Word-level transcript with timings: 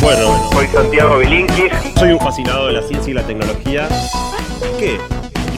Bueno, 0.00 0.50
Soy 0.52 0.66
Santiago 0.68 1.18
Bilinkis. 1.18 1.72
soy 1.98 2.12
un 2.12 2.18
fascinado 2.18 2.66
de 2.66 2.74
la 2.74 2.82
ciencia 2.82 3.10
y 3.10 3.14
la 3.14 3.26
tecnología. 3.26 3.88
Que 4.78 4.98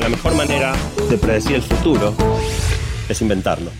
la 0.00 0.08
mejor 0.08 0.36
manera 0.36 0.74
de 1.10 1.18
predecir 1.18 1.56
el 1.56 1.62
futuro 1.62 2.14
es 3.08 3.20
inventarlo. 3.20 3.70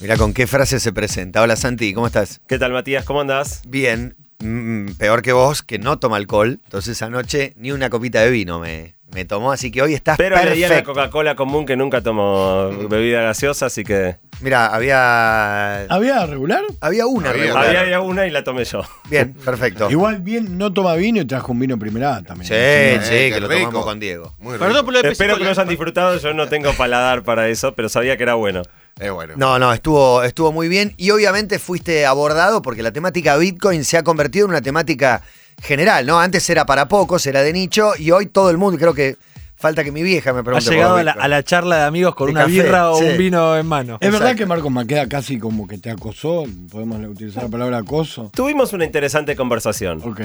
Mira 0.00 0.16
con 0.16 0.32
qué 0.32 0.46
frase 0.46 0.78
se 0.80 0.92
presenta. 0.92 1.42
Hola 1.42 1.56
Santi, 1.56 1.92
¿cómo 1.92 2.06
estás? 2.06 2.40
¿Qué 2.46 2.58
tal, 2.58 2.72
Matías? 2.72 3.04
¿Cómo 3.04 3.20
andás? 3.20 3.62
Bien, 3.66 4.16
mm, 4.38 4.92
peor 4.92 5.22
que 5.22 5.32
vos, 5.32 5.62
que 5.62 5.78
no 5.78 5.98
toma 5.98 6.16
alcohol. 6.16 6.60
Entonces 6.64 7.02
anoche 7.02 7.52
ni 7.56 7.72
una 7.72 7.90
copita 7.90 8.20
de 8.20 8.30
vino 8.30 8.60
me, 8.60 8.94
me 9.12 9.24
tomó, 9.24 9.52
así 9.52 9.70
que 9.70 9.82
hoy 9.82 9.94
estás 9.94 10.16
Pero 10.16 10.36
le 10.36 10.52
di 10.52 10.64
a 10.64 10.68
la 10.68 10.74
perfecto. 10.74 10.92
Coca-Cola 10.94 11.34
común 11.34 11.66
que 11.66 11.76
nunca 11.76 12.00
tomo 12.02 12.70
bebida 12.88 13.22
gaseosa, 13.22 13.66
así 13.66 13.84
que 13.84 14.16
Mira, 14.40 14.66
había 14.68 15.82
¿Había 15.84 16.24
regular? 16.26 16.64
había 16.80 17.06
una 17.06 17.30
Había- 17.30 17.42
regular. 17.42 17.66
había, 17.66 17.80
había 17.80 18.00
una 18.00 18.26
y 18.26 18.30
la 18.30 18.42
tomé 18.44 18.64
yo. 18.64 18.82
Bien, 19.10 19.34
perfecto. 19.34 19.90
Igual 19.90 20.20
bien 20.22 20.56
no 20.56 20.72
toma 20.72 20.94
vino 20.94 21.20
y 21.20 21.24
trajo 21.26 21.52
un 21.52 21.58
vino 21.58 21.78
primera 21.78 22.16
A 22.16 22.22
también. 22.22 22.46
Sí, 22.48 23.04
sí, 23.06 23.30
que 23.32 23.40
lo 23.40 23.48
rico. 23.48 23.64
tomamos 23.66 23.84
con 23.84 24.00
Diego. 24.00 24.34
Muy 24.38 24.54
rico. 24.54 24.64
Perdón 24.64 24.84
por 24.86 24.94
lo 24.94 25.02
de 25.02 25.08
Espero 25.10 25.34
que 25.34 25.40
lo 25.40 25.48
Pesicola. 25.50 25.50
hayan 25.62 25.68
disfrutado, 25.68 26.16
yo 26.18 26.32
no 26.32 26.48
tengo 26.48 26.72
paladar 26.72 27.22
para 27.22 27.48
eso, 27.48 27.74
pero 27.74 27.88
sabía 27.88 28.16
que 28.16 28.22
era 28.22 28.34
bueno. 28.34 28.62
Eh, 28.98 29.10
bueno. 29.10 29.34
No, 29.36 29.58
no, 29.58 29.72
estuvo, 29.72 30.22
estuvo 30.22 30.52
muy 30.52 30.68
bien 30.68 30.94
y 30.96 31.10
obviamente 31.10 31.58
fuiste 31.58 32.06
abordado 32.06 32.62
porque 32.62 32.82
la 32.82 32.92
temática 32.92 33.36
Bitcoin 33.36 33.84
se 33.84 33.96
ha 33.98 34.02
convertido 34.02 34.46
en 34.46 34.50
una 34.50 34.60
temática 34.62 35.22
general, 35.60 36.06
¿no? 36.06 36.20
Antes 36.20 36.48
era 36.50 36.66
para 36.66 36.88
pocos, 36.88 37.26
era 37.26 37.42
de 37.42 37.52
nicho 37.52 37.92
y 37.98 38.10
hoy 38.10 38.26
todo 38.26 38.50
el 38.50 38.58
mundo, 38.58 38.78
creo 38.78 38.94
que 38.94 39.16
falta 39.56 39.84
que 39.84 39.92
mi 39.92 40.02
vieja 40.02 40.32
me 40.32 40.40
Ha 40.40 40.42
pregunte. 40.42 40.64
por 40.66 40.74
llegado 40.74 40.96
a 40.96 41.02
la, 41.02 41.12
Bitcoin. 41.12 41.24
a 41.24 41.28
la 41.28 41.42
charla 41.42 41.76
de 41.78 41.84
amigos 41.84 42.14
con 42.14 42.26
De 42.28 42.32
una 42.32 42.40
café, 42.42 42.52
birra 42.52 42.90
o 42.90 42.96
sí. 42.98 43.04
un 43.04 43.18
vino 43.18 43.56
en 43.58 43.66
mano. 43.66 43.98
¿Es 44.00 44.10
verdad 44.10 44.34
que 44.34 44.46
Marcos 44.46 44.70
Maqueda 44.70 45.06
casi 45.06 45.38
como 45.38 45.68
que 45.68 45.76
te 45.76 45.90
acosó? 45.90 46.44
¿Podemos 46.70 46.98
utilizar 47.06 47.42
la 47.42 47.48
palabra 47.50 47.78
acoso? 47.78 48.30
Tuvimos 48.34 48.72
una 48.72 48.86
interesante 48.86 49.36
conversación. 49.36 50.00
Ok, 50.02 50.20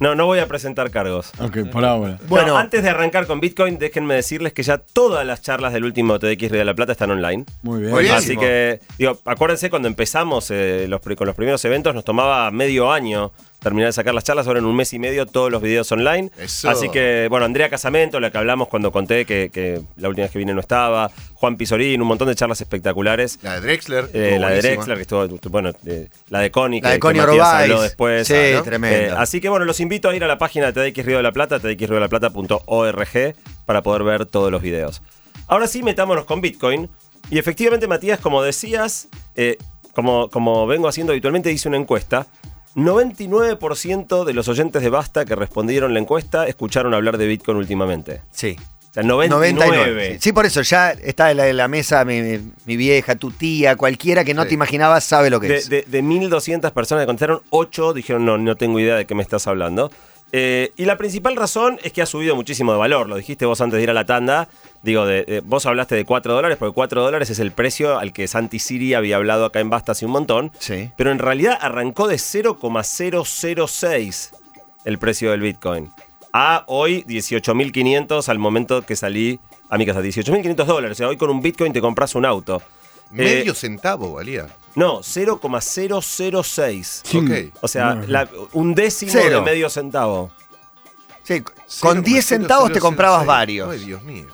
No, 0.00 0.16
no 0.16 0.26
voy 0.26 0.40
a 0.40 0.48
presentar 0.48 0.90
cargos. 0.90 1.30
ok, 1.38 1.58
por 1.70 1.84
ahora. 1.84 2.18
Bueno. 2.28 2.48
No, 2.48 2.56
antes 2.58 2.82
de 2.82 2.90
arrancar 2.90 3.28
con 3.28 3.38
Bitcoin, 3.38 3.78
déjenme 3.78 4.14
decirles 4.16 4.52
que 4.52 4.64
ya 4.64 4.78
todas 4.78 5.24
las 5.24 5.42
charlas 5.42 5.72
del 5.72 5.84
último 5.84 6.18
TDX 6.18 6.50
Río 6.50 6.58
de 6.58 6.64
la 6.64 6.74
Plata 6.74 6.90
están 6.90 7.12
online. 7.12 7.44
Muy 7.62 7.82
bien. 7.82 7.92
Muy 7.92 8.02
bien. 8.02 8.16
Así 8.16 8.36
que, 8.36 8.80
digo, 8.98 9.16
acuérdense 9.26 9.70
cuando 9.70 9.86
empezamos 9.86 10.50
eh, 10.50 10.86
los, 10.88 11.00
con 11.16 11.28
los 11.28 11.36
primeros 11.36 11.64
eventos, 11.64 11.94
nos 11.94 12.02
tomaba 12.04 12.50
medio 12.50 12.90
año 12.90 13.30
terminar 13.62 13.88
de 13.88 13.92
sacar 13.92 14.14
las 14.14 14.24
charlas, 14.24 14.46
ahora 14.46 14.58
en 14.58 14.64
un 14.66 14.74
mes 14.74 14.92
y 14.92 14.98
medio 14.98 15.26
todos 15.26 15.50
los 15.50 15.62
videos 15.62 15.90
online. 15.92 16.30
Eso. 16.38 16.68
Así 16.68 16.88
que, 16.88 17.26
bueno, 17.30 17.46
Andrea 17.46 17.68
Casamento, 17.68 18.20
la 18.20 18.30
que 18.30 18.38
hablamos 18.38 18.68
cuando 18.68 18.92
conté 18.92 19.24
que, 19.24 19.50
que 19.52 19.80
la 19.96 20.08
última 20.08 20.24
vez 20.24 20.32
que 20.32 20.38
vine 20.38 20.54
no 20.54 20.60
estaba, 20.60 21.10
Juan 21.34 21.56
Pisorín, 21.56 22.00
un 22.02 22.08
montón 22.08 22.28
de 22.28 22.34
charlas 22.34 22.60
espectaculares. 22.60 23.38
La 23.42 23.54
de 23.54 23.60
Drexler. 23.60 24.10
Eh, 24.12 24.38
la 24.40 24.50
de. 24.50 24.62
Drexler, 24.62 24.96
que 24.96 25.02
estuvo, 25.02 25.26
bueno, 25.50 25.72
eh, 25.86 26.08
la 26.28 26.40
de 26.40 26.50
Connie, 26.50 26.80
La 26.80 26.88
que, 26.90 26.94
de 26.94 27.00
Connie 27.00 27.18
que 27.20 27.24
Orobais. 27.24 27.62
habló 27.62 27.82
después. 27.82 28.26
Sí, 28.26 28.34
¿no? 28.54 28.62
tremendo. 28.62 29.14
Eh, 29.14 29.16
así 29.16 29.40
que 29.40 29.48
bueno, 29.48 29.64
los 29.64 29.80
invito 29.80 30.08
a 30.08 30.16
ir 30.16 30.24
a 30.24 30.26
la 30.28 30.38
página 30.38 30.72
de 30.72 30.92
TX 30.92 31.06
Río 31.06 31.16
de 31.16 31.22
la 31.22 31.32
Plata, 31.32 31.58
txriodelplata.org, 31.58 33.34
para 33.66 33.82
poder 33.82 34.02
ver 34.02 34.26
todos 34.26 34.50
los 34.50 34.62
videos. 34.62 35.02
Ahora 35.46 35.66
sí, 35.66 35.82
metámonos 35.82 36.24
con 36.24 36.40
Bitcoin. 36.40 36.88
Y 37.30 37.38
efectivamente, 37.38 37.86
Matías, 37.86 38.20
como 38.20 38.42
decías, 38.42 39.08
eh, 39.36 39.56
como, 39.94 40.28
como 40.28 40.66
vengo 40.66 40.88
haciendo 40.88 41.12
habitualmente, 41.12 41.50
hice 41.52 41.68
una 41.68 41.78
encuesta. 41.78 42.26
99% 42.74 44.24
de 44.24 44.34
los 44.34 44.48
oyentes 44.48 44.82
de 44.82 44.88
Basta 44.90 45.24
que 45.24 45.34
respondieron 45.34 45.94
la 45.94 46.00
encuesta 46.00 46.46
escucharon 46.46 46.94
hablar 46.94 47.18
de 47.18 47.26
Bitcoin 47.26 47.56
últimamente. 47.58 48.22
Sí. 48.30 48.56
O 48.90 48.94
sea, 48.94 49.02
99. 49.02 50.12
Sí. 50.14 50.18
Sí, 50.20 50.32
por 50.32 50.44
eso 50.44 50.60
ya 50.60 50.90
está 50.90 51.30
en 51.30 51.38
la, 51.38 51.48
en 51.48 51.56
la 51.56 51.66
mesa 51.66 52.04
mi, 52.04 52.20
mi- 52.20 52.52
mi 52.66 52.76
vieja, 52.76 53.14
tu 53.16 53.30
tía, 53.30 53.74
cualquiera 53.76 54.22
que 54.24 54.34
no 54.34 54.42
Sí. 54.42 54.48
te 54.48 54.54
imaginabas 54.54 55.04
sabe 55.04 55.30
lo 55.30 55.40
que 55.40 55.48
De, 55.48 55.56
es. 55.56 55.68
de, 55.70 55.82
de 55.86 56.02
1.200 56.02 56.70
personas 56.72 57.02
que 57.02 57.06
contestaron, 57.06 57.40
8 57.48 57.94
dijeron, 57.94 58.26
no, 58.26 58.36
no 58.36 58.54
tengo 58.56 58.78
idea 58.78 58.96
de 58.96 59.06
qué 59.06 59.14
me 59.14 59.22
estás 59.22 59.46
hablando. 59.46 59.90
Eh, 60.34 60.72
y 60.76 60.86
la 60.86 60.96
principal 60.96 61.36
razón 61.36 61.78
es 61.82 61.92
que 61.92 62.00
ha 62.00 62.06
subido 62.06 62.34
muchísimo 62.34 62.72
de 62.72 62.78
valor. 62.78 63.06
Lo 63.08 63.16
dijiste 63.16 63.44
vos 63.44 63.60
antes 63.60 63.76
de 63.76 63.82
ir 63.82 63.90
a 63.90 63.94
la 63.94 64.06
tanda. 64.06 64.48
Digo, 64.82 65.04
de, 65.04 65.24
de- 65.24 65.40
vos 65.40 65.66
hablaste 65.66 65.94
de 65.94 66.06
4 66.06 66.32
dólares, 66.32 66.56
porque 66.58 66.72
4 66.74 67.02
dólares 67.02 67.28
es 67.28 67.38
el 67.38 67.52
precio 67.52 67.98
al 67.98 68.14
que 68.14 68.26
Santi 68.26 68.58
Siri 68.58 68.94
había 68.94 69.16
hablado 69.16 69.44
acá 69.44 69.60
en 69.60 69.68
Basta 69.68 69.92
hace 69.92 70.06
un 70.06 70.12
montón. 70.12 70.50
Sí. 70.58 70.90
Pero 70.96 71.10
en 71.12 71.18
realidad 71.18 71.58
arrancó 71.60 72.08
de 72.08 72.16
0,006 72.18 74.30
el 74.84 74.98
precio 74.98 75.30
del 75.30 75.40
Bitcoin. 75.40 75.90
A 76.32 76.64
hoy 76.66 77.04
18.500 77.06 78.28
al 78.28 78.38
momento 78.38 78.82
que 78.82 78.96
salí 78.96 79.38
a 79.68 79.76
mi 79.76 79.86
casa. 79.86 80.00
18.500 80.00 80.64
dólares. 80.64 80.96
O 80.96 80.98
sea, 80.98 81.08
hoy 81.08 81.16
con 81.16 81.30
un 81.30 81.42
Bitcoin 81.42 81.72
te 81.72 81.80
compras 81.80 82.14
un 82.14 82.24
auto. 82.24 82.62
Medio 83.12 83.52
Eh, 83.52 83.54
centavo 83.54 84.12
valía. 84.14 84.48
no, 84.74 85.02
0,006. 85.02 87.02
Sí. 87.04 87.18
Ok. 87.18 87.54
O 87.60 87.68
sea, 87.68 87.94
No, 87.94 88.06
la- 88.06 88.28
un 88.52 88.74
décimo 88.74 89.12
Cero. 89.12 89.38
de 89.40 89.44
medio 89.44 89.70
centavo. 89.70 90.30
Sí, 91.22 91.42
con 91.80 92.02
10 92.02 92.24
centavos 92.26 92.72
te 92.72 92.80
comprabas 92.80 93.24
varios. 93.24 93.70
Ay, 93.70 93.84
Dios 93.84 94.02
mío. 94.02 94.26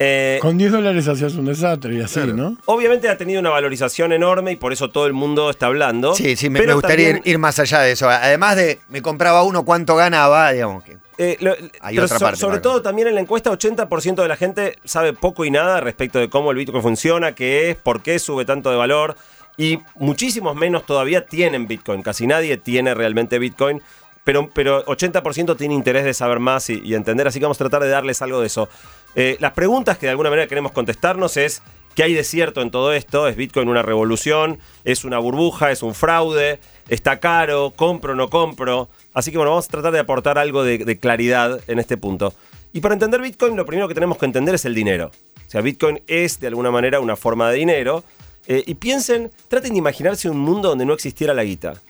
Eh, 0.00 0.38
Con 0.40 0.56
10 0.56 0.70
dólares 0.70 1.08
hacías 1.08 1.34
un 1.34 1.46
desastre 1.46 1.94
y 1.94 2.00
así, 2.00 2.14
Claro. 2.20 2.34
¿no? 2.34 2.56
obviamente 2.66 3.08
ha 3.08 3.18
tenido 3.18 3.40
una 3.40 3.50
valorización 3.50 4.12
enorme 4.12 4.52
y 4.52 4.56
por 4.56 4.72
eso 4.72 4.90
todo 4.90 5.06
el 5.06 5.12
mundo 5.12 5.50
está 5.50 5.66
hablando. 5.66 6.14
Sí, 6.14 6.36
sí, 6.36 6.48
me, 6.50 6.60
Pero 6.60 6.70
me 6.70 6.74
gustaría 6.74 7.06
también, 7.06 7.22
ir, 7.26 7.32
ir 7.32 7.38
más 7.38 7.58
allá 7.58 7.80
de 7.80 7.92
eso. 7.92 8.08
Además 8.08 8.54
de 8.56 8.78
me 8.88 9.02
compraba 9.02 9.42
uno, 9.42 9.64
cuánto 9.64 9.96
ganaba, 9.96 10.52
digamos 10.52 10.84
que. 10.84 10.98
eh, 11.18 11.36
lo- 11.40 11.50
Hay 11.80 11.96
pero 11.96 12.04
otra 12.04 12.18
so- 12.18 12.24
parte 12.24 12.40
sobre 12.40 12.60
todo 12.60 12.80
también 12.80 13.08
en 13.08 13.16
la 13.16 13.20
encuesta 13.20 13.50
80% 13.50 14.22
de 14.22 14.28
la 14.28 14.36
gente 14.36 14.76
sabe 14.84 15.14
poco 15.14 15.44
y 15.44 15.50
nada 15.50 15.80
respecto 15.80 16.20
de 16.20 16.30
cómo 16.30 16.52
el 16.52 16.56
Bitcoin 16.58 16.80
funciona, 16.82 17.32
qué 17.32 17.70
es, 17.70 17.76
por 17.76 18.00
qué 18.02 18.20
sube 18.20 18.44
tanto 18.44 18.70
de 18.70 18.76
valor. 18.76 19.16
Y 19.56 19.80
muchísimos 19.96 20.54
menos 20.54 20.86
todavía 20.86 21.26
tienen 21.26 21.66
Bitcoin. 21.66 22.02
Casi 22.02 22.28
nadie 22.28 22.56
tiene 22.58 22.94
realmente 22.94 23.40
Bitcoin. 23.40 23.82
Pero, 24.28 24.50
pero 24.52 24.84
80% 24.84 25.56
tiene 25.56 25.72
interés 25.72 26.04
de 26.04 26.12
saber 26.12 26.38
más 26.38 26.68
y, 26.68 26.94
entender, 26.94 27.26
así 27.26 27.38
que 27.38 27.46
vamos 27.46 27.58
a 27.58 27.64
tratar 27.64 27.82
de 27.82 27.88
darles 27.88 28.20
algo 28.20 28.40
de 28.40 28.48
eso. 28.48 28.68
Eh, 29.14 29.38
las 29.40 29.52
preguntas 29.52 29.96
que 29.96 30.04
de 30.04 30.10
alguna 30.10 30.28
manera 30.28 30.46
queremos 30.46 30.72
contestarnos 30.72 31.38
es, 31.38 31.62
¿qué 31.94 32.02
hay 32.02 32.12
de 32.12 32.22
cierto 32.24 32.60
en 32.60 32.70
todo 32.70 32.92
esto? 32.92 33.26
¿Es 33.26 33.36
Bitcoin 33.36 33.70
una 33.70 33.80
revolución? 33.80 34.58
¿Es 34.84 35.06
una 35.06 35.18
burbuja? 35.18 35.70
¿Es 35.70 35.82
un 35.82 35.94
fraude? 35.94 36.60
¿Está 36.90 37.20
caro? 37.20 37.72
¿Compro 37.74 38.12
o 38.12 38.16
no 38.16 38.28
compro? 38.28 38.90
Así 39.14 39.30
que 39.30 39.38
bueno, 39.38 39.52
vamos 39.52 39.64
a 39.64 39.70
tratar 39.70 39.94
de 39.94 40.00
aportar 40.00 40.36
algo 40.36 40.62
de, 40.62 40.76
de 40.76 40.98
claridad 40.98 41.62
en 41.66 41.78
este 41.78 41.96
punto. 41.96 42.34
Y 42.74 42.80
para 42.82 42.92
entender 42.92 43.22
Bitcoin, 43.22 43.56
lo 43.56 43.64
primero 43.64 43.88
que 43.88 43.94
tenemos 43.94 44.18
que 44.18 44.26
entender 44.26 44.56
es 44.56 44.66
el 44.66 44.74
dinero. 44.74 45.10
O 45.46 45.50
sea, 45.50 45.62
Bitcoin 45.62 46.02
es 46.06 46.38
de 46.38 46.48
alguna 46.48 46.70
manera 46.70 47.00
una 47.00 47.16
forma 47.16 47.48
de 47.48 47.56
dinero. 47.56 48.04
Eh, 48.46 48.62
y 48.66 48.74
piensen, 48.74 49.30
traten 49.48 49.72
de 49.72 49.78
imaginarse 49.78 50.28
un 50.28 50.38
mundo 50.38 50.68
donde 50.68 50.84
no 50.84 50.92
existiera 50.92 51.32
la 51.32 51.44
guita. 51.44 51.80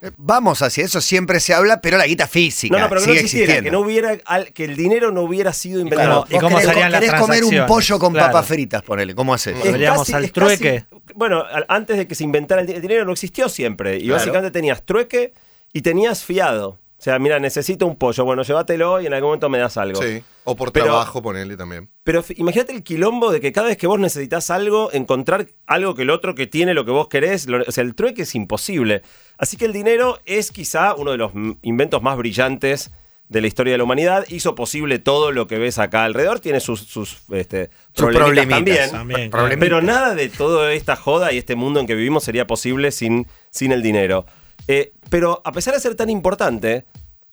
Eh, 0.00 0.10
Vamos 0.16 0.62
hacia 0.62 0.84
eso, 0.84 1.00
siempre 1.00 1.40
se 1.40 1.52
habla, 1.54 1.80
pero 1.80 1.98
la 1.98 2.06
guita 2.06 2.26
física. 2.28 2.76
No, 2.76 2.82
no, 2.84 2.88
pero 2.88 3.00
que 3.00 3.06
no 3.08 3.12
existiera, 3.14 3.60
que 3.62 3.70
no 3.70 3.80
hubiera, 3.80 4.16
al- 4.26 4.52
que 4.52 4.64
el 4.64 4.76
dinero 4.76 5.10
no 5.10 5.22
hubiera 5.22 5.52
sido 5.52 5.80
inventado. 5.80 6.24
Claro, 6.24 6.36
¿y 6.38 6.40
cómo 6.40 6.56
querés, 6.58 6.70
serían 6.72 6.92
las 6.92 7.00
querés 7.00 7.20
comer 7.20 7.44
un 7.44 7.66
pollo 7.66 7.98
con 7.98 8.12
Claro. 8.12 8.28
papas 8.32 8.46
fritas, 8.46 8.82
ponele. 8.82 9.14
¿Cómo 9.14 9.34
haces? 9.34 9.56
Es 9.56 9.64
Volveríamos 9.64 10.08
al 10.10 10.24
es 10.24 10.32
trueque. 10.32 10.84
bueno, 11.14 11.42
al- 11.44 11.66
antes 11.68 11.96
de 11.96 12.06
que 12.06 12.14
se 12.14 12.22
inventara 12.24 12.60
el, 12.60 12.66
di- 12.68 12.74
el 12.74 12.80
dinero 12.82 13.04
no 13.04 13.12
existió 13.12 13.48
siempre. 13.48 13.96
Y 13.96 14.02
Claro. 14.04 14.14
básicamente 14.18 14.50
tenías 14.52 14.84
trueque 14.84 15.34
y 15.72 15.82
tenías 15.82 16.22
fiado. 16.24 16.78
O 16.98 17.02
sea, 17.02 17.18
mira, 17.20 17.38
necesito 17.38 17.86
un 17.86 17.94
pollo. 17.94 18.24
Bueno, 18.24 18.42
llévatelo 18.42 19.00
y 19.00 19.06
en 19.06 19.14
algún 19.14 19.28
momento 19.28 19.48
me 19.48 19.58
das 19.58 19.76
algo. 19.76 20.02
Sí. 20.02 20.20
O 20.42 20.56
por 20.56 20.72
Pero- 20.72 20.86
trabajo, 20.86 21.22
ponerle 21.22 21.56
también. 21.56 21.88
Pero 22.02 22.24
imagínate 22.36 22.72
el 22.72 22.82
quilombo 22.82 23.30
de 23.30 23.40
que 23.40 23.52
cada 23.52 23.68
vez 23.68 23.76
que 23.76 23.86
vos 23.86 24.00
necesitas 24.00 24.50
algo, 24.50 24.90
encontrar 24.92 25.46
algo 25.66 25.94
que 25.94 26.02
el 26.02 26.10
otro 26.10 26.34
que 26.34 26.48
tiene 26.48 26.74
lo 26.74 26.84
que 26.84 26.90
vos 26.90 27.06
querés. 27.08 27.46
lo- 27.46 27.62
o 27.66 27.70
sea, 27.70 27.84
el 27.84 27.94
trueque 27.94 28.22
es 28.22 28.34
imposible. 28.34 29.02
Así 29.36 29.56
que 29.56 29.66
el 29.66 29.72
dinero 29.72 30.18
es 30.24 30.50
quizá 30.50 30.94
uno 30.96 31.12
de 31.12 31.18
los 31.18 31.30
inventos 31.62 32.02
más 32.02 32.16
brillantes 32.16 32.90
de 33.28 33.42
la 33.42 33.46
historia 33.46 33.72
de 33.74 33.78
la 33.78 33.84
humanidad. 33.84 34.24
Hizo 34.28 34.56
posible 34.56 34.98
todo 34.98 35.30
lo 35.30 35.46
que 35.46 35.58
ves 35.58 35.78
acá 35.78 36.02
alrededor. 36.04 36.40
Tiene 36.40 36.58
sus, 36.58 36.80
sus, 36.80 37.18
este, 37.30 37.70
Sus 37.92 38.06
problemitas 38.06 38.46
problemitas. 38.46 38.90
también. 38.90 39.30
También. 39.30 39.60
Pero 39.60 39.82
nada 39.82 40.16
de 40.16 40.28
toda 40.30 40.72
esta 40.72 40.96
joda 40.96 41.32
y 41.32 41.38
este 41.38 41.54
mundo 41.54 41.78
en 41.78 41.86
que 41.86 41.94
vivimos 41.94 42.24
sería 42.24 42.46
posible 42.48 42.90
sin, 42.90 43.28
sin 43.50 43.70
el 43.70 43.82
dinero. 43.82 44.26
Eh, 44.66 44.92
pero 45.10 45.40
a 45.44 45.52
pesar 45.52 45.74
de 45.74 45.80
ser 45.80 45.94
tan 45.94 46.10
importante, 46.10 46.84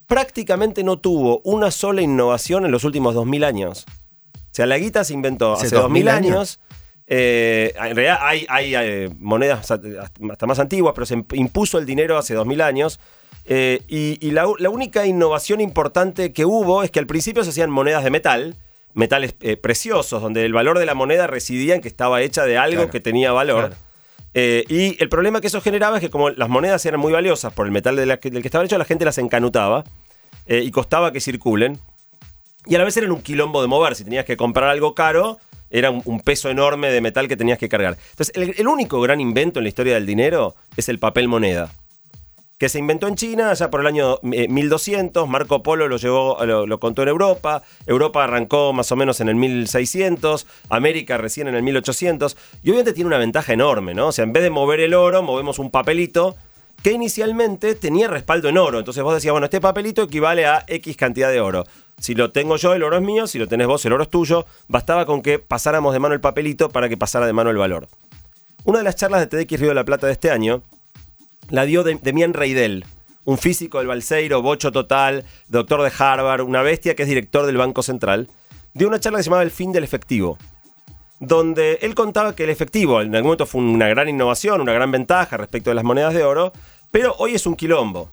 prácticamente 0.08 0.84
no 0.84 1.00
tuvo 1.00 1.42
una 1.44 1.72
sola 1.72 2.02
innovación 2.02 2.66
en 2.66 2.72
los 2.72 2.84
últimos 2.84 3.16
2000 3.16 3.44
años. 3.44 3.86
O 4.36 4.56
sea, 4.56 4.66
la 4.66 4.78
guita 4.78 5.04
se 5.04 5.14
inventó 5.14 5.54
¿Hace 5.54 5.68
hace 5.68 5.76
2000 5.76 6.06
2000 6.06 6.10
años. 6.10 6.60
Eh, 7.08 7.74
en 7.76 7.96
realidad 7.96 8.20
hay, 8.22 8.46
hay, 8.50 8.76
eh, 8.76 9.10
monedas 9.20 9.70
hasta 9.70 10.46
más 10.48 10.60
antiguas, 10.60 10.94
pero 10.96 11.06
se 11.06 11.24
impuso 11.34 11.78
el 11.78 11.86
dinero 11.86 12.18
hace 12.18 12.34
2000 12.34 12.62
años. 12.62 13.00
Eh, 13.48 13.82
y 13.88 14.18
y 14.26 14.32
la, 14.32 14.48
única 14.48 15.06
innovación 15.06 15.62
importante 15.62 16.34
que 16.34 16.46
hubo 16.46 16.84
es 16.84 16.90
que 16.90 17.00
al 17.00 17.06
principio 17.06 17.44
se 17.44 17.52
hacían 17.52 17.70
monedas 17.70 18.04
de 18.04 18.10
metal, 18.10 18.56
metales 18.94 19.36
eh, 19.42 19.56
preciosos, 19.56 20.22
donde 20.22 20.46
el 20.46 20.54
valor 20.54 20.80
de 20.80 20.86
la 20.86 20.96
moneda 20.96 21.28
residía 21.28 21.76
en 21.76 21.82
que 21.82 21.88
estaba 21.88 22.22
hecha 22.22 22.46
de 22.46 22.58
algo 22.58 22.78
Claro. 22.78 22.92
que 22.92 23.00
tenía 23.00 23.32
valor. 23.32 23.68
Claro. 23.68 23.85
Eh, 24.38 24.66
y 24.68 25.02
el 25.02 25.08
problema 25.08 25.40
que 25.40 25.48
eso 25.48 25.62
generaba 25.62 25.96
es 25.98 26.02
que 26.02 26.10
como 26.10 26.30
las 26.30 26.50
monedas 26.50 26.86
eran 26.86 27.00
muy 27.00 27.14
valiosas 27.14 27.54
por 27.54 27.66
el 27.66 27.72
metal 27.72 27.96
de 27.96 28.06
la 28.06 28.18
del 28.18 28.42
que 28.42 28.48
estaban 28.48 28.66
hechos, 28.66 28.78
la 28.78 28.84
gente 28.84 29.06
las 29.06 29.18
encanutaba 29.18 29.86
eh, 30.46 30.62
y 30.62 30.72
costaba 30.72 31.14
que 31.14 31.22
circulen. 31.22 31.80
Y 32.66 32.76
a 32.76 32.80
la 32.80 32.84
vez 32.84 32.98
eran 32.98 33.12
un 33.12 33.22
quilombo 33.22 33.62
de 33.62 33.68
mover. 33.68 33.96
Si 33.96 34.04
tenías 34.04 34.26
que 34.26 34.36
comprar 34.36 34.70
algo 34.70 34.94
caro, 34.94 35.40
era 35.70 35.90
un, 35.90 36.20
peso 36.20 36.50
enorme 36.50 36.92
de 36.92 37.00
metal 37.00 37.30
que 37.30 37.38
tenías 37.38 37.58
que 37.58 37.70
cargar. 37.70 37.98
Entonces, 38.12 38.34
el 38.36 38.68
único 38.68 39.00
gran 39.00 39.22
invento 39.22 39.60
en 39.60 39.64
la 39.64 39.70
historia 39.70 39.94
del 39.94 40.06
dinero 40.06 40.56
es 40.76 40.90
el 40.90 41.00
papel 41.00 41.28
moneda 41.28 41.72
que 42.58 42.70
se 42.70 42.80
inventó 42.80 43.08
en 43.08 43.16
China 43.16 43.54
ya 43.54 43.70
por 43.70 43.82
el 43.82 43.88
año 43.88 44.20
eh, 44.32 44.48
1200, 44.48 45.28
Marco 45.28 45.62
Polo 45.62 45.88
lo 45.88 45.98
llevó, 45.98 46.44
lo, 46.46 46.66
lo 46.66 46.80
contó 46.80 47.04
en 47.04 47.10
Europa, 47.10 47.64
Europa 47.86 48.24
arrancó 48.24 48.72
más 48.74 48.92
o 48.92 48.96
menos 48.96 49.20
en 49.20 49.30
el 49.30 49.36
1600, 49.36 50.48
América 50.70 51.18
recién 51.18 51.48
en 51.48 51.56
el 51.56 51.64
1800, 51.64 52.38
y 52.64 52.70
obviamente 52.70 52.94
tiene 52.94 53.08
una 53.08 53.18
ventaja 53.18 53.54
enorme, 53.54 53.94
¿no? 53.94 54.08
O 54.08 54.12
sea, 54.12 54.24
en 54.24 54.34
vez 54.34 54.44
de 54.44 54.50
mover 54.50 54.80
el 54.80 54.94
oro, 54.94 55.22
movemos 55.22 55.60
un 55.60 55.70
papelito 55.70 56.36
que 56.82 56.92
inicialmente 56.92 57.76
tenía 57.76 58.08
respaldo 58.08 58.48
en 58.48 58.58
oro, 58.58 58.80
entonces 58.80 59.04
vos 59.04 59.14
decías, 59.14 59.32
bueno, 59.32 59.46
este 59.46 59.60
papelito 59.60 60.04
equivale 60.04 60.46
a 60.46 60.64
X 60.68 60.96
cantidad 60.96 61.32
de 61.32 61.42
oro. 61.42 61.66
Si 62.00 62.14
lo 62.14 62.32
tengo 62.32 62.58
yo, 62.58 62.74
el 62.74 62.84
oro 62.84 62.98
es 62.98 63.02
mío, 63.02 63.28
si 63.28 63.40
lo 63.40 63.48
tenés 63.48 63.68
vos, 63.68 63.84
el 63.86 63.94
oro 63.94 64.04
es 64.04 64.10
tuyo, 64.10 64.46
bastaba 64.68 65.06
con 65.06 65.22
que 65.22 65.40
pasáramos 65.40 65.94
de 65.94 66.00
mano 66.00 66.14
el 66.14 66.22
papelito 66.22 66.70
para 66.70 66.88
que 66.90 66.98
pasara 66.98 67.26
de 67.26 67.34
mano 67.34 67.50
el 67.50 67.58
valor. 67.58 67.88
Una 68.66 68.80
de 68.80 68.84
las 68.84 68.96
charlas 68.96 69.22
de 69.22 69.28
TDX 69.28 69.60
Río 69.60 69.70
de 69.70 69.76
la 69.76 69.86
Plata 69.86 70.08
de 70.08 70.14
este 70.14 70.32
año 70.32 70.62
la 71.50 71.66
dio 71.66 71.84
de- 71.84 72.00
Demian 72.02 72.34
Reidel, 72.34 72.86
un 73.24 73.38
físico 73.38 73.80
del 73.80 73.88
Balseiro, 73.88 74.42
bocho 74.42 74.72
total, 74.72 75.26
doctor 75.48 75.82
de 75.82 75.92
Harvard, 75.98 76.42
una 76.42 76.62
bestia 76.62 76.96
que 76.96 77.04
es 77.04 77.10
director 77.10 77.46
del 77.46 77.58
Banco 77.58 77.82
Central, 77.84 78.28
dio 78.74 78.88
una 78.88 79.00
charla 79.00 79.18
que 79.20 79.24
se 79.24 79.30
llamaba 79.30 79.44
El 79.44 79.52
fin 79.52 79.72
del 79.72 79.84
efectivo, 79.84 80.38
donde 81.20 81.80
él 81.82 81.96
contaba 81.96 82.36
que 82.36 82.44
el 82.44 82.50
efectivo 82.50 83.02
en 83.02 83.16
algún 83.16 83.30
momento 83.30 83.46
fue 83.46 83.62
una 83.62 83.88
gran 83.88 84.10
innovación, 84.10 84.62
una 84.62 84.74
gran 84.74 84.92
ventaja 84.92 85.38
respecto 85.38 85.70
de 85.72 85.76
las 85.76 85.84
monedas 85.84 86.14
de 86.14 86.24
oro, 86.24 86.52
pero 86.92 87.16
hoy 87.18 87.36
es 87.36 87.46
un 87.46 87.56
quilombo. 87.56 88.10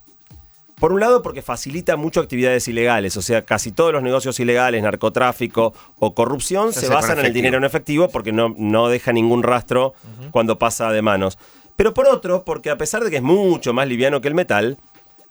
Por 0.79 0.93
un 0.93 0.99
lado, 0.99 1.23
porque 1.23 1.43
facilita 1.43 1.95
mucho 1.97 2.19
actividades 2.21 2.67
ilegales, 2.67 3.17
o 3.17 3.23
sea, 3.23 3.43
casi 3.43 3.71
todos 3.71 3.93
los 3.93 4.03
negocios 4.03 4.41
ilegales, 4.41 4.83
narcotráfico 4.83 5.75
o 6.01 6.13
corrupción, 6.15 6.73
Se 6.73 6.89
basan 6.89 7.19
en 7.21 7.27
el 7.27 7.33
dinero 7.33 7.59
en 7.59 7.65
efectivo 7.65 8.09
porque 8.09 8.33
no, 8.33 8.53
no 8.59 8.89
deja 8.89 9.13
ningún 9.13 9.45
rastro 9.45 9.95
cuando 10.33 10.59
pasa 10.59 10.91
de 10.91 11.01
manos. 11.03 11.39
Pero 11.77 11.95
por 11.95 12.07
otro, 12.07 12.45
porque 12.45 12.71
a 12.71 12.77
pesar 12.77 13.05
de 13.05 13.11
que 13.11 13.17
es 13.17 13.23
mucho 13.23 13.73
más 13.73 13.89
liviano 13.89 14.21
que 14.21 14.29
el 14.29 14.35
metal, 14.35 14.79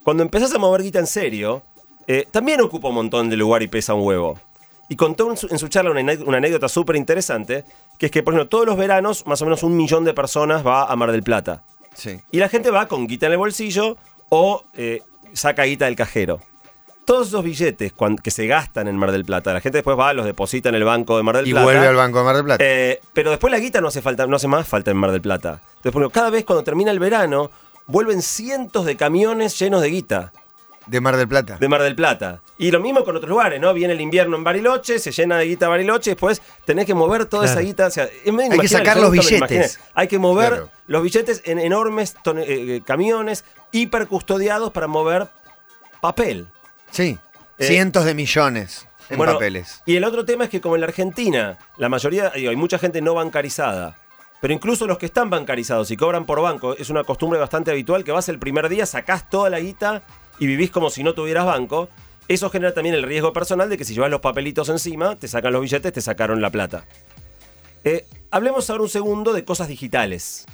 cuando 0.04 0.24
empezás 0.24 0.54
a 0.54 0.58
mover 0.58 0.84
guita 0.84 1.00
en 1.00 1.08
serio, 1.08 1.64
eh, 2.08 2.28
también 2.32 2.62
ocupa 2.62 2.90
un 2.90 2.96
montón 2.96 3.30
de 3.30 3.38
lugar 3.38 3.62
y 3.64 3.68
pesa 3.68 3.94
un 3.94 4.06
huevo. 4.06 4.40
Y 4.90 4.96
contó 4.96 5.30
en 5.30 5.38
su, 5.38 5.48
en 5.50 5.58
su 5.58 5.70
charla 5.70 5.92
una 5.92 6.38
anécdota 6.38 6.68
súper 6.68 6.98
interesante, 6.98 7.64
que 7.98 8.08
es 8.08 8.12
que, 8.12 8.24
por 8.24 8.34
ejemplo, 8.34 8.50
todos 8.50 8.66
los 8.66 8.78
veranos, 8.78 9.26
más 9.26 9.42
o 9.42 9.46
menos 9.46 9.64
un 9.64 9.78
millón 9.78 10.04
de 10.04 10.14
personas 10.14 10.66
va 10.66 10.86
a 10.86 10.96
Mar 10.96 11.12
del 11.12 11.24
Plata. 11.24 11.64
Sí. 11.94 12.20
Y 12.32 12.40
la 12.40 12.50
gente 12.50 12.72
va 12.72 12.88
con 12.88 13.08
guita 13.08 13.28
en 13.28 13.34
el 13.34 13.38
bolsillo 13.38 13.96
o 14.30 14.64
eh, 14.74 15.02
saca 15.34 15.64
guita 15.64 15.86
del 15.86 15.96
cajero. 15.96 16.42
Todos 17.06 17.30
esos 17.30 17.44
billetes 17.44 17.94
que 18.24 18.32
se 18.32 18.48
gastan 18.48 18.88
en 18.88 18.96
Mar 18.96 19.12
del 19.12 19.26
Plata, 19.26 19.54
la 19.54 19.60
gente 19.60 19.80
después 19.80 19.98
va, 19.98 20.14
los 20.14 20.26
deposita 20.26 20.70
en 20.70 20.76
el 20.76 20.84
banco 20.84 21.18
de 21.18 21.24
Mar 21.24 21.36
del 21.38 21.48
Y 21.48 21.52
Plata. 21.52 21.64
vuelve 21.66 21.88
al 21.88 21.96
Banco 21.96 22.20
de 22.20 22.24
Mar 22.24 22.36
del 22.36 22.46
Plata. 22.46 22.64
Eh, 22.66 23.02
pero 23.14 23.32
después 23.32 23.52
la 23.52 23.60
guita 23.60 23.82
no 23.82 23.88
hace 23.88 24.02
falta, 24.02 24.28
no 24.28 24.36
hace 24.36 24.48
más 24.48 24.68
falta 24.68 24.92
en 24.92 24.98
Mar 24.98 25.12
del 25.12 25.22
Plata. 25.22 25.62
Entonces, 25.84 26.12
cada 26.14 26.30
vez 26.30 26.46
cuando 26.46 26.64
termina 26.64 26.92
el 26.92 27.00
verano, 27.00 27.50
vuelven 27.88 28.22
cientos 28.22 28.86
de 28.86 28.96
camiones 28.96 29.58
llenos 29.60 29.82
de 29.82 29.90
guita 29.90 30.32
de 30.86 31.02
Mar 31.02 31.18
del 31.18 31.28
Plata. 31.28 31.58
de 31.60 31.68
Mar 31.68 31.82
del 31.82 31.96
Plata. 31.96 32.42
Y 32.58 32.70
lo 32.72 32.80
mismo 32.80 33.04
con 33.04 33.16
otros 33.16 33.30
lugares, 33.30 33.60
¿no? 33.60 33.74
Viene 33.74 33.94
el 33.94 34.02
invierno 34.02 34.38
en 34.38 34.44
Bariloche, 34.44 35.00
se 35.00 35.12
llena 35.12 35.38
de 35.38 35.46
guita 35.46 35.68
Bariloche, 35.68 36.12
después 36.12 36.42
tenés 36.66 36.86
que 36.86 36.94
mover 36.94 37.26
toda 37.26 37.46
esa 37.46 37.56
Claro. 37.56 37.68
guita. 37.68 37.88
o 37.88 37.92
sea, 37.92 38.04
Hay 38.52 38.60
que 38.60 38.68
sacar 38.68 38.98
los 38.98 39.12
billetes. 39.12 39.80
Hay 39.96 40.08
que 40.08 40.20
mover 40.20 40.50
Claro. 40.50 40.70
los 40.88 41.02
billetes 41.04 41.42
en 41.46 41.60
enormes 41.60 42.16
eh, 42.26 42.32
eh, 42.48 42.82
camiones 42.86 43.44
hipercustodiados 43.72 44.72
para 44.72 44.88
mover 44.88 45.28
papel. 46.02 46.48
Sí. 46.92 47.18
Eh, 47.58 47.68
Cientos 47.68 48.06
de 48.06 48.14
millones 48.14 48.88
en 49.10 49.18
Bueno, 49.18 49.34
papeles. 49.34 49.82
Y 49.86 49.96
el 49.96 50.04
otro 50.04 50.26
tema 50.26 50.46
es 50.46 50.50
que 50.50 50.62
como 50.62 50.76
en 50.76 50.82
la 50.82 50.88
Argentina, 50.88 51.58
la 51.78 51.90
mayoría, 51.90 52.30
digo, 52.32 52.50
hay 52.50 52.56
mucha 52.56 52.80
gente 52.80 53.02
no 53.02 53.14
bancarizada. 53.14 53.98
Pero 54.40 54.54
incluso 54.54 54.88
los 54.88 54.98
que 54.98 55.06
están 55.06 55.30
bancarizados 55.30 55.92
y 55.92 55.98
cobran 55.98 56.26
por 56.26 56.42
banco, 56.42 56.76
es 56.76 56.90
una 56.90 57.04
costumbre 57.04 57.40
bastante 57.40 57.70
habitual 57.72 58.04
que 58.04 58.12
vas 58.12 58.28
el 58.30 58.40
primer 58.40 58.70
día, 58.70 58.86
sacás 58.86 59.30
toda 59.30 59.50
la 59.50 59.60
guita 59.60 60.02
y 60.40 60.48
vivís 60.48 60.72
como 60.72 60.90
si 60.90 61.04
no 61.04 61.14
tuvieras 61.14 61.46
banco. 61.46 61.90
Eso 62.28 62.50
genera 62.50 62.74
también 62.74 62.96
el 62.96 63.04
riesgo 63.04 63.34
personal 63.34 63.70
de 63.70 63.78
que 63.78 63.86
si 63.86 63.94
llevas 63.94 64.10
los 64.10 64.22
papelitos 64.22 64.70
encima, 64.70 65.18
te 65.18 65.28
sacan 65.28 65.54
los 65.54 65.62
billetes, 65.62 65.94
te 65.94 66.02
sacaron 66.02 66.42
la 66.42 66.50
plata. 66.50 66.86
Eh, 67.84 68.08
hablemos 68.32 68.70
ahora 68.70 68.84
un 68.84 68.90
segundo 68.90 69.34
de 69.34 69.44
cosas 69.46 69.68
digitales. 69.68 70.46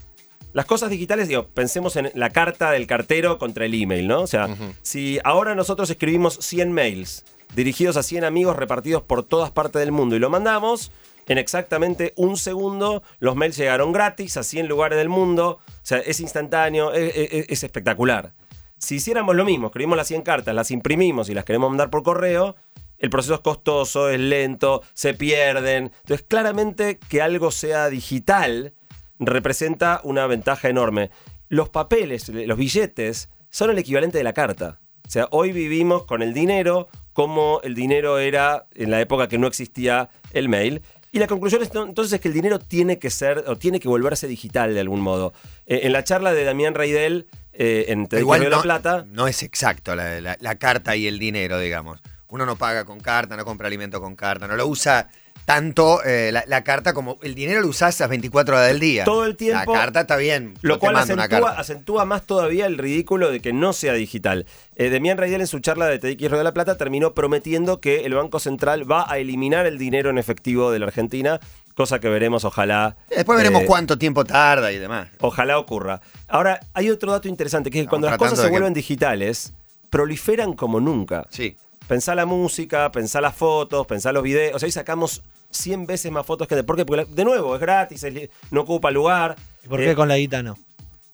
Las 0.57 0.65
cosas 0.65 0.89
digitales, 0.89 1.27
digo, 1.27 1.47
pensemos 1.49 1.95
en 1.97 2.09
la 2.15 2.31
carta 2.31 2.71
del 2.71 2.87
cartero 2.87 3.37
contra 3.37 3.65
el 3.65 3.73
email, 3.79 4.07
¿no? 4.07 4.21
O 4.21 4.27
sea, 4.27 4.47
si 4.81 5.19
ahora 5.23 5.53
nosotros 5.53 5.87
escribimos 5.91 6.35
100 6.41 6.71
mails 6.71 7.25
dirigidos 7.55 7.95
a 7.95 8.01
100 8.01 8.23
amigos 8.23 8.55
repartidos 8.55 9.03
por 9.03 9.23
todas 9.23 9.51
partes 9.51 9.79
del 9.81 9.91
mundo 9.91 10.15
y 10.15 10.19
lo 10.19 10.31
mandamos, 10.31 10.91
en 11.27 11.37
exactamente 11.37 12.13
un 12.15 12.37
segundo 12.37 13.03
los 13.19 13.35
mails 13.35 13.55
llegaron 13.55 13.91
gratis 13.91 14.35
a 14.37 14.41
100 14.43 14.67
lugares 14.67 14.97
del 14.97 15.09
mundo, 15.09 15.59
o 15.67 15.79
sea, 15.83 15.99
es 15.99 16.19
instantáneo, 16.19 16.91
es, 16.91 17.13
es- 17.15 17.45
es 17.49 17.63
espectacular. 17.63 18.33
Si 18.79 18.95
hiciéramos 18.95 19.35
lo 19.35 19.45
mismo, 19.45 19.67
escribimos 19.67 19.95
las 19.97 20.07
100 20.07 20.23
cartas, 20.23 20.55
las 20.55 20.71
imprimimos 20.71 21.29
y 21.29 21.35
las 21.35 21.45
queremos 21.45 21.69
mandar 21.69 21.89
por 21.91 22.01
correo, 22.01 22.55
el 22.97 23.11
proceso 23.11 23.35
es 23.35 23.41
costoso, 23.41 24.09
es 24.09 24.19
lento, 24.19 24.81
se 24.95 25.13
pierden. 25.13 25.91
Entonces, 26.01 26.25
claramente 26.27 26.97
que 27.09 27.21
algo 27.21 27.51
sea 27.51 27.89
digital 27.89 28.73
representa 29.19 30.01
una 30.03 30.27
ventaja 30.27 30.69
enorme. 30.69 31.09
Los 31.49 31.69
papeles, 31.69 32.29
los 32.29 32.57
billetes, 32.57 33.29
son 33.49 33.69
el 33.69 33.77
equivalente 33.77 34.17
de 34.17 34.23
la 34.23 34.33
carta. 34.33 34.79
O 35.05 35.09
sea, 35.09 35.27
hoy 35.31 35.51
vivimos 35.53 36.03
con 36.03 36.21
el 36.21 36.33
dinero 36.33 36.87
como 37.13 37.61
el 37.63 37.73
dinero 37.73 38.19
era 38.19 38.67
en 38.75 38.91
la 38.91 39.01
época 39.01 39.27
que 39.27 39.37
no 39.37 39.47
existía 39.47 40.09
el 40.33 40.49
mail. 40.49 40.81
Y 41.11 41.19
la 41.19 41.27
conclusión 41.27 41.63
es, 41.63 41.71
entonces 41.73 42.13
es 42.13 42.19
que 42.19 42.27
el 42.27 42.33
dinero 42.33 42.59
tiene 42.59 42.99
que 42.99 43.09
ser 43.09 43.45
o 43.47 43.55
tiene 43.55 43.79
que 43.79 43.87
volverse 43.87 44.27
digital 44.27 44.73
de 44.73 44.81
algún 44.81 44.99
modo. 45.01 45.33
Eh, 45.65 45.79
en 45.83 45.93
la 45.93 46.03
charla 46.03 46.33
de 46.33 46.43
Damián 46.43 46.75
Reidel 46.75 47.27
eh, 47.53 47.85
en 47.87 48.07
Igual 48.19 48.43
no, 48.43 48.49
la 48.49 48.61
Plata, 48.61 49.05
no 49.09 49.27
es 49.27 49.41
exacto 49.41 49.95
la, 49.95 50.21
la- 50.21 50.37
la 50.39 50.55
carta 50.55 50.95
y 50.95 51.07
el 51.07 51.17
dinero, 51.17 51.57
digamos. 51.59 52.01
Uno 52.27 52.45
no 52.45 52.57
paga 52.57 52.83
con 52.83 52.99
carta, 52.99 53.37
no 53.37 53.45
compra 53.45 53.67
alimento 53.67 54.01
con 54.01 54.15
carta, 54.15 54.47
no 54.47 54.57
lo 54.57 54.67
usa 54.67 55.07
tanto 55.47 56.03
eh, 56.03 56.29
la, 56.33 56.43
la 56.45 56.65
carta 56.65 56.93
como 56.93 57.19
el 57.21 57.33
dinero 57.33 57.61
lo 57.61 57.69
usás 57.69 57.97
las 58.01 58.09
24 58.09 58.53
horas 58.57 58.67
del 58.67 58.81
día. 58.81 59.05
Todo 59.05 59.25
el 59.25 59.37
tiempo. 59.37 59.71
La 59.73 59.79
carta 59.79 60.01
está 60.01 60.17
bien. 60.17 60.55
Lo 60.61 60.73
no 60.73 60.79
cual 60.81 60.97
acentúa, 60.97 62.03
más 62.03 62.23
todavía 62.23 62.65
el 62.65 62.77
ridículo 62.77 63.31
de 63.31 63.39
que 63.39 63.53
no 63.53 63.71
sea 63.71 63.93
digital. 63.93 64.45
Eh, 64.75 64.89
Demian 64.89 65.17
en 65.23 65.47
su 65.47 65.59
charla 65.59 65.85
de 65.87 65.99
TX 65.99 66.19
Río 66.31 66.37
de 66.39 66.43
la 66.43 66.53
Plata 66.53 66.75
terminó 66.75 67.13
prometiendo 67.13 67.79
que 67.79 68.03
el 68.03 68.13
Banco 68.13 68.41
Central 68.41 68.91
va 68.91 69.09
a 69.09 69.19
eliminar 69.19 69.65
el 69.67 69.77
dinero 69.77 70.09
en 70.09 70.17
efectivo 70.17 70.69
de 70.69 70.79
la 70.79 70.87
Argentina, 70.87 71.39
cosa 71.75 71.99
que 72.01 72.09
veremos, 72.09 72.43
ojalá. 72.43 72.97
Después 73.09 73.37
veremos 73.37 73.61
eh, 73.61 73.65
cuánto 73.67 73.97
tiempo 73.97 74.25
tarda 74.25 74.73
y 74.73 74.77
demás. 74.77 75.07
Ojalá 75.21 75.57
ocurra. 75.59 76.01
Ahora, 76.27 76.59
hay 76.73 76.89
otro 76.89 77.13
dato 77.13 77.29
interesante, 77.29 77.71
que 77.71 77.79
es 77.79 77.85
que 77.85 77.89
cuando 77.89 78.09
las 78.09 78.17
cosas 78.17 78.37
se 78.37 78.43
que- 78.43 78.51
vuelven 78.51 78.73
digitales, 78.73 79.53
proliferan 79.89 80.51
como 80.55 80.81
nunca. 80.81 81.25
Sí. 81.29 81.55
Pensá 81.87 82.15
la 82.15 82.25
música, 82.25 82.91
pensá 82.91 83.21
las 83.21 83.33
fotos, 83.33 83.87
pensá 83.87 84.11
los 84.11 84.23
videos. 84.23 84.55
O 84.57 84.59
sea, 84.59 84.67
ahí 84.67 84.73
sacamos 84.73 85.23
100 85.51 85.85
veces 85.87 86.11
más 86.11 86.25
fotos 86.25 86.47
que 86.47 86.55
de. 86.55 86.63
¿Por 86.63 86.75
qué? 86.75 86.85
Porque, 86.85 87.03
la- 87.03 87.15
de 87.15 87.25
nuevo, 87.25 87.55
es 87.55 87.61
gratis, 87.61 88.03
es 88.03 88.29
no 88.51 88.61
ocupa 88.61 88.91
lugar. 88.91 89.35
¿Y 89.63 89.67
por 89.67 89.81
Eh, 89.81 89.85
qué 89.87 89.95
con 89.95 90.07
la 90.07 90.17
guita 90.17 90.43
no? 90.43 90.55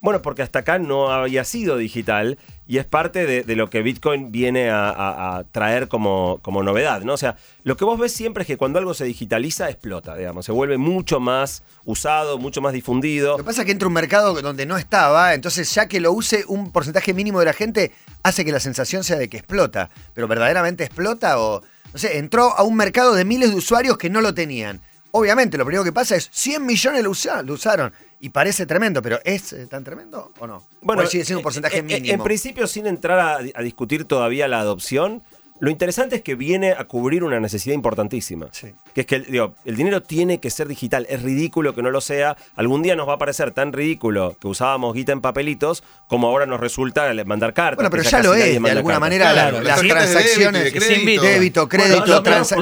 bueno, 0.02 0.22
porque 0.22 0.42
hasta 0.42 0.60
acá 0.60 0.80
no 0.80 1.10
había 1.14 1.46
sido 1.46 1.78
digital 1.78 2.38
y 2.68 2.78
es 2.78 2.84
parte 2.86 3.26
de, 3.26 3.44
de 3.44 3.56
lo 3.56 3.70
que 3.70 3.82
Bitcoin 3.82 4.34
viene 4.34 4.70
a, 4.70 4.90
a- 4.90 5.38
a 5.38 5.44
traer 5.46 5.88
como, 5.88 6.40
como 6.42 6.62
novedad, 6.62 7.04
¿no? 7.04 7.14
O 7.14 7.18
sea, 7.18 7.38
lo 7.64 7.78
que 7.78 7.86
vos 7.86 7.98
ves 7.98 8.12
siempre 8.12 8.42
es 8.42 8.48
que 8.48 8.58
cuando 8.58 8.80
algo 8.80 8.94
se 8.94 9.06
digitaliza, 9.06 9.70
explota, 9.70 10.18
digamos, 10.18 10.46
se 10.46 10.52
vuelve 10.52 10.78
mucho 10.78 11.22
más 11.22 11.64
usado, 11.86 12.38
mucho 12.38 12.60
más 12.60 12.74
difundido. 12.74 13.32
Lo 13.32 13.38
que 13.38 13.44
pasa 13.46 13.62
es 13.62 13.66
que 13.66 13.72
entra 13.72 13.88
un 13.88 13.94
mercado 13.94 14.34
donde 14.42 14.66
no 14.66 14.76
estaba, 14.78 15.36
entonces 15.36 15.74
ya 15.74 15.88
que 15.88 16.02
lo 16.02 16.12
use 16.12 16.44
un 16.50 16.74
porcentaje 16.74 17.14
mínimo 17.14 17.40
de 17.40 17.46
la 17.46 17.54
gente, 17.54 17.94
hace 18.24 18.44
que 18.44 18.52
la 18.52 18.60
sensación 18.60 19.06
sea 19.06 19.18
de 19.18 19.30
que 19.30 19.38
explota. 19.38 19.90
Pero 20.14 20.28
verdaderamente 20.28 20.84
explota 20.84 21.40
o. 21.40 21.62
No 21.94 22.00
sé, 22.00 22.18
entró 22.18 22.58
a 22.58 22.64
un 22.64 22.76
mercado 22.76 23.14
de 23.14 23.24
miles 23.24 23.52
de 23.52 23.56
usuarios 23.56 23.98
que 23.98 24.10
no 24.10 24.20
lo 24.22 24.34
tenían. 24.34 24.82
Obviamente, 25.12 25.58
lo 25.60 25.66
primero 25.66 25.84
que 25.84 25.92
pasa 25.94 26.16
es 26.16 26.28
100 26.34 26.66
millones 26.66 27.04
lo, 27.04 27.12
usa- 27.12 27.44
lo 27.44 27.54
usaron. 27.54 27.94
Y 28.20 28.30
parece 28.30 28.66
tremendo, 28.66 29.02
pero 29.02 29.20
¿es 29.24 29.54
eh, 29.54 29.68
tan 29.68 29.84
tremendo 29.84 30.32
o 30.40 30.48
no? 30.48 30.66
Bueno, 30.82 31.04
o 31.04 31.06
sigue 31.06 31.24
siendo 31.26 31.40
un 31.40 31.42
eh, 31.42 31.44
porcentaje 31.44 31.78
eh, 31.80 31.84
mínimo. 31.84 32.14
En 32.16 32.24
principio, 32.24 32.66
sin 32.68 32.88
entrar 32.88 33.20
a, 33.20 33.36
a 33.38 33.62
discutir 33.62 34.06
todavía 34.06 34.48
la 34.48 34.60
adopción, 34.60 35.22
lo 35.64 35.70
interesante 35.72 36.18
es 36.18 36.22
que 36.22 36.36
viene 36.36 36.72
a 36.74 36.84
cubrir 36.84 37.24
una 37.24 37.40
necesidad 37.40 37.74
importantísima. 37.74 38.48
Sí. 38.52 38.74
Que 38.94 39.02
es 39.02 39.08
que 39.08 39.16
el, 39.16 39.26
digo, 39.26 39.56
el 39.64 39.76
dinero 39.78 40.02
tiene 40.04 40.40
que 40.40 40.50
ser 40.50 40.68
digital. 40.68 41.06
Es 41.10 41.22
ridículo 41.22 41.74
que 41.74 41.82
no 41.82 41.90
lo 41.90 42.02
sea. 42.02 42.36
Algún 42.56 42.82
día 42.84 42.96
nos 42.98 43.08
va 43.08 43.14
a 43.14 43.18
parecer 43.18 43.52
tan 43.52 43.72
ridículo 43.72 44.36
que 44.42 44.48
usábamos 44.48 44.94
guita 44.94 45.14
en 45.14 45.22
papelitos 45.22 45.84
como 46.08 46.28
ahora 46.28 46.46
nos 46.46 46.60
resulta 46.60 47.12
mandar 47.26 47.54
cartas. 47.54 47.78
Bueno, 47.78 47.90
pero 47.90 48.04
ya 48.04 48.22
lo 48.22 48.34
es, 48.34 48.44
de 48.62 48.70
alguna 48.72 48.74
cartas. 48.96 49.00
manera, 49.00 49.32
Claro, 49.32 49.58
las 49.58 49.64
las 49.66 49.76
tarjetas 49.78 50.08
de 50.08 50.12
transacciones, 50.14 50.64
débito 50.64 50.86
crédito. 50.86 51.22
débito, 51.24 51.70
crédito, 51.70 51.98
Bueno, 52.00 52.06
yo- 52.08 52.24
trans- 52.24 52.50
yo- 52.50 52.56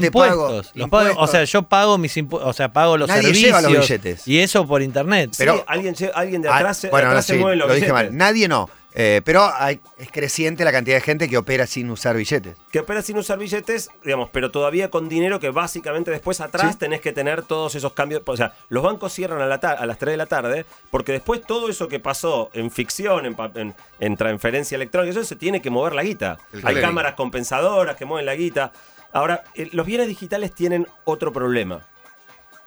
te 0.00 0.10
pago. 0.12 0.44
impuestos. 0.46 0.72
Los 0.76 0.88
pago- 0.88 1.20
o 1.20 1.26
sea, 1.26 1.44
yo 1.44 1.62
pago 1.64 1.98
mis 1.98 2.16
impuestos, 2.16 2.48
o 2.48 2.52
sea, 2.52 2.72
pago 2.72 2.96
los 2.96 3.08
Nadie 3.08 3.22
servicios. 3.22 3.46
lleva 3.48 3.60
los 3.60 3.72
billetes. 3.72 4.28
Y 4.28 4.38
eso 4.38 4.66
por 4.66 4.82
internet. 4.82 5.30
Sí, 5.32 5.36
Pero- 5.38 5.64
alguien, 5.66 5.94
lle- 5.96 6.12
alguien 6.14 6.42
de 6.42 6.48
Ah, 6.48 6.58
atrás, 6.58 6.76
se- 6.78 6.90
bueno, 6.90 7.08
atrás 7.08 7.26
se 7.26 7.34
sí, 7.34 7.40
mueve 7.40 7.56
los 7.56 7.66
lo 7.68 7.74
dije 7.74 7.86
billetes. 7.86 8.10
mal. 8.10 8.16
Nadie 8.16 8.46
no. 8.48 8.70
Eh, 8.94 9.22
pero 9.24 9.42
hay- 9.54 9.80
es 9.96 10.10
creciente 10.10 10.64
la 10.66 10.72
cantidad 10.72 10.96
de 10.96 11.00
gente 11.00 11.26
que 11.28 11.38
opera 11.38 11.66
sin 11.66 11.90
usar 11.90 12.14
billetes. 12.14 12.56
que 12.70 12.80
opera 12.80 13.00
sin 13.00 13.16
usar 13.16 13.38
billetes, 13.38 13.88
digamos, 14.04 14.28
pero 14.30 14.50
todavía 14.50 14.90
con 14.90 15.08
dinero 15.08 15.40
que 15.40 15.48
básicamente 15.48 16.10
después 16.10 16.40
atrás 16.42 16.72
Sí. 16.72 16.78
tenés 16.78 17.00
que 17.00 17.12
tener 17.12 17.42
todos 17.42 17.74
esos 17.74 17.94
cambios. 17.94 18.22
O 18.26 18.36
sea, 18.36 18.52
los 18.68 18.82
bancos 18.82 19.12
cierran 19.14 19.40
a, 19.40 19.46
la 19.46 19.60
ta- 19.60 19.72
a 19.72 19.86
las 19.86 19.96
3 19.96 20.12
de 20.12 20.16
la 20.18 20.26
tarde 20.26 20.66
porque 20.90 21.12
después 21.12 21.40
todo 21.46 21.70
eso 21.70 21.88
que 21.88 22.00
pasó 22.00 22.50
en 22.52 22.70
ficción, 22.70 23.24
en, 23.24 23.34
pa- 23.34 23.50
en- 23.54 23.74
en 23.98 24.16
transferencia 24.18 24.76
electrónica, 24.76 25.12
eso 25.18 25.24
se 25.24 25.36
tiene 25.36 25.62
que 25.62 25.70
mover 25.70 25.94
la 25.94 26.02
guita. 26.02 26.38
El 26.52 26.66
Hay 26.66 26.80
cámaras 26.80 27.14
compensadoras 27.14 27.96
que 27.96 28.04
mueven 28.04 28.26
la 28.26 28.34
guita. 28.34 28.72
Ahora, 29.14 29.44
eh, 29.54 29.68
los 29.72 29.86
bienes 29.86 30.08
digitales 30.08 30.54
tienen 30.54 30.86
otro 31.04 31.32
problema, 31.32 31.80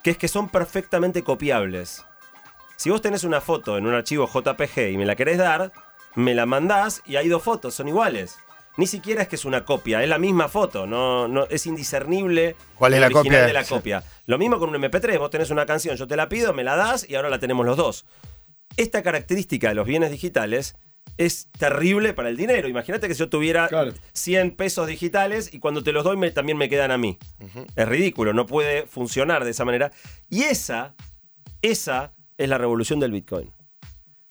que 0.03 0.10
es 0.12 0.17
que 0.17 0.27
son 0.27 0.50
perfectamente 0.50 1.24
copiables. 1.24 2.03
Si 2.77 2.89
vos 2.89 3.01
tenés 3.01 3.24
una 3.24 3.41
foto 3.41 3.77
en 3.77 3.86
un 3.86 3.94
archivo 3.94 4.27
JPG 4.27 4.89
y 4.91 4.98
me 4.98 5.05
la 5.05 5.15
querés 5.15 5.38
dar, 5.38 5.72
me 6.15 6.34
la 6.34 6.45
mandás 6.45 7.01
y 7.05 7.15
hay 7.17 7.27
dos 7.29 7.43
fotos, 7.43 7.74
son 7.75 7.88
iguales. 7.88 8.38
Ni 8.77 8.88
siquiera 8.88 9.22
es 9.22 9.27
que 9.29 9.36
es 9.38 9.45
una 9.45 9.63
copia, 9.63 10.03
es 10.03 10.10
la 10.10 10.17
misma 10.19 10.50
foto, 10.50 10.86
no, 10.86 11.29
no, 11.29 11.45
es 11.50 11.65
indiscernible 11.65 12.57
¿Cuál 12.75 12.93
es 12.93 12.98
el 12.98 13.01
la 13.01 13.07
original 13.07 13.24
copia? 13.25 13.45
de 13.48 13.53
la 13.53 13.63
Sí. 13.63 13.74
copia. 13.74 14.03
Lo 14.25 14.38
mismo 14.38 14.60
con 14.60 14.69
un 14.69 14.75
MP3, 14.75 15.17
vos 15.17 15.29
tenés 15.29 15.50
una 15.50 15.65
canción, 15.65 15.95
yo 15.95 16.07
te 16.07 16.17
la 16.17 16.27
pido, 16.27 16.51
me 16.53 16.63
la 16.65 16.75
das 16.75 17.05
y 17.10 17.15
ahora 17.15 17.29
la 17.29 17.39
tenemos 17.39 17.65
los 17.65 17.77
dos. 17.77 18.05
Esta 18.75 19.01
característica 19.01 19.69
de 19.69 19.75
los 19.75 19.88
bienes 19.88 20.12
digitales 20.12 20.75
es 21.17 21.48
terrible 21.57 22.13
para 22.13 22.27
el 22.27 22.36
dinero. 22.36 22.67
Imagínate 22.67 23.07
que 23.07 23.13
si 23.13 23.19
yo 23.19 23.29
tuviera 23.29 23.69
Claro. 23.69 23.93
100 24.12 24.51
pesos 24.57 24.88
digitales 24.88 25.53
y 25.53 25.60
cuando 25.60 25.81
te 25.81 25.93
los 25.93 26.03
doy 26.03 26.17
me- 26.17 26.31
también 26.31 26.57
me 26.57 26.67
quedan 26.67 26.91
a 26.91 26.98
mí. 26.98 27.17
Es 27.77 27.88
ridículo, 27.88 28.34
no 28.34 28.45
puede 28.45 28.86
funcionar 28.88 29.45
de 29.45 29.51
esa 29.51 29.63
manera. 29.63 29.91
Y 30.29 30.43
esa, 30.43 30.93
esa 31.62 32.12
es 32.38 32.50
la 32.50 32.57
revolución 32.57 33.00
del 33.00 33.12
Bitcoin. 33.12 33.51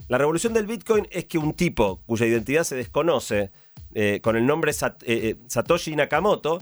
La 0.08 0.18
revolución 0.18 0.52
del 0.52 0.66
Bitcoin 0.66 1.06
es 1.10 1.24
que 1.24 1.38
un 1.38 1.54
tipo 1.54 2.00
cuya 2.06 2.26
identidad 2.26 2.64
se 2.64 2.76
desconoce, 2.76 3.50
eh, 3.94 4.20
con 4.22 4.36
el 4.36 4.44
nombre 4.46 4.72
Sat- 4.72 5.02
eh, 5.04 5.30
eh, 5.30 5.36
Satoshi 5.46 5.96
Nakamoto, 5.96 6.60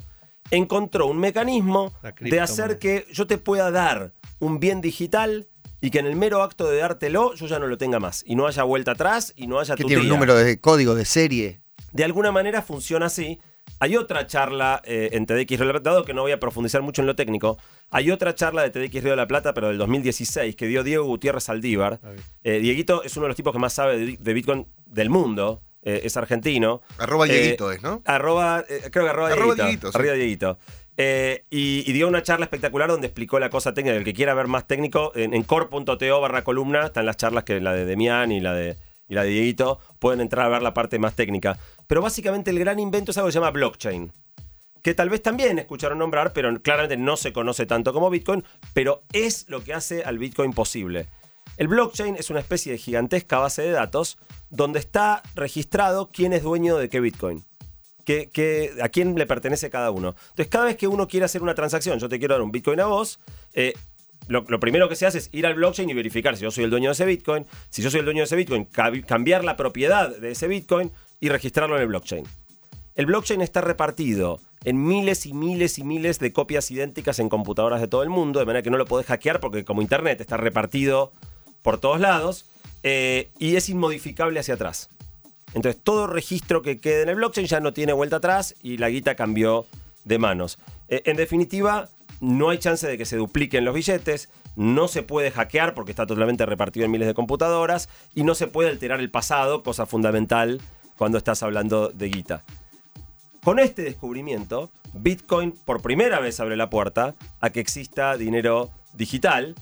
encontró 0.51 1.07
un 1.07 1.19
mecanismo 1.19 1.93
de 2.21 2.41
hacer 2.41 2.79
que 2.79 3.07
yo 3.13 3.27
te 3.27 3.39
pueda 3.39 3.71
dar 3.71 4.13
un 4.39 4.61
bien 4.61 4.81
digital 4.81 5.49
y 5.81 5.91
que 5.91 5.99
en 5.99 6.07
el 6.07 6.15
mero 6.17 6.43
acto 6.43 6.69
de 6.69 6.79
dártelo 6.79 7.35
yo 7.35 7.47
ya 7.47 7.59
no 7.59 7.67
lo 7.67 7.79
tenga 7.79 7.99
más 8.01 8.23
y 8.27 8.35
no 8.37 8.47
haya 8.47 8.63
vuelta 8.63 8.93
atrás 8.93 9.33
y 9.37 9.47
no 9.47 9.59
haya 9.59 9.75
Que 9.75 9.85
tiene 9.85 10.03
un 10.03 10.09
número 10.09 10.37
de 10.37 10.61
código 10.61 10.95
de 10.95 11.05
serie. 11.05 11.61
De 11.93 12.05
alguna 12.05 12.33
manera 12.33 12.63
funciona 12.63 13.07
así. 13.07 13.41
Hay 13.81 13.97
otra 13.97 14.27
charla 14.27 14.81
eh, 14.85 15.11
en 15.13 15.27
TDX 15.27 15.51
Río 15.59 15.59
de 15.59 15.67
la 15.67 15.73
Plata, 15.73 15.91
dado 15.91 16.05
que 16.05 16.15
no 16.15 16.23
voy 16.23 16.33
a 16.33 16.39
profundizar 16.39 16.83
mucho 16.83 17.03
en 17.03 17.07
lo 17.07 17.17
técnico, 17.17 17.59
hay 17.91 18.11
otra 18.13 18.35
charla 18.35 18.63
de 18.63 18.71
TDX 18.71 19.03
Río 19.03 19.11
de 19.11 19.17
la 19.17 19.27
Plata, 19.27 19.55
pero 19.55 19.69
del 19.69 19.79
2016, 19.79 20.55
que 20.55 20.67
dio 20.69 20.85
Diego 20.85 21.05
Gutiérrez 21.05 21.49
Aldívar. 21.49 21.99
Eh, 22.45 22.61
Dieguito 22.61 23.03
es 23.03 23.17
uno 23.17 23.25
de 23.25 23.29
los 23.31 23.37
tipos 23.37 23.53
que 23.53 23.59
más 23.59 23.73
sabe 23.73 23.99
de, 23.99 24.17
de 24.19 24.33
Bitcoin 24.35 24.67
del 24.87 25.11
mundo, 25.11 25.63
eh, 25.83 26.03
es 26.05 26.17
argentino. 26.17 26.81
Arroba 26.99 27.27
Eh, 27.27 27.33
Dieguito 27.33 27.73
es, 27.73 27.83
¿no? 27.83 28.03
Arroba, 28.05 28.65
eh, 28.69 28.83
creo 28.93 29.05
que 29.05 29.11
arroba, 29.11 29.29
Arroba 29.33 29.55
Dieguito. 29.55 29.65
Dieguito, 29.65 29.93
sí. 29.93 29.99
Arriba 29.99 30.15
Dieguito. 30.15 30.59
Eh, 30.97 31.45
y, 31.51 31.83
y 31.89 31.93
dio 31.93 32.07
una 32.07 32.23
charla 32.23 32.45
espectacular 32.45 32.89
donde 32.89 33.07
explicó 33.09 33.41
la 33.41 33.51
cosa 33.51 33.75
técnica. 33.75 33.97
El 33.97 34.05
que 34.05 34.13
quiera 34.15 34.35
ver 34.35 34.47
más 34.47 34.67
técnico, 34.69 35.11
en, 35.17 35.35
en 35.35 35.43
core.to 35.43 36.21
barra 36.21 36.45
columna 36.45 36.85
están 36.87 37.07
las 37.07 37.17
charlas 37.17 37.43
que 37.45 37.61
la 37.61 37.73
de 37.73 37.85
Demian 37.85 38.31
y 38.31 38.41
la 38.41 38.53
de, 38.53 38.77
y 39.09 39.15
la 39.15 39.25
de 39.25 39.31
Dieguito. 39.31 39.81
Pueden 39.99 40.21
entrar 40.21 40.47
a 40.47 40.49
ver 40.51 40.63
la 40.63 40.75
parte 40.75 40.99
más 40.99 41.17
técnica. 41.17 41.59
Pero 41.93 42.01
básicamente 42.01 42.51
el 42.51 42.59
gran 42.59 42.79
invento 42.79 43.11
es 43.11 43.19
algo 43.19 43.29
que 43.29 43.33
se 43.33 43.39
llama 43.39 43.51
blockchain. 43.51 44.11
Que 44.81 44.95
tal 44.95 45.11
vez 45.11 45.21
también 45.21 45.59
escucharon 45.59 45.99
nombrar, 45.99 46.33
pero 46.33 46.51
claramente 46.63 46.97
no 46.97 47.19
se 47.19 47.35
conoce 47.35 47.67
tanto 47.67 47.93
como 47.93 48.09
Bitcoin, 48.09 48.43
pero 48.73 49.03
es 49.13 49.47
lo 49.51 49.63
que 49.63 49.75
hace 49.75 50.03
al 50.03 50.17
Bitcoin 50.17 50.55
posible. 50.55 51.09
El 51.59 51.69
blockchain 51.69 52.17
es 52.17 52.31
una 52.31 52.41
especie 52.41 52.73
de 52.73 52.79
gigantesca 52.79 53.41
base 53.41 53.61
de 53.61 53.73
datos 53.73 54.17
donde 54.49 54.79
está 54.79 55.23
registrado 55.35 56.09
quién 56.11 56.33
es 56.33 56.43
dueño 56.43 56.79
de 56.79 56.89
qué 56.89 56.99
Bitcoin. 56.99 57.45
Que, 58.07 58.73
a 58.83 58.89
quién 58.89 59.15
le 59.19 59.27
pertenece 59.27 59.69
cada 59.69 59.91
uno. 59.91 60.15
Entonces, 60.31 60.49
cada 60.49 60.65
vez 60.65 60.79
que 60.79 60.89
uno 60.89 61.07
quiere 61.07 61.27
hacer 61.27 61.43
una 61.43 61.55
transacción, 61.55 61.99
yo 61.99 62.09
te 62.09 62.19
quiero 62.19 62.37
dar 62.37 62.43
un 62.43 62.53
Bitcoin 62.53 62.81
a 62.81 62.87
vos, 62.87 63.21
eh, 63.53 63.75
lo, 64.29 64.45
primero 64.61 64.89
que 64.89 64.97
se 64.97 65.05
hace 65.05 65.19
es 65.19 65.29
ir 65.33 65.45
al 65.45 65.57
blockchain 65.57 65.91
y 65.91 65.93
verificar 65.93 66.39
si 66.39 66.45
yo 66.45 66.51
soy 66.51 66.65
el 66.65 66.71
dueño 66.71 66.89
de 66.89 66.95
ese 66.95 67.05
Bitcoin. 67.05 67.45
Si 67.69 67.83
yo 67.83 67.91
soy 67.91 68.01
el 68.01 68.07
dueño 68.07 68.21
de 68.21 68.25
ese 68.25 68.37
Bitcoin, 68.37 68.65
cambiar 68.65 69.45
la 69.45 69.59
propiedad 69.59 70.09
de 70.09 70.31
ese 70.31 70.49
Bitcoin 70.49 70.91
y 71.23 71.29
registrarlo 71.29 71.77
en 71.77 71.83
el 71.83 71.89
blockchain. 71.89 72.25
El 72.97 73.07
blockchain 73.07 73.41
está 73.41 73.61
repartido 73.63 74.41
en 74.65 74.85
miles 74.85 75.25
y 75.25 75.33
miles 75.33 75.79
y 75.79 75.85
miles 75.85 76.19
de 76.19 76.33
copias 76.33 76.71
idénticas 76.71 77.21
en 77.21 77.29
computadoras 77.29 77.81
de 77.81 77.87
todo 77.87 78.03
el 78.03 78.11
mundo, 78.11 78.41
de 78.41 78.45
manera 78.45 78.63
que 78.63 78.71
no 78.71 78.77
lo 78.77 78.87
podés 78.87 79.07
hackear 79.07 79.39
porque 79.39 79.65
como 79.65 79.83
Internet 79.83 80.21
está 80.21 80.37
repartido 80.37 81.13
por 81.63 81.79
todos 81.79 82.01
lados 82.01 82.47
eh, 82.83 83.31
y 83.39 83.55
es 83.55 83.69
inmodificable 83.69 84.41
hacia 84.41 84.55
atrás. 84.55 84.91
Entonces 85.55 85.81
todo 85.83 86.09
registro 86.09 86.61
que 86.61 86.79
quede 86.79 87.03
en 87.03 87.09
el 87.09 87.15
blockchain 87.15 87.47
ya 87.47 87.61
no 87.61 87.73
tiene 87.73 87.93
vuelta 87.93 88.17
atrás 88.17 88.57
y 88.61 88.79
la 88.79 88.89
guita 88.89 89.15
cambió 89.15 89.65
de 90.05 90.19
manos. 90.19 90.59
Eh, 90.89 91.03
en 91.05 91.17
definitiva, 91.17 91.89
no 92.21 92.51
hay 92.51 92.59
chance 92.59 92.85
de 92.85 92.99
que 92.99 93.05
se 93.05 93.17
dupliquen 93.17 93.65
los 93.65 93.75
billetes, 93.75 94.29
no 94.57 94.89
se 94.89 95.05
puede 95.05 95.31
hackear 95.31 95.75
porque 95.75 95.93
está 95.93 96.05
totalmente 96.05 96.45
repartido 96.47 96.85
en 96.85 96.91
miles 96.91 97.07
de 97.07 97.15
computadoras 97.15 97.89
y 98.13 98.25
no 98.25 98.35
se 98.35 98.49
puede 98.49 98.71
alterar 98.71 98.99
el 98.99 99.11
pasado, 99.11 99.63
cosa 99.63 99.87
fundamental 99.87 100.61
cuando 101.03 101.19
estás 101.19 101.43
hablando 101.43 101.89
de 101.89 102.09
guita. 102.11 102.43
Con 103.43 103.59
este 103.59 103.83
descubrimiento, 103.83 104.71
Bitcoin 104.93 105.51
por 105.51 105.83
primera 105.83 106.21
vez 106.21 106.39
abre 106.39 106.57
la 106.57 106.71
puerta 106.71 107.17
a 107.41 107.51
que 107.51 107.59
exista 107.59 108.17
dinero 108.17 108.71
digital, 108.93 109.57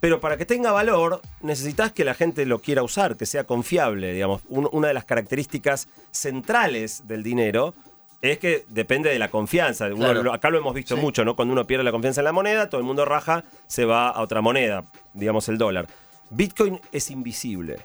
pero 0.00 0.20
para 0.20 0.38
que 0.38 0.46
tenga 0.46 0.72
valor 0.72 1.20
necesitas 1.42 1.92
que 1.92 2.06
la 2.06 2.14
gente 2.14 2.46
lo 2.46 2.60
quiera 2.60 2.82
usar, 2.82 3.18
que 3.18 3.26
sea 3.26 3.44
confiable, 3.44 4.14
digamos. 4.14 4.40
Un- 4.48 4.70
una 4.72 4.88
de 4.88 4.94
las 4.94 5.04
características 5.04 5.86
centrales 6.12 7.06
del 7.06 7.22
dinero 7.22 7.74
es 8.22 8.38
que 8.38 8.64
depende 8.70 9.10
de 9.10 9.18
la 9.18 9.30
confianza. 9.30 9.84
Uno 9.88 9.96
Claro. 9.96 10.22
lo- 10.22 10.32
acá 10.32 10.48
lo 10.48 10.56
hemos 10.56 10.72
visto 10.72 10.96
Sí. 10.96 11.02
mucho, 11.02 11.26
¿no? 11.26 11.36
Cuando 11.36 11.52
uno 11.52 11.66
pierde 11.66 11.84
la 11.84 11.92
confianza 11.92 12.22
en 12.22 12.24
la 12.24 12.32
moneda, 12.32 12.70
todo 12.70 12.80
el 12.80 12.86
mundo 12.86 13.04
raja, 13.04 13.44
se 13.66 13.84
va 13.84 14.08
a 14.08 14.22
otra 14.22 14.40
moneda, 14.40 14.86
digamos 15.12 15.46
el 15.50 15.58
dólar. 15.58 15.88
Bitcoin 16.30 16.80
es 16.90 17.10
invisible. 17.10 17.80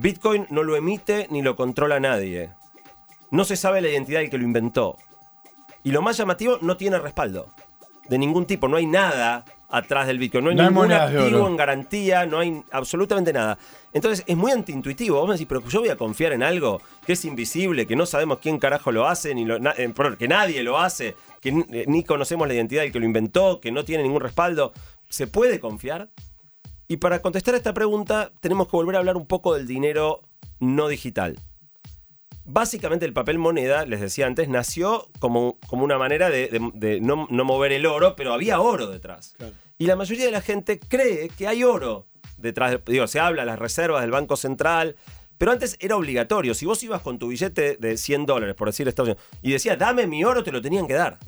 Bitcoin 0.00 0.46
no 0.50 0.62
lo 0.62 0.76
emite 0.76 1.26
ni 1.30 1.42
lo 1.42 1.56
controla 1.56 2.00
nadie. 2.00 2.50
No 3.30 3.44
se 3.44 3.56
sabe 3.56 3.80
la 3.80 3.88
identidad 3.88 4.20
del 4.20 4.30
que 4.30 4.38
lo 4.38 4.44
inventó. 4.44 4.96
Y 5.82 5.92
lo 5.92 6.02
más 6.02 6.16
llamativo, 6.16 6.58
no 6.62 6.76
tiene 6.76 6.98
respaldo. 6.98 7.48
De 8.08 8.18
ningún 8.18 8.44
tipo. 8.46 8.66
No 8.68 8.76
hay 8.76 8.86
nada 8.86 9.44
atrás 9.68 10.06
del 10.08 10.18
Bitcoin. 10.18 10.44
No 10.44 10.50
hay 10.50 10.56
No 10.56 10.62
ningún 10.64 10.88
activo 11.22 11.46
en 11.48 11.56
garantía. 11.56 12.26
No 12.26 12.38
hay 12.40 12.62
absolutamente 12.72 13.32
nada. 13.32 13.56
Entonces 13.92 14.24
es 14.26 14.36
muy 14.36 14.50
antiintuitivo. 14.52 15.18
Vos 15.20 15.28
me 15.28 15.34
decís, 15.34 15.46
pero 15.48 15.66
yo 15.68 15.80
voy 15.80 15.90
a 15.90 15.96
confiar 15.96 16.32
en 16.32 16.42
algo 16.42 16.80
que 17.06 17.12
es 17.12 17.24
invisible, 17.24 17.86
que 17.86 17.94
no 17.94 18.04
sabemos 18.06 18.38
quién 18.38 18.58
carajo 18.58 18.90
lo 18.92 19.06
hace, 19.06 19.34
ni 19.34 19.44
lo- 19.44 19.58
na- 19.58 19.74
eh, 19.76 19.88
perdón, 19.94 20.16
que 20.16 20.28
nadie 20.28 20.62
lo 20.62 20.78
hace, 20.78 21.14
que 21.40 21.52
ni, 21.52 21.64
eh, 21.70 21.84
ni 21.86 22.02
conocemos 22.04 22.48
la 22.48 22.54
identidad 22.54 22.82
del 22.82 22.90
que 22.92 22.98
lo 23.00 23.04
inventó, 23.06 23.60
que 23.60 23.70
no 23.70 23.84
tiene 23.84 24.02
ningún 24.02 24.20
respaldo. 24.22 24.72
¿Se 25.08 25.26
puede 25.26 25.60
confiar? 25.60 26.08
Y 26.90 26.96
para 26.96 27.22
contestar 27.22 27.54
a 27.54 27.56
esta 27.56 27.72
pregunta, 27.72 28.32
tenemos 28.40 28.66
que 28.66 28.72
volver 28.76 28.96
a 28.96 28.98
hablar 28.98 29.16
un 29.16 29.24
poco 29.24 29.54
del 29.54 29.64
dinero 29.68 30.22
no 30.58 30.88
digital. 30.88 31.38
Básicamente 32.44 33.06
el 33.06 33.12
papel 33.12 33.38
moneda, 33.38 33.86
les 33.86 34.00
decía 34.00 34.26
antes, 34.26 34.48
nació 34.48 35.06
como, 35.20 35.56
como 35.68 35.84
una 35.84 35.98
manera 35.98 36.30
de, 36.30 36.48
de- 36.48 36.70
de 36.74 37.00
no, 37.00 37.28
no 37.30 37.44
mover 37.44 37.70
el 37.70 37.86
oro, 37.86 38.16
pero 38.16 38.32
había 38.32 38.60
oro 38.60 38.88
detrás. 38.88 39.34
Claro. 39.38 39.52
Y 39.78 39.86
la 39.86 39.94
mayoría 39.94 40.24
de 40.24 40.32
la 40.32 40.40
gente 40.40 40.80
cree 40.80 41.28
que 41.28 41.46
hay 41.46 41.62
oro 41.62 42.08
detrás. 42.38 42.72
de- 42.72 42.82
digo, 42.92 43.06
se 43.06 43.20
habla 43.20 43.42
de 43.42 43.46
las 43.46 43.58
reservas 43.60 44.00
del 44.02 44.10
Banco 44.10 44.36
Central, 44.36 44.96
pero 45.38 45.52
antes 45.52 45.76
era 45.78 45.94
obligatorio. 45.96 46.54
Si 46.54 46.66
vos 46.66 46.82
ibas 46.82 47.02
con 47.02 47.20
tu 47.20 47.28
billete 47.28 47.76
de 47.76 47.96
100 47.96 48.26
dólares, 48.26 48.56
por 48.56 48.66
decir 48.68 48.88
Estados 48.88 49.10
Unidos, 49.10 49.24
y 49.42 49.52
decías, 49.52 49.78
dame 49.78 50.08
mi 50.08 50.24
oro, 50.24 50.42
te 50.42 50.50
lo 50.50 50.60
tenían 50.60 50.88
que 50.88 50.94
dar. 50.94 51.18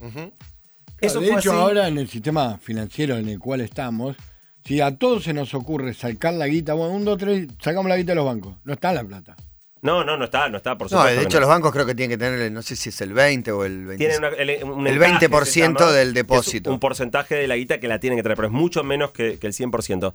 Eso 1.00 1.20
de 1.20 1.28
hecho, 1.28 1.36
así. 1.38 1.60
ahora 1.60 1.86
en 1.86 1.98
el 1.98 2.08
sistema 2.08 2.58
financiero 2.58 3.16
en 3.16 3.28
el 3.28 3.38
cual 3.38 3.60
estamos, 3.60 4.16
si 4.64 4.80
a 4.80 4.96
todos 4.96 5.24
se 5.24 5.32
nos 5.32 5.54
ocurre 5.54 5.94
sacar 5.94 6.34
la 6.34 6.46
guita, 6.46 6.74
bueno, 6.74 6.94
un, 6.94 7.04
dos, 7.04 7.18
tres, 7.18 7.48
sacamos 7.60 7.88
la 7.88 7.96
guita 7.96 8.12
de 8.12 8.16
los 8.16 8.24
bancos. 8.26 8.56
No 8.64 8.72
está 8.72 8.92
la 8.92 9.04
plata. 9.04 9.36
No, 9.82 10.04
no, 10.04 10.16
no 10.16 10.26
está, 10.26 10.48
no 10.48 10.58
está, 10.58 10.78
por 10.78 10.84
No, 10.92 10.98
supuesto. 10.98 11.10
de 11.10 11.16
que 11.18 11.24
hecho 11.26 11.36
no. 11.38 11.40
los 11.40 11.48
bancos 11.48 11.72
creo 11.72 11.84
que 11.84 11.94
tienen 11.96 12.16
que 12.16 12.24
tener, 12.24 12.52
no 12.52 12.62
sé 12.62 12.76
si 12.76 12.90
es 12.90 13.00
el 13.00 13.12
20 13.12 13.50
o 13.50 13.64
el 13.64 13.84
20. 13.84 13.96
Tienen 13.96 14.18
una- 14.18 14.28
el, 14.36 14.62
un 14.64 14.86
El 14.86 14.94
encaje, 14.94 15.28
20% 15.28 15.44
se 15.44 15.60
llama, 15.60 15.90
del 15.90 16.14
depósito. 16.14 16.70
Un 16.72 16.78
porcentaje 16.78 17.34
de 17.34 17.48
la 17.48 17.56
guita 17.56 17.80
que 17.80 17.88
la 17.88 17.98
tienen 17.98 18.16
que 18.16 18.22
traer, 18.22 18.36
pero 18.36 18.46
es 18.46 18.54
mucho 18.54 18.84
menos 18.84 19.10
que, 19.10 19.40
que 19.40 19.48
el 19.48 19.52
100%. 19.52 20.12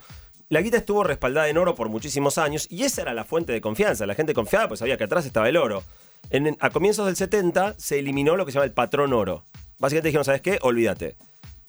La 0.48 0.62
guita 0.62 0.78
estuvo 0.78 1.04
respaldada 1.04 1.50
en 1.50 1.58
oro 1.58 1.76
por 1.76 1.90
muchísimos 1.90 2.38
años 2.38 2.68
y 2.72 2.84
esa 2.84 3.02
era 3.02 3.14
la 3.14 3.26
fuente 3.26 3.52
de 3.52 3.60
confianza. 3.60 4.06
La 4.06 4.16
gente 4.16 4.34
confiaba, 4.34 4.70
pues 4.70 4.80
sabía 4.80 4.96
que 4.98 5.04
atrás 5.04 5.26
estaba 5.26 5.50
el 5.50 5.58
oro. 5.58 5.84
En- 6.30 6.56
a 6.62 6.70
comienzos 6.70 7.06
del 7.06 7.18
70 7.18 7.76
se 7.78 8.00
eliminó 8.00 8.38
lo 8.38 8.46
que 8.46 8.54
se 8.54 8.56
llama 8.56 8.66
el 8.68 8.72
patrón 8.72 9.12
oro. 9.12 9.44
Básicamente 9.80 10.08
dijeron, 10.08 10.24
¿sabes 10.24 10.40
qué? 10.40 10.60
Olvídate. 10.62 11.18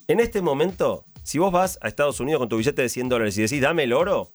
En 0.07 0.21
este 0.21 0.41
momento, 0.41 1.05
si 1.29 1.39
vos 1.39 1.53
vas 1.53 1.79
a 1.83 1.89
Estados 1.89 2.21
Unidos 2.21 2.39
con 2.39 2.49
tu 2.49 2.57
billete 2.57 2.81
de 2.81 2.89
100 2.89 3.11
dólares 3.11 3.37
y 3.37 3.43
decís, 3.43 3.61
dame 3.61 3.83
el 3.83 3.93
oro, 3.93 4.31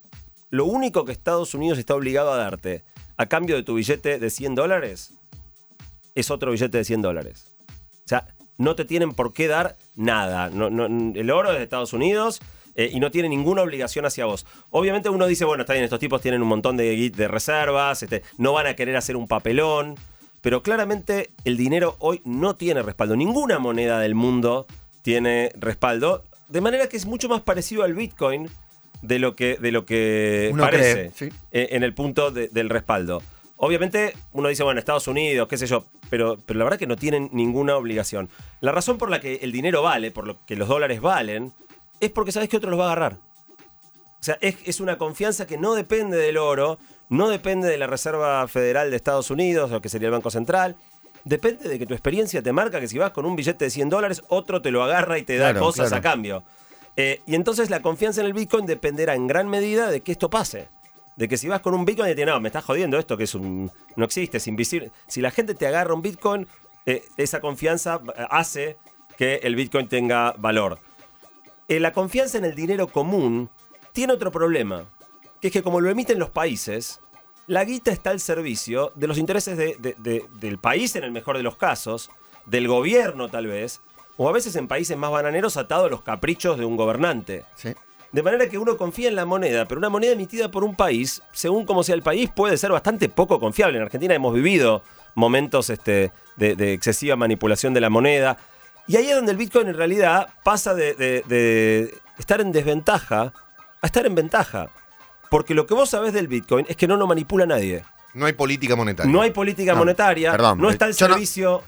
lo 0.50 0.64
único 0.64 1.04
que 1.04 1.10
Estados 1.10 1.52
Unidos 1.52 1.76
está 1.76 1.96
obligado 1.96 2.32
a 2.32 2.36
darte 2.36 2.84
a 3.16 3.26
cambio 3.26 3.56
de 3.56 3.64
tu 3.64 3.74
billete 3.74 4.20
de 4.20 4.30
100 4.30 4.54
dólares 4.54 5.12
es 6.14 6.30
otro 6.30 6.52
billete 6.52 6.78
de 6.78 6.84
100 6.84 7.02
dólares. 7.02 7.50
O 7.96 8.08
sea, 8.08 8.28
no 8.58 8.76
te 8.76 8.84
tienen 8.84 9.12
por 9.12 9.32
qué 9.32 9.48
dar 9.48 9.76
nada. 9.96 10.46
El 10.46 11.30
oro 11.32 11.50
es 11.50 11.58
de 11.58 11.64
Estados 11.64 11.92
Unidos 11.94 12.40
eh, 12.76 12.88
y 12.92 13.00
no 13.00 13.10
tiene 13.10 13.28
ninguna 13.28 13.62
obligación 13.62 14.06
hacia 14.06 14.26
vos. 14.26 14.46
Obviamente 14.70 15.08
uno 15.08 15.26
dice, 15.26 15.44
bueno, 15.44 15.64
está 15.64 15.72
bien, 15.72 15.82
estos 15.82 15.98
tipos 15.98 16.20
tienen 16.20 16.42
un 16.42 16.48
montón 16.48 16.76
de, 16.76 17.10
de 17.10 17.26
reservas, 17.26 18.04
este, 18.04 18.22
no 18.38 18.52
van 18.52 18.68
a 18.68 18.76
querer 18.76 18.94
hacer 18.94 19.16
un 19.16 19.26
papelón, 19.26 19.96
pero 20.40 20.62
claramente 20.62 21.32
el 21.44 21.56
dinero 21.56 21.96
hoy 21.98 22.22
no 22.24 22.54
tiene 22.54 22.82
respaldo. 22.82 23.16
Ninguna 23.16 23.58
moneda 23.58 23.98
del 23.98 24.14
mundo 24.14 24.68
tiene 25.02 25.50
respaldo, 25.56 26.22
de 26.48 26.60
manera 26.60 26.88
que 26.88 26.96
es 26.96 27.06
mucho 27.06 27.28
más 27.28 27.40
parecido 27.42 27.82
al 27.82 27.94
Bitcoin 27.94 28.48
de 29.02 29.18
lo 29.18 29.36
que, 29.36 29.56
de 29.56 29.72
lo 29.72 29.84
que 29.84 30.50
Uno 30.52 30.62
parece 30.64 31.10
cree, 31.12 31.30
sí. 31.30 31.36
eh, 31.52 31.68
en 31.72 31.82
el 31.82 31.94
punto 31.94 32.30
de- 32.30 32.48
del 32.48 32.70
respaldo. 32.70 33.22
Obviamente 33.56 34.14
uno 34.32 34.48
dice, 34.48 34.62
bueno, 34.64 34.78
Estados 34.80 35.06
Unidos, 35.08 35.46
qué 35.48 35.56
sé 35.56 35.66
yo, 35.66 35.84
pero, 36.10 36.38
pero 36.44 36.58
la 36.58 36.64
verdad 36.64 36.78
que 36.78 36.86
no 36.86 36.96
tienen 36.96 37.30
ninguna 37.32 37.76
obligación. 37.76 38.28
La 38.60 38.72
razón 38.72 38.98
por 38.98 39.10
la 39.10 39.20
que 39.20 39.36
el 39.36 39.52
dinero 39.52 39.82
vale, 39.82 40.10
por 40.10 40.26
lo 40.26 40.44
que 40.44 40.56
los 40.56 40.68
dólares 40.68 41.00
valen, 41.00 41.52
es 42.00 42.10
porque 42.10 42.32
sabes 42.32 42.48
que 42.48 42.56
otro 42.56 42.70
los 42.70 42.78
va 42.80 42.84
a 42.84 42.92
agarrar. 42.92 43.18
O 44.20 44.22
sea, 44.24 44.38
es, 44.40 44.56
es 44.64 44.80
una 44.80 44.98
confianza 44.98 45.46
que 45.46 45.58
no 45.58 45.74
depende 45.74 46.16
del 46.16 46.38
oro, 46.38 46.78
no 47.10 47.28
depende 47.28 47.68
de 47.68 47.76
la 47.78 47.86
Reserva 47.86 48.46
Federal 48.48 48.90
de 48.90 48.96
Estados 48.96 49.30
Unidos, 49.30 49.70
o 49.70 49.80
que 49.80 49.88
sería 49.90 50.08
el 50.08 50.12
Banco 50.12 50.30
Central. 50.30 50.76
Depende 51.24 51.68
de 51.68 51.78
que 51.78 51.86
tu 51.86 51.94
experiencia 51.94 52.42
te 52.42 52.52
marca 52.52 52.80
que 52.80 52.88
si 52.88 52.98
vas 52.98 53.12
con 53.12 53.24
un 53.24 53.34
billete 53.34 53.64
de 53.64 53.70
100 53.70 53.88
dólares, 53.88 54.22
otro 54.28 54.60
te 54.60 54.70
lo 54.70 54.82
agarra 54.82 55.18
y 55.18 55.22
te 55.22 55.36
da 55.36 55.50
Claro, 55.50 55.66
cosas 55.66 55.88
claro. 55.88 56.00
a 56.00 56.02
cambio. 56.02 56.44
Eh, 56.96 57.22
y 57.26 57.34
entonces 57.34 57.70
la 57.70 57.80
confianza 57.80 58.20
en 58.20 58.26
el 58.26 58.34
Bitcoin 58.34 58.66
dependerá 58.66 59.14
en 59.14 59.26
gran 59.26 59.48
medida 59.48 59.90
de 59.90 60.02
que 60.02 60.12
esto 60.12 60.30
pase. 60.30 60.68
De 61.16 61.28
que 61.28 61.36
si 61.36 61.48
vas 61.48 61.60
con 61.60 61.74
un 61.74 61.84
Bitcoin 61.84 62.10
y 62.10 62.14
te 62.14 62.26
no, 62.26 62.38
me 62.40 62.48
estás 62.48 62.64
jodiendo 62.64 62.98
esto, 62.98 63.16
que 63.16 63.24
es 63.24 63.34
un, 63.34 63.70
no 63.96 64.04
existe, 64.04 64.36
es 64.36 64.46
invisible. 64.46 64.90
Si 65.06 65.20
la 65.20 65.30
gente 65.30 65.54
te 65.54 65.66
agarra 65.66 65.94
un 65.94 66.02
Bitcoin, 66.02 66.46
eh, 66.86 67.04
esa 67.16 67.40
confianza 67.40 68.00
eh, 68.16 68.26
hace 68.30 68.76
que 69.16 69.36
el 69.42 69.56
Bitcoin 69.56 69.88
tenga 69.88 70.32
valor. 70.32 70.78
Eh, 71.68 71.80
la 71.80 71.92
confianza 71.92 72.36
en 72.36 72.44
el 72.44 72.54
dinero 72.54 72.88
común 72.88 73.48
tiene 73.92 74.12
otro 74.12 74.30
problema, 74.30 74.84
que 75.40 75.48
es 75.48 75.52
que 75.52 75.62
como 75.62 75.80
lo 75.80 75.88
emiten 75.88 76.18
los 76.18 76.30
países, 76.30 77.00
la 77.46 77.64
guita 77.64 77.90
está 77.92 78.10
al 78.10 78.20
servicio 78.20 78.92
de 78.94 79.06
los 79.06 79.18
intereses 79.18 79.56
de- 79.56 79.76
de- 79.78 79.94
de- 79.98 80.24
del 80.40 80.58
país 80.58 80.94
en 80.96 81.04
el 81.04 81.12
mejor 81.12 81.36
de 81.36 81.42
los 81.42 81.56
casos, 81.56 82.10
del 82.46 82.68
gobierno 82.68 83.28
tal 83.28 83.46
vez, 83.46 83.80
o 84.16 84.28
a 84.28 84.32
veces 84.32 84.54
en 84.56 84.68
países 84.68 84.96
más 84.96 85.10
bananeros 85.10 85.56
atado 85.56 85.86
a 85.86 85.88
los 85.90 86.02
caprichos 86.02 86.58
de 86.58 86.64
un 86.64 86.76
gobernante. 86.76 87.44
Sí. 87.56 87.74
De 88.12 88.22
manera 88.22 88.48
que 88.48 88.58
uno 88.58 88.76
confía 88.76 89.08
en 89.08 89.16
la 89.16 89.24
moneda, 89.26 89.66
pero 89.66 89.78
una 89.80 89.88
moneda 89.88 90.12
emitida 90.12 90.48
por 90.50 90.62
un 90.62 90.76
país, 90.76 91.20
según 91.32 91.66
como 91.66 91.82
sea 91.82 91.96
el 91.96 92.02
país, 92.02 92.30
puede 92.34 92.56
ser 92.56 92.70
bastante 92.70 93.08
poco 93.08 93.40
confiable. 93.40 93.78
En 93.78 93.82
Argentina 93.84 94.14
hemos 94.14 94.32
vivido 94.32 94.82
momentos 95.16 95.68
este, 95.68 96.12
de, 96.36 96.54
de 96.54 96.72
excesiva 96.74 97.16
manipulación 97.16 97.74
de 97.74 97.80
la 97.80 97.90
moneda. 97.90 98.36
Y 98.86 98.96
ahí 98.96 99.08
es 99.08 99.16
donde 99.16 99.32
el 99.32 99.38
Bitcoin 99.38 99.66
en 99.68 99.74
realidad 99.76 100.28
pasa 100.44 100.74
de, 100.74 100.94
de- 100.94 101.24
de 101.26 101.94
estar 102.18 102.40
en 102.40 102.52
desventaja 102.52 103.32
a 103.82 103.86
estar 103.86 104.06
en 104.06 104.14
ventaja. 104.14 104.68
Porque 105.34 105.52
lo 105.52 105.66
que 105.66 105.74
vos 105.74 105.90
sabés 105.90 106.12
del 106.12 106.28
Bitcoin 106.28 106.64
es 106.68 106.76
que 106.76 106.86
no 106.86 106.96
lo 106.96 107.08
manipula 107.08 107.44
nadie. 107.44 107.82
No 108.12 108.24
hay 108.26 108.34
política 108.34 108.76
monetaria. 108.76 109.10
No 109.12 109.20
hay 109.20 109.32
política 109.32 109.72
No, 109.72 109.78
monetaria, 109.80 110.30
perdón, 110.30 110.60
no 110.60 110.70
está 110.70 110.84
al 110.84 110.94
yo 110.94 111.08
no- 111.08 111.14
servicio... 111.14 111.60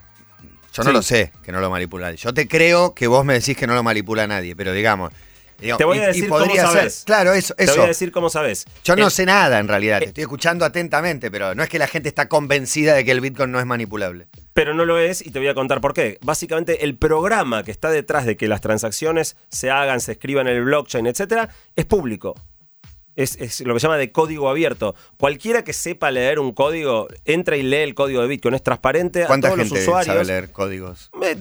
Yo 0.73 0.85
no 0.85 0.92
lo 0.92 1.02
sé 1.02 1.32
que 1.42 1.50
no 1.50 1.58
lo 1.58 1.68
manipula 1.68 2.04
nadie. 2.06 2.16
Yo 2.16 2.32
te 2.32 2.46
creo 2.46 2.94
que 2.94 3.08
vos 3.08 3.25
me 3.25 3.32
decís 3.35 3.56
que 3.56 3.66
no 3.66 3.75
lo 3.75 3.82
manipula 3.82 4.25
nadie, 4.28 4.54
pero 4.54 4.73
digamos. 4.73 5.11
Te 5.58 5.82
voy 5.82 5.99
a 5.99 6.04
y 6.04 6.06
decir 6.06 6.28
cómo 6.28 6.44
ser. 6.46 6.61
sabés. 6.61 7.02
Claro, 7.04 7.32
eso. 7.32 7.54
Te 7.54 7.64
eso. 7.64 7.75
voy 7.75 7.85
a 7.87 7.88
decir 7.88 8.12
cómo 8.12 8.30
sabés. 8.30 8.66
Yo 8.85 8.94
no 8.94 9.06
El- 9.06 9.11
sé 9.11 9.26
nada 9.26 9.58
en 9.58 9.66
realidad, 9.66 9.99
te 9.99 10.04
eh, 10.04 10.08
estoy 10.11 10.23
escuchando 10.23 10.64
atentamente, 10.64 11.28
pero 11.32 11.56
no 11.56 11.64
es 11.64 11.68
que 11.68 11.80
la 11.80 11.88
gente 11.88 12.08
está 12.08 12.28
convencida 12.28 12.94
de 12.94 13.04
que 13.04 13.11
el 13.11 13.20
Bitcoin 13.20 13.50
no 13.50 13.58
es 13.58 13.66
manipulable. 13.66 14.28
Pero 14.54 14.75
no 14.75 14.85
lo 14.85 14.96
es 15.00 15.26
y 15.26 15.32
te 15.32 15.40
voy 15.40 15.49
a 15.49 15.54
contar 15.54 15.80
por 15.80 15.92
qué. 15.92 16.18
Básicamente 16.23 16.85
el 16.85 16.96
programa 16.96 17.64
que 17.64 17.73
está 17.73 17.90
detrás 17.90 18.26
de 18.26 18.37
que 18.37 18.46
las 18.46 18.61
transacciones 18.61 19.37
se 19.49 19.73
hagan, 19.73 19.99
se 20.00 20.12
escriban 20.12 20.46
en 20.46 20.54
el 20.54 20.62
blockchain, 20.66 21.08
etcétera, 21.08 21.49
es 21.75 21.85
público. 21.85 22.37
Es, 23.16 23.37
es 23.40 23.62
lo 23.62 23.73
que 23.75 23.80
se 23.80 23.87
llama 23.87 23.96
de 23.96 24.12
código 24.12 24.49
abierto. 24.50 24.94
Cualquiera 25.16 25.64
que 25.64 25.73
sepa 25.73 26.11
leer 26.11 26.38
un 26.38 26.52
código, 26.52 27.08
entra 27.25 27.56
y 27.56 27.62
lee 27.62 27.76
el 27.78 27.94
código 27.94 28.20
de 28.20 28.28
Bitcoin. 28.28 28.54
Es 28.54 28.62
transparente 28.62 29.25
a 29.25 29.26
¿Cuánta 29.26 29.49
todos 29.49 29.58
gente 29.61 29.75
los 29.75 29.82
usuarios. 29.82 30.14
sabe 30.14 30.25
leer 30.26 30.52
códigos? 30.52 31.11
Eh, 31.23 31.37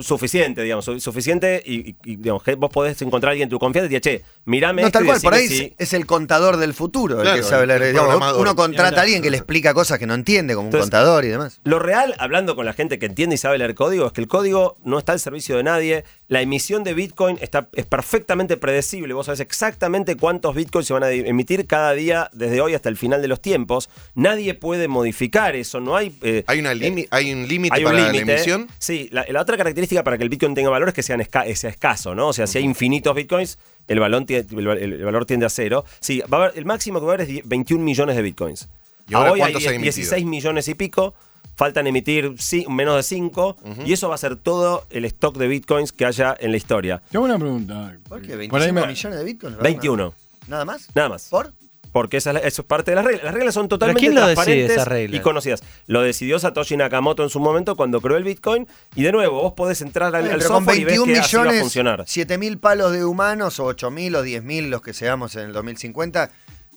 suficiente, 0.00 0.62
digamos, 0.62 0.84
su- 0.84 1.00
suficiente 1.00 1.62
y, 1.64 1.94
digamos, 2.04 2.42
que 2.42 2.56
vos 2.56 2.70
podés 2.70 3.00
encontrar 3.02 3.30
a 3.30 3.32
alguien 3.32 3.46
en 3.46 3.50
tu 3.50 3.58
confianza 3.58 3.86
y 3.86 3.88
decir, 3.94 4.00
che, 4.20 4.24
mirame 4.44 4.82
No, 4.82 4.88
esto 4.88 4.98
tal 4.98 5.04
y 5.04 5.08
cual, 5.10 5.20
por 5.22 5.34
ahí 5.34 5.46
si- 5.48 5.74
es, 5.78 5.92
el 5.92 6.06
contador 6.06 6.56
del 6.56 6.74
futuro, 6.74 7.22
el 7.22 7.34
que 7.36 7.42
sabe 7.44 7.66
leer. 7.66 7.92
Digamos, 7.92 8.36
uno 8.38 8.56
contrata 8.56 8.98
a 9.00 9.02
alguien 9.04 9.22
que 9.22 9.30
le 9.30 9.36
explica 9.36 9.72
cosas 9.74 9.98
que 9.98 10.06
no 10.06 10.14
entiende, 10.14 10.54
como 10.54 10.68
un 10.68 10.72
contador 10.76 11.24
y 11.24 11.28
demás. 11.28 11.60
Lo 11.64 11.78
real, 11.78 12.14
hablando 12.18 12.56
con 12.56 12.66
la 12.66 12.72
gente 12.72 12.98
que 12.98 13.06
entiende 13.06 13.36
y 13.36 13.38
sabe 13.38 13.58
leer 13.58 13.74
código, 13.76 14.06
es 14.06 14.12
que 14.12 14.20
el 14.20 14.28
código 14.28 14.76
no 14.84 14.98
está 14.98 15.12
al 15.12 15.20
servicio 15.20 15.56
de 15.56 15.62
nadie. 15.62 16.04
La 16.32 16.40
emisión 16.40 16.82
de 16.82 16.94
Bitcoin 16.94 17.36
está, 17.42 17.68
es 17.74 17.84
perfectamente 17.84 18.56
predecible. 18.56 19.12
Vos 19.12 19.26
sabés 19.26 19.40
exactamente 19.40 20.16
cuántos 20.16 20.54
Bitcoins 20.54 20.86
se 20.86 20.94
van 20.94 21.02
a 21.02 21.10
emitir 21.10 21.66
cada 21.66 21.92
día 21.92 22.30
desde 22.32 22.62
hoy 22.62 22.72
hasta 22.74 22.88
el 22.88 22.96
final 22.96 23.20
de 23.20 23.28
los 23.28 23.42
tiempos. 23.42 23.90
Nadie 24.14 24.54
puede 24.54 24.88
modificar 24.88 25.54
eso. 25.56 25.78
No 25.80 25.94
hay. 25.94 26.16
eh, 26.22 26.42
Hay, 26.46 26.60
una 26.60 26.72
limi- 26.72 27.06
hay 27.10 27.32
un 27.34 27.46
límite 27.46 27.74
hay 27.76 27.84
un 27.84 27.90
para 27.92 28.10
la 28.12 28.18
emisión. 28.18 28.66
Sí, 28.78 29.08
la, 29.12 29.26
la 29.28 29.42
otra 29.42 29.58
característica 29.58 30.02
para 30.02 30.16
que 30.16 30.22
el 30.24 30.30
Bitcoin 30.30 30.54
tenga 30.54 30.70
valor 30.70 30.88
es 30.88 30.94
que 30.94 31.02
sean 31.02 31.20
esca- 31.20 31.54
sea 31.54 31.68
escaso, 31.68 32.14
¿no? 32.14 32.28
O 32.28 32.32
sea, 32.32 32.46
si 32.46 32.56
hay 32.56 32.64
infinitos 32.64 33.14
Bitcoins, 33.14 33.58
el, 33.86 34.00
valor 34.00 34.22
tie- 34.24 34.46
el, 34.58 34.66
val- 34.66 34.78
el 34.78 35.04
valor 35.04 35.26
tiende 35.26 35.44
a 35.44 35.50
cero. 35.50 35.84
Sí, 36.00 36.22
va 36.32 36.38
a 36.38 36.44
haber, 36.44 36.58
el 36.58 36.64
máximo 36.64 36.98
que 36.98 37.04
va 37.04 37.12
a 37.12 37.14
haber 37.16 37.28
es 37.28 37.34
die- 37.34 37.42
21 37.44 37.84
millones 37.84 38.16
de 38.16 38.22
Bitcoins. 38.22 38.68
¿Y 39.06 39.14
ahora 39.14 39.32
hoy 39.32 39.40
hay 39.42 39.48
hay 39.54 39.64
emitidos? 39.66 39.96
16 39.96 40.24
millones 40.24 40.66
y 40.68 40.74
pico. 40.74 41.14
Faltan 41.54 41.86
emitir 41.86 42.34
sí, 42.38 42.64
menos 42.68 42.96
de 42.96 43.02
5. 43.02 43.56
Y 43.84 43.92
eso 43.92 44.08
va 44.08 44.14
a 44.14 44.18
ser 44.18 44.36
todo 44.36 44.84
el 44.90 45.04
stock 45.04 45.36
de 45.36 45.48
Bitcoins 45.48 45.92
que 45.92 46.06
haya 46.06 46.34
en 46.40 46.50
la 46.50 46.56
historia. 46.56 47.02
Tengo 47.10 47.24
una 47.26 47.38
pregunta. 47.38 47.96
¿Por 48.08 48.22
qué? 48.22 48.48
Por 48.48 48.60
ahí 48.60 48.70
¿25 48.70 48.72
me- 48.72 48.86
millones 48.86 49.18
de 49.18 49.24
Bitcoin? 49.24 49.56
21. 49.62 50.14
¿Nada 50.48 50.64
más? 50.64 50.88
Nada 50.94 51.08
más. 51.10 51.28
¿Por? 51.28 51.52
Porque 51.92 52.16
esa 52.16 52.30
eso 52.38 52.62
es 52.62 52.66
parte 52.66 52.92
de 52.92 52.94
las 52.96 53.04
reglas. 53.04 53.24
Las 53.24 53.34
reglas 53.34 53.52
son 53.54 53.68
totalmente 53.68 54.00
quién 54.00 54.14
lo 54.14 54.22
transparentes 54.22 55.12
y 55.12 55.20
conocidas. 55.20 55.62
Lo 55.86 56.00
decidió 56.00 56.38
Satoshi 56.38 56.74
Nakamoto 56.78 57.22
en 57.22 57.28
su 57.28 57.38
momento 57.38 57.76
cuando 57.76 58.00
creó 58.00 58.16
el 58.16 58.24
Bitcoin. 58.24 58.66
Y 58.94 59.02
de 59.02 59.12
nuevo, 59.12 59.42
vos 59.42 59.52
podés 59.52 59.82
entrar 59.82 60.06
al, 60.16 60.22
Bueno, 60.22 60.30
al 60.32 60.38
pero 60.38 60.48
con 60.54 60.64
software 60.64 60.78
y 60.80 60.84
ves 60.84 60.96
21 60.96 61.12
que 61.12 61.20
así 61.20 61.36
va 61.36 61.42
a 61.42 61.44
millones, 61.44 61.60
funcionar. 61.62 62.04
7 62.06 62.38
mil 62.38 62.56
palos 62.58 62.92
de 62.92 63.04
humanos, 63.04 63.60
o 63.60 63.66
8 63.66 63.90
mil 63.90 64.16
o 64.16 64.22
10 64.22 64.42
mil 64.42 64.70
los 64.70 64.80
que 64.80 64.94
seamos 64.94 65.36
en 65.36 65.42
el 65.48 65.52
2050, 65.52 66.30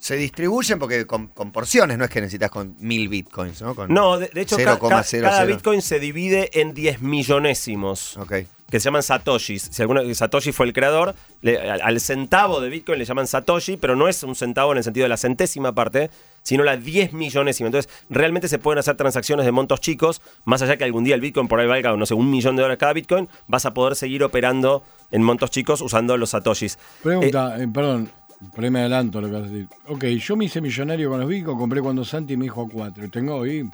se 0.06 0.15
distribuyen 0.18 0.78
porque 0.78 1.08
con, 1.08 1.30
con 1.30 1.52
porciones, 1.52 1.98
no 1.98 2.04
es 2.04 2.12
que 2.12 2.22
necesitas 2.22 2.52
con 2.52 2.76
mil 2.80 3.10
bitcoins, 3.10 3.60
¿no? 3.63 3.74
Con 3.74 3.91
No, 3.91 4.20
de, 4.20 4.28
de 4.32 4.41
hecho, 4.41 4.56
ca- 4.58 4.78
ca- 4.78 5.02
0,00. 5.02 5.22
cada 5.24 5.46
Bitcoin 5.46 5.82
se 5.82 6.00
divide 6.00 6.62
en 6.62 6.76
10 6.76 7.02
millonésimos. 7.02 8.15
Ok. 8.18 8.34
Que 8.70 8.80
se 8.80 8.86
llaman 8.86 9.02
Satoshis. 9.02 9.70
Si 9.72 9.82
alguno, 9.82 10.02
Satoshi 10.13 10.52
fue 10.52 10.68
el 10.68 10.74
creador, 10.74 11.15
le- 11.41 11.58
al, 11.60 11.82
al 11.82 12.00
centavo 12.00 12.62
de 12.62 12.70
Bitcoin 12.70 13.00
le 13.00 13.06
llaman 13.06 13.26
Satoshi, 13.26 13.78
pero 13.78 13.96
no 13.96 14.08
es 14.08 14.22
un 14.22 14.36
centavo 14.36 14.74
en 14.74 14.78
el 14.78 14.84
sentido 14.84 15.06
de 15.06 15.10
la 15.10 15.18
centésima 15.18 15.74
parte, 15.74 16.12
sino 16.44 16.63
la 16.63 16.78
10 16.78 17.13
millonésima. 17.13 17.68
Entonces, 17.70 17.91
realmente 18.10 18.48
se 18.48 18.60
pueden 18.60 18.78
hacer 18.78 18.96
transacciones 18.98 19.44
de 19.46 19.52
montos 19.52 19.80
chicos, 19.82 20.22
más 20.46 20.62
allá 20.62 20.78
que 20.78 20.84
algún 20.84 21.04
día 21.04 21.15
el 21.15 21.22
Bitcoin 21.22 21.48
por 21.48 21.60
ahí 21.60 21.65
valga, 21.68 21.96
no 21.98 22.06
sé, 22.06 22.13
un 22.13 22.30
millón 22.30 22.56
de 22.58 22.62
dólares 22.62 22.80
cada 22.80 22.94
Bitcoin, 22.94 23.28
vas 23.48 23.65
a 23.65 23.74
poder 23.74 23.96
seguir 23.96 24.24
operando 24.24 24.84
en 25.10 25.24
montos 25.24 25.50
chicos 25.50 25.82
usando 25.82 26.15
los 26.18 26.30
Satoshis. 26.30 26.78
Pregunta, 27.02 27.56
eh, 27.60 27.68
perdón, 27.68 28.12
ahí 28.58 28.69
me 28.69 28.80
adelanto 28.80 29.21
lo 29.21 29.28
que 29.28 29.34
vas 29.34 29.43
a 29.43 29.48
decir. 29.48 29.67
Ok, 29.88 30.04
yo 30.06 30.36
me 30.36 30.45
hice 30.45 30.62
millonario 30.62 31.10
con 31.10 31.19
los 31.19 31.30
Bitcoin, 31.30 31.58
compré 31.58 31.82
cuando 31.82 32.04
Santi 32.06 32.38
me 32.38 32.43
dijo 32.43 32.67
4. 32.71 33.10
Tengo 33.10 33.36
hoy 33.36 33.69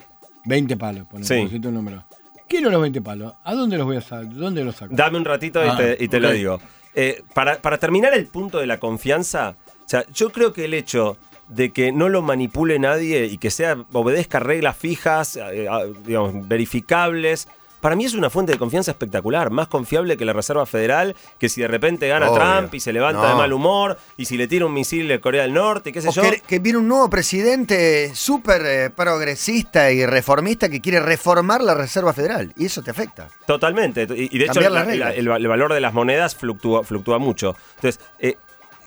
20 0.45 0.77
palos, 0.77 1.07
por 1.07 1.23
Sí. 1.23 1.35
un 1.35 1.73
número. 1.73 2.03
Quiero 2.47 2.69
los 2.69 2.81
20 2.81 3.01
palos. 3.01 3.33
¿A 3.43 3.53
dónde 3.55 3.77
los 3.77 3.85
voy 3.85 3.97
a 3.97 4.01
sacar? 4.01 4.29
¿Dónde 4.33 4.63
los 4.63 4.75
saco? 4.75 4.93
Dame 4.95 5.17
un 5.17 5.25
ratito 5.25 5.63
y 5.63 5.69
Ah, 5.69 5.77
te, 5.77 5.97
y 6.03 6.07
te 6.07 6.19
lo 6.19 6.31
digo. 6.31 6.59
Eh, 6.93 7.23
para, 7.33 7.61
para 7.61 7.77
terminar 7.77 8.13
el 8.13 8.27
punto 8.27 8.59
de 8.59 8.67
la 8.67 8.77
confianza, 8.79 9.55
o 9.85 9.89
sea, 9.89 10.05
yo 10.13 10.31
creo 10.31 10.51
que 10.51 10.65
el 10.65 10.73
hecho 10.73 11.17
de 11.47 11.71
que 11.71 11.91
no 11.93 12.09
lo 12.09 12.21
manipule 12.21 12.79
nadie 12.79 13.25
y 13.25 13.37
que 13.37 13.49
sea 13.51 13.77
obedezca 13.93 14.39
reglas 14.39 14.75
fijas, 14.75 15.37
eh, 15.37 15.67
ah, 15.69 15.83
digamos, 16.05 16.47
verificables, 16.47 17.47
para 17.81 17.95
mí 17.97 18.05
es 18.05 18.13
una 18.13 18.29
fuente 18.29 18.53
de 18.53 18.57
confianza 18.57 18.91
espectacular, 18.91 19.49
más 19.49 19.67
confiable 19.67 20.15
que 20.15 20.23
la 20.23 20.31
Reserva 20.33 20.65
Federal, 20.65 21.15
que 21.39 21.49
si 21.49 21.59
de 21.61 21.67
repente 21.67 22.07
gana 22.07 22.29
Obvio. 22.31 22.39
Trump 22.41 22.73
y 22.75 22.79
se 22.79 22.93
levanta 22.93 23.23
No. 23.23 23.27
de 23.29 23.35
mal 23.35 23.51
humor, 23.51 23.97
y 24.15 24.25
si 24.25 24.37
le 24.37 24.47
tira 24.47 24.65
un 24.65 24.73
misil 24.73 25.07
de 25.07 25.19
Corea 25.19 25.41
del 25.41 25.53
Norte, 25.53 25.89
y 25.89 25.93
qué 25.93 26.01
sé 26.01 26.09
O 26.09 26.11
yo. 26.13 26.21
que, 26.21 26.39
que 26.41 26.59
viene 26.59 26.77
un 26.77 26.87
nuevo 26.87 27.09
presidente 27.09 28.15
súper 28.15 28.61
eh, 28.65 28.89
progresista 28.91 29.91
y 29.91 30.05
reformista 30.05 30.69
que 30.69 30.79
quiere 30.79 30.99
reformar 30.99 31.61
la 31.61 31.73
Reserva 31.73 32.13
Federal. 32.13 32.53
Y 32.55 32.65
eso 32.65 32.81
te 32.83 32.91
afecta. 32.91 33.27
Totalmente. 33.45 34.03
Y, 34.15 34.29
y 34.35 34.37
de 34.37 34.45
hecho, 34.45 34.53
Cambiar 34.53 34.71
las 34.71 34.85
la- 34.85 34.91
reglas. 34.91 35.09
la- 35.09 35.15
el, 35.15 35.31
va- 35.31 35.37
el 35.37 35.47
valor 35.47 35.73
de 35.73 35.81
las 35.81 35.93
monedas 35.93 36.35
fluctúa, 36.35 36.83
fluctúa 36.83 37.17
mucho. 37.17 37.55
Entonces, 37.75 37.99
eh, 38.19 38.35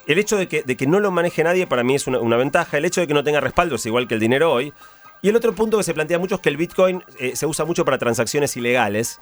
el 0.06 0.18
hecho 0.18 0.36
de 0.36 0.48
que, 0.48 0.62
de 0.62 0.76
que 0.76 0.86
no 0.86 1.00
lo 1.00 1.10
maneje 1.10 1.42
nadie 1.42 1.66
para 1.66 1.82
mí 1.82 1.94
es 1.94 2.06
una, 2.06 2.18
una 2.20 2.36
ventaja. 2.36 2.76
El 2.78 2.84
hecho 2.84 3.00
de 3.00 3.06
que 3.06 3.14
no 3.14 3.24
tenga 3.24 3.40
respaldo 3.40 3.76
es 3.76 3.86
igual 3.86 4.06
que 4.06 4.14
el 4.14 4.20
dinero 4.20 4.52
hoy. 4.52 4.72
Y 5.24 5.30
el 5.30 5.36
otro 5.36 5.54
punto 5.54 5.78
que 5.78 5.84
se 5.84 5.94
plantea 5.94 6.18
mucho 6.18 6.34
es 6.34 6.42
que 6.42 6.50
el 6.50 6.58
Bitcoin 6.58 7.02
eh, 7.18 7.34
se 7.34 7.46
usa 7.46 7.64
mucho 7.64 7.82
para 7.82 7.96
transacciones 7.96 8.58
ilegales. 8.58 9.20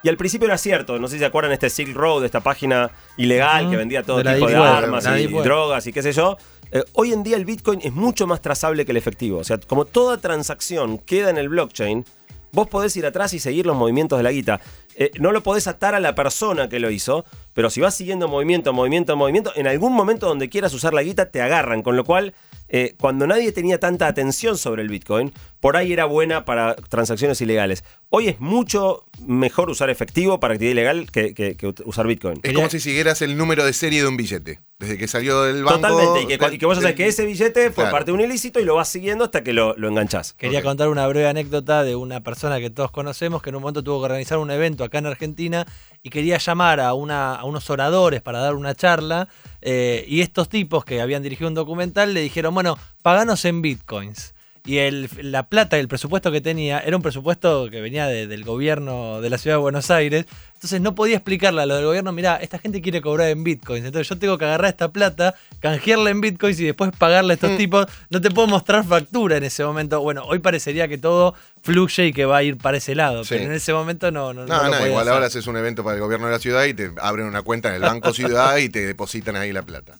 Y 0.00 0.08
al 0.08 0.16
principio 0.16 0.46
era 0.46 0.56
cierto, 0.56 0.96
no 1.00 1.08
sé 1.08 1.14
si 1.14 1.18
se 1.18 1.24
acuerdan 1.24 1.50
este 1.50 1.68
Silk 1.68 1.92
Road, 1.92 2.24
esta 2.24 2.38
página 2.38 2.92
ilegal 3.16 3.68
que 3.68 3.76
vendía 3.76 4.04
todo 4.04 4.18
De 4.22 4.32
tipo 4.32 4.46
de 4.46 4.54
Web, 4.54 4.62
armas 4.62 5.04
y, 5.18 5.26
drogas 5.26 5.88
y 5.88 5.92
qué 5.92 6.04
sé 6.04 6.12
yo. 6.12 6.38
Eh, 6.70 6.84
hoy 6.92 7.12
en 7.12 7.24
día 7.24 7.36
el 7.36 7.46
Bitcoin 7.46 7.80
es 7.82 7.92
mucho 7.92 8.28
más 8.28 8.40
trazable 8.40 8.84
que 8.84 8.92
el 8.92 8.96
efectivo. 8.96 9.38
O 9.38 9.44
sea, 9.44 9.58
como 9.58 9.86
toda 9.86 10.18
transacción 10.18 10.98
queda 10.98 11.30
en 11.30 11.36
el 11.36 11.48
blockchain, 11.48 12.04
vos 12.52 12.68
podés 12.68 12.96
ir 12.96 13.04
atrás 13.04 13.34
y 13.34 13.40
seguir 13.40 13.66
los 13.66 13.74
movimientos 13.74 14.20
de 14.20 14.22
la 14.22 14.30
guita. 14.30 14.60
Eh, 14.96 15.10
no 15.18 15.32
lo 15.32 15.42
podés 15.42 15.66
atar 15.66 15.94
a 15.94 16.00
la 16.00 16.14
persona 16.14 16.68
que 16.68 16.80
lo 16.80 16.90
hizo, 16.90 17.24
pero 17.52 17.70
si 17.70 17.80
vas 17.80 17.94
siguiendo 17.94 18.28
movimiento, 18.28 18.72
movimiento, 18.72 19.16
movimiento, 19.16 19.52
en 19.56 19.66
algún 19.66 19.92
momento 19.94 20.26
donde 20.26 20.48
quieras 20.48 20.72
usar 20.74 20.94
la 20.94 21.02
guita 21.02 21.30
te 21.30 21.40
agarran, 21.42 21.82
con 21.82 21.96
lo 21.96 22.04
cual 22.04 22.34
eh, 22.72 22.94
cuando 23.00 23.26
nadie 23.26 23.50
tenía 23.50 23.80
tanta 23.80 24.06
atención 24.06 24.56
sobre 24.56 24.82
el 24.82 24.88
Bitcoin, 24.88 25.32
por 25.58 25.76
ahí 25.76 25.92
era 25.92 26.04
buena 26.04 26.44
para 26.44 26.76
transacciones 26.76 27.40
ilegales. 27.40 27.82
Hoy 28.10 28.28
es 28.28 28.40
mucho 28.40 29.04
mejor 29.26 29.70
usar 29.70 29.90
efectivo 29.90 30.38
para 30.38 30.54
actividad 30.54 30.72
ilegal 30.72 31.10
que, 31.10 31.34
que- 31.34 31.56
que 31.56 31.66
ut- 31.68 31.82
usar 31.84 32.06
Bitcoin. 32.06 32.38
Es 32.44 32.52
como 32.54 32.70
si 32.70 32.78
siguieras 32.80 33.22
el 33.22 33.36
número 33.36 33.64
de 33.64 33.72
serie 33.72 34.02
de 34.02 34.08
un 34.08 34.16
billete. 34.16 34.60
Desde 34.78 34.96
que 34.96 35.08
salió 35.08 35.42
del 35.42 35.62
banco. 35.64 35.80
Totalmente, 35.88 36.22
y 36.22 36.26
que, 36.26 36.38
del- 36.42 36.54
y 36.54 36.58
que 36.58 36.64
vos 36.66 36.78
sabés 36.78 36.94
que 36.94 37.06
ese 37.08 37.26
billete 37.26 37.66
fue 37.70 37.84
Claro. 37.84 37.90
parte 37.90 38.06
de 38.12 38.14
un 38.14 38.20
ilícito 38.20 38.60
y 38.60 38.64
lo 38.64 38.76
vas 38.76 38.88
siguiendo 38.88 39.24
hasta 39.24 39.42
que 39.42 39.52
lo, 39.52 39.74
lo 39.76 39.88
enganchás. 39.88 40.32
Quería 40.34 40.62
contar 40.62 40.88
una 40.88 41.06
breve 41.08 41.26
anécdota 41.28 41.82
de 41.84 41.96
una 41.96 42.20
persona 42.22 42.60
que 42.60 42.70
todos 42.70 42.90
conocemos 42.92 43.42
que 43.42 43.50
en 43.50 43.56
un 43.56 43.62
momento 43.62 43.82
tuvo 43.84 43.98
que 44.00 44.04
organizar 44.06 44.38
un 44.38 44.50
evento 44.50 44.79
acá 44.84 44.98
en 44.98 45.06
Argentina 45.06 45.66
y 46.02 46.10
quería 46.10 46.38
llamar 46.38 46.80
a, 46.80 46.94
unos 46.94 47.70
oradores 47.70 48.22
para 48.22 48.40
dar 48.40 48.54
una 48.54 48.74
charla 48.74 49.28
eh, 49.60 50.04
y 50.08 50.20
estos 50.20 50.48
tipos 50.48 50.84
que 50.84 51.00
habían 51.00 51.22
dirigido 51.22 51.48
un 51.48 51.54
documental 51.54 52.14
le 52.14 52.20
dijeron, 52.20 52.54
bueno, 52.54 52.78
paganos 53.02 53.44
en 53.44 53.62
bitcoins. 53.62 54.34
Y 54.66 54.76
el, 54.78 55.08
la 55.22 55.44
plata 55.44 55.78
el 55.78 55.88
presupuesto 55.88 56.30
que 56.30 56.42
tenía 56.42 56.80
era 56.80 56.94
un 56.94 57.02
presupuesto 57.02 57.70
que 57.70 57.80
venía 57.80 58.06
de- 58.06 58.26
del 58.26 58.44
gobierno 58.44 59.20
de 59.22 59.30
la 59.30 59.38
ciudad 59.38 59.56
de 59.56 59.60
Buenos 59.62 59.90
Aires. 59.90 60.26
Entonces 60.54 60.82
no 60.82 60.94
podía 60.94 61.16
explicarle 61.16 61.62
a 61.62 61.66
lo 61.66 61.76
del 61.76 61.86
gobierno, 61.86 62.12
mirá, 62.12 62.36
esta 62.36 62.58
gente 62.58 62.82
quiere 62.82 63.00
cobrar 63.00 63.30
en 63.30 63.42
bitcoins. 63.42 63.86
Entonces 63.86 64.06
yo 64.10 64.18
tengo 64.18 64.36
que 64.36 64.44
agarrar 64.44 64.68
esta 64.70 64.88
plata, 64.92 65.34
canjearla 65.60 66.10
en 66.10 66.20
bitcoins 66.20 66.60
y 66.60 66.66
después 66.66 66.90
pagarle 66.98 67.32
a 67.32 67.34
estos 67.34 67.56
tipos. 67.56 67.86
No 68.10 68.20
te 68.20 68.30
puedo 68.30 68.46
mostrar 68.48 68.84
factura 68.84 69.38
en 69.38 69.44
ese 69.44 69.64
momento. 69.64 70.02
Bueno, 70.02 70.24
hoy 70.26 70.40
parecería 70.40 70.86
que 70.88 70.98
todo 70.98 71.34
fluye 71.62 72.08
y 72.08 72.12
que 72.12 72.26
va 72.26 72.36
a 72.36 72.42
ir 72.42 72.58
para 72.58 72.76
ese 72.76 72.94
lado. 72.94 73.24
Sí. 73.24 73.30
Pero 73.30 73.44
en 73.44 73.52
ese 73.52 73.72
momento 73.72 74.10
no, 74.10 74.34
no, 74.34 74.44
No, 74.44 74.54
igual 74.86 75.00
hacer. 75.00 75.12
ahora 75.14 75.26
haces 75.26 75.46
un 75.46 75.56
evento 75.56 75.82
para 75.82 75.94
el 75.96 76.02
gobierno 76.02 76.26
de 76.26 76.32
la 76.32 76.38
ciudad 76.38 76.64
y 76.66 76.74
te 76.74 76.90
abren 77.00 77.24
una 77.26 77.40
cuenta 77.40 77.70
en 77.70 77.76
el 77.76 77.80
Banco 77.82 78.12
Ciudad 78.12 78.58
y 78.58 78.68
te 78.68 78.84
depositan 78.84 79.36
ahí 79.36 79.52
la 79.52 79.62
plata. 79.62 79.98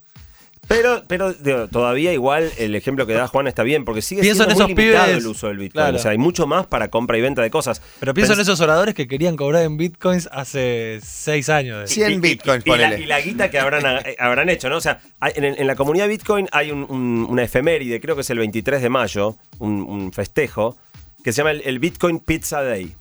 Pero, 0.71 1.03
pero 1.09 1.33
digo, 1.33 1.67
todavía 1.67 2.13
igual 2.13 2.49
el 2.57 2.77
ejemplo 2.77 3.05
que 3.05 3.13
da 3.13 3.27
Juan 3.27 3.49
está 3.49 3.65
bien, 3.65 3.85
porque 3.85 4.03
sigue 4.03 4.23
Pienso 4.23 4.45
siendo 4.45 4.53
en 4.63 4.69
muy 4.69 4.73
esos 4.73 4.79
limitado 4.85 5.13
pibes- 5.13 5.17
el 5.19 5.27
uso 5.27 5.49
del 5.49 5.57
Bitcoin. 5.59 5.73
claro. 5.73 5.97
O 5.97 5.99
sea, 5.99 6.13
hay 6.13 6.19
mucho 6.19 6.47
más 6.47 6.67
para 6.69 6.89
compra 6.91 7.19
y 7.19 7.21
venta 7.21 7.43
de 7.43 7.51
cosas. 7.51 7.83
Pero 7.99 8.15
pienso 8.15 8.35
en 8.35 8.41
esos 8.41 8.61
oradores 8.61 8.95
que 8.95 9.09
querían 9.09 9.35
cobrar 9.37 9.65
en 9.65 9.77
bitcoins 9.77 10.29
hace 10.31 11.01
seis 11.03 11.49
años. 11.49 11.91
100 11.91 12.13
y- 12.13 12.15
y- 12.15 12.19
bitcoins, 12.21 12.65
y, 12.65 12.71
la, 12.71 12.99
y 12.99 13.05
la 13.07 13.21
guita 13.21 13.51
que 13.51 13.59
habrán, 13.59 13.85
eh, 14.07 14.15
habrán 14.21 14.49
hecho, 14.49 14.69
¿no? 14.71 14.77
O 14.77 14.81
sea, 14.81 15.01
hay- 15.19 15.33
en, 15.35 15.45
en 15.45 15.67
la 15.67 15.75
comunidad 15.75 16.07
Bitcoin 16.07 16.49
hay 16.53 16.71
un- 16.71 16.87
un- 16.89 17.27
una 17.29 17.43
efeméride, 17.43 18.01
creo 18.01 18.15
que 18.15 18.21
es 18.21 18.31
el 18.31 18.39
23 18.39 18.81
de 18.81 18.89
mayo, 18.91 19.37
un, 19.59 19.83
un 19.83 20.13
festejo, 20.13 20.77
que 21.25 21.33
se 21.33 21.39
llama 21.39 21.51
el, 21.51 21.63
el 21.65 21.81
Bitcoin 21.81 22.21
Pizza 22.21 22.63
Day. 22.63 22.95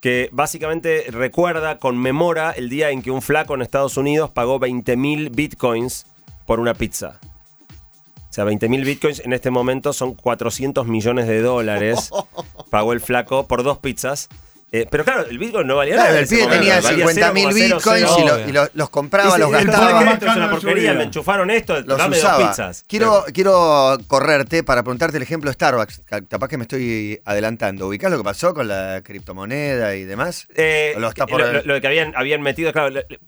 Que 0.00 0.28
básicamente 0.32 1.04
recuerda, 1.08 1.78
conmemora 1.78 2.50
el 2.50 2.68
día 2.68 2.90
en 2.90 3.00
que 3.00 3.10
un 3.12 3.22
flaco 3.22 3.54
en 3.54 3.62
Estados 3.62 3.96
Unidos 3.96 4.28
pagó 4.30 4.58
20.000 4.58 5.30
bitcoins 5.30 6.04
por 6.46 6.60
una 6.60 6.74
pizza. 6.74 7.18
O 8.28 8.32
sea, 8.36 8.44
20.000 8.44 8.84
bitcoins 8.84 9.20
en 9.20 9.32
este 9.32 9.50
momento 9.50 9.92
son 9.92 10.14
400 10.14 10.86
millones 10.86 11.26
de 11.26 11.40
dólares. 11.40 12.10
Pagó 12.70 12.92
el 12.92 13.00
flaco 13.00 13.46
por 13.46 13.62
dos 13.62 13.78
pizzas. 13.78 14.28
Eh, 14.72 14.84
pero 14.90 15.04
claro, 15.04 15.24
el 15.24 15.38
bitcoin 15.38 15.64
no 15.66 15.76
valía 15.76 15.94
Claro, 15.94 16.08
nada. 16.10 16.20
el 16.20 16.26
pibe 16.28 16.46
tenía 16.48 16.80
valía 16.80 17.06
50 17.06 17.32
mil 17.32 17.48
0,00. 17.48 17.54
bitcoins 17.54 18.10
y, 18.18 18.24
lo- 18.26 18.48
y 18.48 18.52
lo- 18.52 18.68
los 18.74 18.90
compraba, 18.90 19.28
Dice, 19.28 19.38
los 19.38 19.48
"El 19.54 19.64
gastaba. 19.68 20.12
esto 20.12 20.26
es 20.26 20.36
una 20.36 20.50
porquería, 20.50 20.90
vida". 20.90 20.94
me 20.94 21.04
enchufaron 21.04 21.50
esto, 21.50 21.80
los 21.82 21.96
dame 21.96 22.18
usaba. 22.18 22.38
dos 22.40 22.48
pizzas. 22.48 22.84
Quiero, 22.88 23.24
quiero 23.32 23.96
correrte 24.08 24.64
para 24.64 24.82
preguntarte 24.82 25.16
el 25.18 25.22
ejemplo 25.22 25.48
de 25.48 25.54
Starbucks. 25.54 26.02
Ca- 26.04 26.20
Capaz 26.22 26.48
que 26.48 26.56
me 26.58 26.64
estoy 26.64 27.20
adelantando. 27.24 27.86
¿Ubicás 27.86 28.10
lo 28.10 28.18
que 28.18 28.24
pasó 28.24 28.52
con 28.54 28.66
la 28.66 29.02
criptomoneda 29.04 29.94
y 29.94 30.02
demás? 30.04 30.48
Eh, 30.56 30.94
¿O 30.96 31.00
lo 31.00 31.08
está 31.10 31.26
por- 31.26 31.40
lo, 31.40 31.52
lo- 31.52 31.62
lo 31.62 31.80
que 31.80 31.86
habían, 31.86 32.12
habían 32.16 32.42
metido, 32.42 32.72
claro, 32.72 32.90
le- 32.90 33.06
le- 33.08 33.20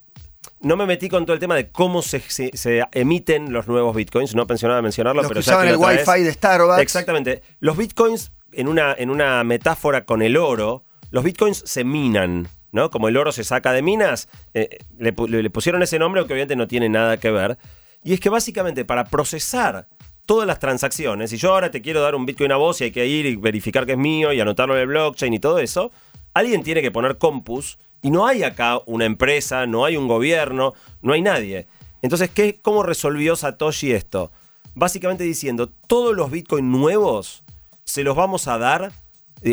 no 0.61 0.77
me 0.77 0.87
metí 0.87 1.09
con 1.09 1.25
todo 1.25 1.35
el 1.35 1.41
tema 1.41 1.55
de 1.55 1.69
cómo 1.71 2.03
se, 2.03 2.21
se- 2.21 2.51
se 2.57 2.83
emiten 2.93 3.53
los 3.53 3.69
nuevos 3.69 3.95
bitcoins, 3.95 4.35
no 4.35 4.45
mencionaba 4.47 4.83
mencionarlo, 4.83 5.23
Los 5.23 5.29
pero 5.29 5.41
que 5.41 5.47
ya 5.47 5.53
usaban 5.53 5.67
que 5.67 5.73
el 5.73 5.79
wifi 5.99 6.25
de 6.25 6.33
Starbucks. 6.33 6.81
Exactamente. 6.81 7.43
Los 7.61 7.77
bitcoins, 7.77 8.33
en 8.53 8.69
una, 8.69 8.95
en 8.97 9.11
una 9.11 9.43
metáfora 9.45 10.05
con 10.05 10.23
el 10.23 10.37
oro, 10.37 10.85
los 11.11 11.23
bitcoins 11.25 11.63
se 11.65 11.85
minan, 11.85 12.49
¿no? 12.73 12.91
Como 12.91 13.09
el 13.09 13.17
oro 13.17 13.33
se 13.33 13.45
saca 13.45 13.73
de 13.73 13.83
minas, 13.83 14.29
eh, 14.55 14.79
le, 14.99 15.15
pu- 15.15 15.29
le- 15.29 15.43
le 15.43 15.51
pusieron 15.51 15.83
ese 15.83 15.99
nombre, 15.99 16.21
aunque 16.21 16.35
obviamente 16.35 16.57
no 16.57 16.67
tiene 16.67 16.89
nada 16.89 17.17
que 17.19 17.31
ver. 17.31 17.57
Y 18.03 18.13
es 18.15 18.21
que 18.21 18.29
básicamente 18.29 18.85
para 18.85 19.05
procesar 19.05 19.87
todas 20.27 20.47
las 20.47 20.59
transacciones, 20.59 21.31
si 21.31 21.37
yo 21.39 21.55
ahora 21.55 21.71
te 21.71 21.81
quiero 21.81 22.01
dar 22.03 22.15
un 22.15 22.27
bitcoin 22.27 22.53
a 22.53 22.57
vos 22.57 22.81
y 22.81 22.85
hay 22.85 22.91
que 22.91 23.07
ir 23.07 23.25
y 23.27 23.37
verificar 23.37 23.87
que 23.87 23.93
es 23.93 23.99
mío 23.99 24.33
y 24.33 24.41
anotarlo 24.41 24.75
en 24.75 24.83
el 24.83 24.87
blockchain 24.89 25.33
y 25.33 25.39
todo 25.39 25.59
eso, 25.59 25.91
alguien 26.35 26.63
tiene 26.63 26.83
que 26.83 26.91
poner 26.91 27.17
compus 27.17 27.79
y 28.03 28.11
no 28.11 28.27
hay 28.27 28.43
acá 28.43 28.81
una 28.87 29.05
empresa, 29.05 29.67
no 29.67 29.85
hay 29.85 29.97
un 29.97 30.09
gobierno, 30.09 30.75
no 31.03 31.13
hay 31.13 31.23
nadie. 31.23 31.67
Entonces, 32.03 32.31
¿qué, 32.31 32.59
¿cómo 32.61 32.83
resolvió 32.83 33.37
Satoshi 33.37 33.93
esto? 33.93 34.31
Básicamente 34.75 35.25
diciendo, 35.25 35.69
todos 35.87 36.15
los 36.17 36.31
bitcoin 36.31 36.71
nuevos 36.71 37.43
se 37.89 38.05
los 38.05 38.15
vamos 38.15 38.47
a 38.49 38.59
dar. 38.59 38.93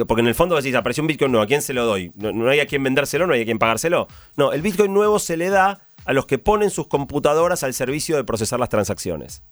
Porque 0.08 0.22
en 0.22 0.28
el 0.28 0.36
fondo 0.36 0.56
decís, 0.56 0.74
apareció 0.74 1.04
un 1.04 1.08
Bitcoin 1.08 1.32
nuevo, 1.32 1.44
¿a 1.44 1.48
quién 1.48 1.62
se 1.62 1.72
lo 1.72 1.86
doy? 1.86 2.12
No, 2.16 2.32
no 2.32 2.50
hay 2.50 2.60
a 2.60 2.66
quién 2.66 2.82
vendérselo, 2.82 3.28
no 3.28 3.34
hay 3.34 3.44
a 3.44 3.46
quién 3.46 3.60
pagárselo. 3.60 4.08
No, 4.36 4.52
el 4.52 4.64
Bitcoin 4.64 4.94
nuevo 4.94 5.20
se 5.20 5.38
le 5.38 5.50
da 5.50 5.82
a 6.06 6.14
los 6.14 6.26
que 6.26 6.40
ponen 6.40 6.72
sus 6.72 6.88
computadoras 6.88 7.64
al 7.64 7.76
servicio 7.76 8.16
de 8.16 8.24
procesar 8.24 8.60
las 8.60 8.70
transacciones. 8.70 9.44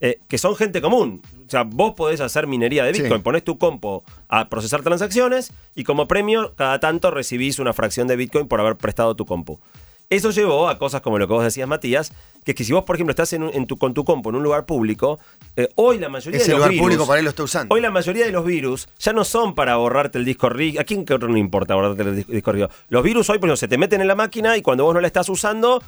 Eh, 0.00 0.18
que 0.28 0.38
son 0.38 0.56
gente 0.56 0.82
común. 0.82 1.22
O 1.46 1.50
sea, 1.50 1.62
vos 1.62 1.94
podés 1.94 2.20
hacer 2.20 2.46
minería 2.46 2.84
de 2.84 2.92
Sí. 2.94 3.02
Bitcoin, 3.02 3.22
ponés 3.22 3.44
tu 3.44 3.58
compo 3.58 4.04
a 4.28 4.48
procesar 4.48 4.82
transacciones 4.82 5.52
y 5.74 5.84
como 5.84 6.08
premio 6.08 6.52
cada 6.56 6.78
tanto 6.80 7.10
recibís 7.10 7.58
una 7.58 7.72
fracción 7.72 8.06
de 8.08 8.16
Bitcoin 8.16 8.48
por 8.48 8.60
haber 8.60 8.76
prestado 8.76 9.14
tu 9.14 9.24
compu. 9.24 9.58
Eso 10.10 10.30
llevó 10.30 10.68
a 10.68 10.78
cosas 10.78 11.00
como 11.00 11.18
lo 11.18 11.26
que 11.26 11.32
vos 11.32 11.42
decías, 11.42 11.66
Matías, 11.66 12.12
que 12.44 12.50
es 12.50 12.54
que 12.54 12.62
si 12.64 12.72
vos, 12.74 12.84
por 12.84 12.94
ejemplo, 12.96 13.12
estás 13.12 13.32
en 13.32 13.66
tu, 13.66 13.78
con 13.78 13.94
tu 13.94 14.04
compu 14.04 14.28
en 14.28 14.36
un 14.36 14.42
lugar 14.42 14.66
público, 14.66 15.18
eh, 15.56 15.68
hoy 15.76 15.98
la 15.98 16.10
mayoría 16.10 16.38
Ese 16.38 16.48
de 16.48 16.52
los 16.52 16.58
lugar 16.58 16.70
virus, 16.72 16.84
público 16.84 17.06
para 17.06 17.18
él 17.20 17.24
lo 17.24 17.30
está 17.30 17.42
usando. 17.44 17.74
Hoy 17.74 17.80
la 17.80 17.90
mayoría 17.90 18.26
de 18.26 18.30
los 18.32 18.44
virus 18.44 18.86
ya 18.98 19.14
no 19.14 19.24
son 19.24 19.54
para 19.54 19.76
borrarte 19.76 20.18
el 20.18 20.26
disco 20.26 20.50
rígido. 20.50 20.82
¿A 20.82 20.84
quién 20.84 21.06
que 21.06 21.14
otro 21.14 21.28
no 21.30 21.38
importa 21.38 21.74
borrarte 21.74 22.02
el 22.02 22.16
dis- 22.18 22.26
disco 22.26 22.52
rígido? 22.52 22.68
Los 22.90 23.02
virus 23.02 23.30
hoy, 23.30 23.38
por 23.38 23.48
ejemplo, 23.48 23.56
se 23.56 23.66
te 23.66 23.78
meten 23.78 24.02
en 24.02 24.08
la 24.08 24.14
máquina 24.14 24.56
y 24.58 24.62
cuando 24.62 24.84
vos 24.84 24.92
no 24.92 25.00
la 25.00 25.06
estás 25.06 25.28
usando, 25.30 25.82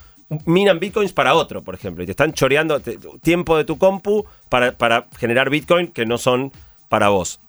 minan 0.45 0.81
bitcoins 0.81 1.13
para 1.13 1.35
otro, 1.35 1.63
por 1.63 1.75
ejemplo. 1.75 2.03
Y 2.03 2.07
te 2.07 2.13
están 2.13 2.33
choreando 2.33 2.81
tiempo 3.23 3.57
de 3.57 3.65
tu 3.65 3.79
compu 3.79 4.25
para, 4.49 4.73
para 4.73 5.07
generar 5.19 5.51
bitcoin 5.51 5.89
que 5.89 6.07
no 6.07 6.19
son 6.19 6.53
para 6.89 7.09
vos. 7.09 7.41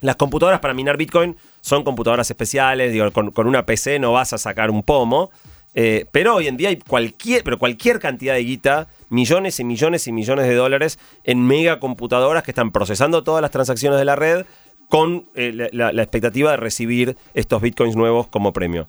Las 0.00 0.16
computadoras 0.16 0.60
para 0.60 0.74
minar 0.74 0.96
Bitcoin 0.96 1.36
son 1.60 1.82
computadoras 1.82 2.30
especiales, 2.30 2.92
digo, 2.92 3.10
con, 3.10 3.46
una 3.46 3.66
PC 3.66 3.98
no 3.98 4.12
vas 4.12 4.32
a 4.32 4.38
sacar 4.38 4.70
un 4.70 4.82
pomo. 4.82 5.30
eh, 5.74 6.06
pero 6.12 6.36
hoy 6.36 6.46
en 6.46 6.56
día 6.56 6.68
hay 6.68 6.76
cualquier, 6.76 7.42
pero 7.44 7.58
cualquier 7.58 7.98
cantidad 7.98 8.34
de 8.34 8.44
guita, 8.44 8.88
millones 9.10 9.58
y 9.60 9.64
millones 9.64 10.06
y 10.06 10.12
millones 10.12 10.46
de 10.46 10.54
dólares 10.54 10.98
en 11.24 11.44
megacomputadoras 11.46 12.42
que 12.42 12.52
están 12.52 12.70
procesando 12.70 13.24
todas 13.24 13.42
las 13.42 13.50
transacciones 13.50 13.98
de 13.98 14.04
la 14.04 14.16
red 14.16 14.46
con 14.88 15.26
eh, 15.34 15.68
la 15.72 16.02
expectativa 16.02 16.52
de 16.52 16.56
recibir 16.56 17.16
estos 17.34 17.60
bitcoins 17.60 17.96
nuevos 17.96 18.28
como 18.28 18.52
premio. 18.52 18.86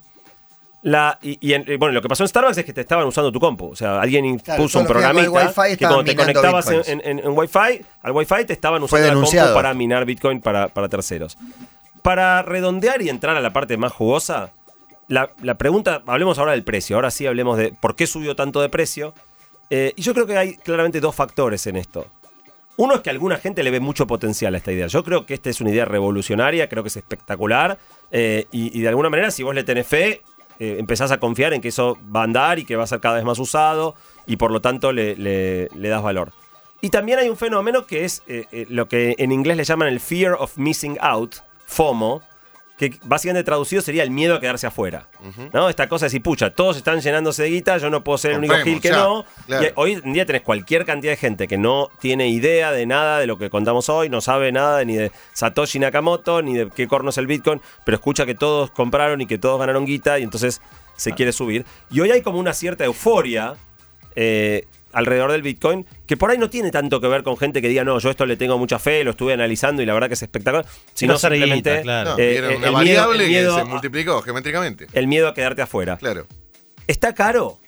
La, 0.82 1.18
y, 1.20 1.36
y 1.46 1.52
en- 1.52 1.64
eh, 1.70 1.76
bueno, 1.76 1.92
lo 1.92 2.00
que 2.00 2.08
pasó 2.08 2.24
en 2.24 2.28
Starbucks 2.28 2.56
es 2.58 2.64
que 2.64 2.72
te 2.72 2.80
estaban 2.80 3.06
usando 3.06 3.30
tu 3.30 3.38
compu. 3.38 3.70
O 3.72 3.76
sea, 3.76 4.00
alguien 4.00 4.38
Claro, 4.38 4.62
puso 4.62 4.78
un 4.78 4.86
que 4.86 4.88
programita 4.92 5.22
que 5.76 5.84
cuando 5.86 6.04
te 6.04 6.16
conectabas 6.16 6.66
en, 6.88 7.28
Wi-Fi, 7.28 7.84
al 8.02 8.12
Wi-Fi 8.12 8.44
te 8.46 8.52
estaban 8.54 8.82
usando 8.82 9.06
la 9.06 9.12
compu 9.14 9.54
para 9.54 9.74
minar 9.74 10.04
Bitcoin 10.06 10.40
para, 10.40 10.68
para 10.68 10.88
terceros. 10.88 11.36
Para 12.02 12.42
redondear 12.42 13.02
y 13.02 13.10
entrar 13.10 13.36
a 13.36 13.40
la 13.40 13.52
parte 13.52 13.76
más 13.76 13.92
jugosa, 13.92 14.52
la, 15.06 15.30
la 15.42 15.56
pregunta, 15.56 16.02
hablemos 16.06 16.38
ahora 16.38 16.52
del 16.52 16.64
precio, 16.64 16.96
ahora 16.96 17.10
sí 17.10 17.26
hablemos 17.26 17.58
de 17.58 17.74
por 17.78 17.94
qué 17.94 18.06
subió 18.06 18.34
tanto 18.34 18.62
de 18.62 18.70
precio. 18.70 19.12
Eh, 19.68 19.92
y 19.96 20.02
yo 20.02 20.14
creo 20.14 20.26
que 20.26 20.36
hay 20.38 20.54
claramente 20.56 20.98
dos 21.00 21.14
factores 21.14 21.66
en 21.66 21.76
esto. 21.76 22.06
Uno 22.76 22.94
es 22.94 23.00
que 23.02 23.10
a 23.10 23.12
alguna 23.12 23.36
gente 23.36 23.62
le 23.62 23.70
ve 23.70 23.80
mucho 23.80 24.06
potencial 24.06 24.54
a 24.54 24.58
esta 24.58 24.72
idea. 24.72 24.86
Yo 24.86 25.04
creo 25.04 25.26
que 25.26 25.34
esta 25.34 25.50
es 25.50 25.60
una 25.60 25.68
idea 25.70 25.84
revolucionaria, 25.84 26.68
creo 26.70 26.82
que 26.82 26.88
es 26.88 26.96
espectacular. 26.96 27.76
eh, 28.10 28.46
y, 28.50 28.76
y 28.78 28.80
de 28.80 28.88
alguna 28.88 29.10
manera, 29.10 29.30
si 29.30 29.42
vos 29.42 29.54
le 29.54 29.62
tenés 29.62 29.86
fe, 29.86 30.22
eh, 30.60 30.76
empezás 30.78 31.10
a 31.10 31.18
confiar 31.18 31.52
en 31.54 31.60
que 31.60 31.68
eso 31.68 31.98
va 32.14 32.20
a 32.20 32.24
andar 32.24 32.60
y 32.60 32.64
que 32.64 32.76
va 32.76 32.84
a 32.84 32.86
ser 32.86 33.00
cada 33.00 33.16
vez 33.16 33.24
más 33.24 33.38
usado 33.40 33.96
y 34.26 34.36
por 34.36 34.52
lo 34.52 34.60
tanto 34.60 34.92
le, 34.92 35.16
le- 35.16 35.68
das 35.88 36.02
valor. 36.02 36.32
Y 36.80 36.90
también 36.90 37.18
hay 37.18 37.28
un 37.28 37.36
fenómeno 37.36 37.84
que 37.86 38.04
es 38.04 38.22
eh, 38.28 38.46
eh, 38.52 38.66
lo 38.70 38.86
que 38.88 39.14
en 39.18 39.32
inglés 39.32 39.56
le 39.56 39.64
llaman 39.64 39.88
el 39.88 39.98
fear 40.00 40.34
of 40.38 40.56
missing 40.56 40.96
out, 41.00 41.36
FOMO, 41.66 42.22
que 42.80 42.98
básicamente 43.04 43.44
traducido 43.44 43.82
sería 43.82 44.02
el 44.02 44.10
miedo 44.10 44.34
a 44.34 44.40
quedarse 44.40 44.66
afuera. 44.66 45.06
¿no? 45.52 45.68
Esta 45.68 45.86
cosa 45.86 46.06
de 46.06 46.06
decir, 46.06 46.22
pucha, 46.22 46.48
todos 46.48 46.78
están 46.78 47.02
llenándose 47.02 47.42
de 47.42 47.50
guita, 47.50 47.76
yo 47.76 47.90
no 47.90 48.02
puedo 48.02 48.16
ser 48.16 48.30
el 48.30 48.38
único 48.38 48.54
gil 48.64 48.80
que 48.80 48.88
ya, 48.88 48.96
no. 48.96 49.26
claro. 49.46 49.66
Y 49.66 49.72
hoy 49.74 50.00
en 50.02 50.14
día 50.14 50.24
tenés 50.24 50.40
cualquier 50.40 50.86
cantidad 50.86 51.12
de 51.12 51.18
gente 51.18 51.46
que 51.46 51.58
no 51.58 51.90
tiene 51.98 52.28
idea 52.30 52.72
de 52.72 52.86
nada 52.86 53.18
de 53.18 53.26
lo 53.26 53.36
que 53.36 53.50
contamos 53.50 53.90
hoy, 53.90 54.08
no 54.08 54.22
sabe 54.22 54.50
nada 54.50 54.82
ni 54.86 54.96
de 54.96 55.12
Satoshi 55.34 55.78
Nakamoto, 55.78 56.40
ni 56.40 56.54
de 56.54 56.70
qué 56.70 56.88
corno 56.88 57.10
es 57.10 57.18
el 57.18 57.26
Bitcoin, 57.26 57.60
pero 57.84 57.96
escucha 57.96 58.24
que 58.24 58.34
todos 58.34 58.70
compraron 58.70 59.20
y 59.20 59.26
que 59.26 59.36
todos 59.36 59.60
ganaron 59.60 59.84
guita 59.84 60.18
y 60.18 60.22
entonces 60.22 60.62
se 60.96 61.12
quiere 61.12 61.32
subir. 61.32 61.66
Y 61.90 62.00
hoy 62.00 62.12
hay 62.12 62.22
como 62.22 62.38
una 62.38 62.54
cierta 62.54 62.86
euforia 62.86 63.56
eh, 64.16 64.66
alrededor 64.92 65.32
del 65.32 65.42
Bitcoin, 65.42 65.86
que 66.06 66.16
por 66.16 66.30
ahí 66.30 66.38
no 66.38 66.50
tiene 66.50 66.70
tanto 66.70 67.00
que 67.00 67.06
ver 67.08 67.22
con 67.22 67.36
gente 67.36 67.60
que 67.62 67.68
diga, 67.68 67.84
no, 67.84 67.98
yo 67.98 68.10
esto 68.10 68.26
le 68.26 68.36
tengo 68.36 68.58
mucha 68.58 68.78
fe, 68.78 69.04
lo 69.04 69.12
estuve 69.12 69.32
analizando 69.32 69.82
y 69.82 69.86
la 69.86 69.94
verdad 69.94 70.08
que 70.08 70.14
es 70.14 70.22
espectacular, 70.22 70.66
sino 70.94 71.14
guita, 71.14 71.28
simplemente 71.28 71.82
claro. 71.82 72.10
No, 72.12 72.18
eh, 72.18 72.36
era 72.36 72.52
eh, 72.52 72.56
una 72.56 72.66
el 72.66 72.72
variable 72.72 73.18
miedo- 73.18 73.22
el 73.24 73.28
miedo 73.28 73.54
que 73.56 73.62
se 73.62 73.68
a- 73.68 73.70
multiplicó 73.72 74.22
geométricamente. 74.22 74.86
el 74.92 75.06
miedo 75.06 75.28
a 75.28 75.34
quedarte 75.34 75.62
afuera. 75.62 75.96
Claro. 75.96 76.26
¿Está 76.86 77.14
caro? 77.14 77.58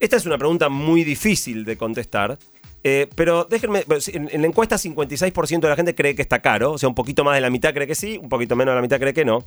Esta 0.00 0.16
es 0.16 0.26
una 0.26 0.36
pregunta 0.38 0.68
muy 0.68 1.04
difícil 1.04 1.64
de 1.64 1.76
contestar. 1.76 2.38
eh, 2.86 3.08
pero 3.16 3.44
déjenme, 3.48 3.82
en, 4.12 4.28
en 4.30 4.40
la 4.42 4.46
encuesta 4.46 4.76
56% 4.76 5.60
de 5.60 5.68
la 5.70 5.76
gente 5.76 5.94
cree 5.94 6.14
que 6.14 6.20
está 6.20 6.40
caro, 6.42 6.72
o 6.72 6.78
sea, 6.78 6.88
un 6.88 6.94
poquito 6.94 7.24
más 7.24 7.34
de 7.34 7.40
la 7.40 7.48
mitad 7.48 7.72
cree 7.72 7.86
que 7.86 7.94
sí, 7.94 8.18
un 8.20 8.28
poquito 8.28 8.56
menos 8.56 8.72
de 8.72 8.76
la 8.76 8.82
mitad 8.82 8.98
cree 9.00 9.14
que 9.14 9.24
no. 9.24 9.42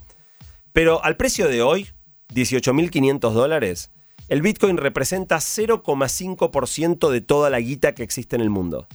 Pero 0.74 1.04
al 1.04 1.17
precio 1.17 1.48
de 1.48 1.62
hoy, 1.62 1.88
18.500 2.34 3.32
dólares, 3.34 3.91
el 4.28 4.42
Bitcoin 4.42 4.78
representa 4.78 5.38
0,5% 5.38 7.10
de 7.10 7.22
toda 7.22 7.50
la 7.50 7.60
guita 7.60 7.94
que 7.94 8.04
existe 8.04 8.36
en 8.36 8.42
el 8.42 8.50
mundo. 8.50 8.88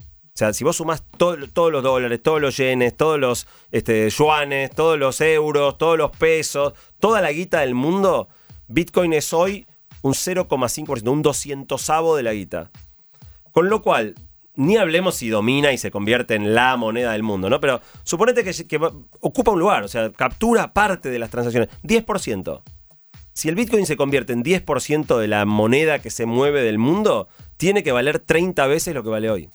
O 0.00 0.38
sea, 0.38 0.52
si 0.52 0.62
vos 0.62 0.76
sumás 0.76 1.02
todo- 1.16 1.36
todos 1.52 1.72
los 1.72 1.82
dólares, 1.82 2.22
todos 2.22 2.40
los 2.40 2.56
yenes, 2.56 2.96
todos 2.96 3.18
los 3.18 3.46
este, 3.72 4.08
yuanes, 4.08 4.70
todos 4.70 4.96
los 4.98 5.20
euros, 5.20 5.76
todos 5.78 5.98
los 5.98 6.12
pesos, 6.16 6.74
toda 7.00 7.20
la 7.20 7.32
guita 7.32 7.60
del 7.60 7.74
mundo, 7.74 8.28
Bitcoin 8.68 9.12
es 9.14 9.32
hoy 9.32 9.66
un 10.02 10.14
0,5%, 10.14 11.10
un 11.10 11.22
doscientosavo 11.22 12.16
de 12.16 12.22
la 12.22 12.32
guita. 12.34 12.70
Con 13.50 13.68
lo 13.68 13.82
cual, 13.82 14.14
ni 14.54 14.76
hablemos 14.76 15.16
si 15.16 15.28
domina 15.28 15.72
y 15.72 15.78
se 15.78 15.90
convierte 15.90 16.36
en 16.36 16.54
la 16.54 16.76
moneda 16.76 17.12
del 17.12 17.24
mundo, 17.24 17.50
¿no? 17.50 17.60
Pero 17.60 17.80
suponete 18.04 18.44
que, 18.44 18.78
ocupa 19.20 19.50
un 19.50 19.58
lugar, 19.58 19.82
o 19.82 19.88
sea, 19.88 20.12
captura 20.12 20.72
parte 20.72 21.10
de 21.10 21.18
las 21.18 21.30
transacciones, 21.30 21.68
10%. 21.82 22.62
Si 23.38 23.48
el 23.48 23.54
Bitcoin 23.54 23.86
se 23.86 23.96
convierte 23.96 24.32
en 24.32 24.42
10% 24.42 25.16
de 25.16 25.28
la 25.28 25.44
moneda 25.44 26.00
que 26.00 26.10
se 26.10 26.26
mueve 26.26 26.64
del 26.64 26.76
mundo, 26.76 27.28
tiene 27.56 27.84
que 27.84 27.92
valer 27.92 28.18
30 28.18 28.66
veces 28.66 28.92
lo 28.96 29.04
que 29.04 29.10
vale 29.10 29.30
hoy. 29.30 29.48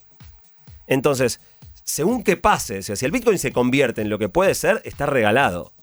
Entonces, 0.87 1.41
según 1.83 2.23
que 2.23 2.37
pase, 2.37 2.77
o 2.77 2.81
sea, 2.81 2.95
si 2.95 3.03
el 3.03 3.11
Bitcoin 3.11 3.37
se 3.37 3.51
convierte 3.51 4.01
en 4.01 4.09
lo 4.09 4.19
que 4.19 4.29
puede 4.29 4.55
ser, 4.55 4.81
está 4.85 5.05
regalado. 5.05 5.73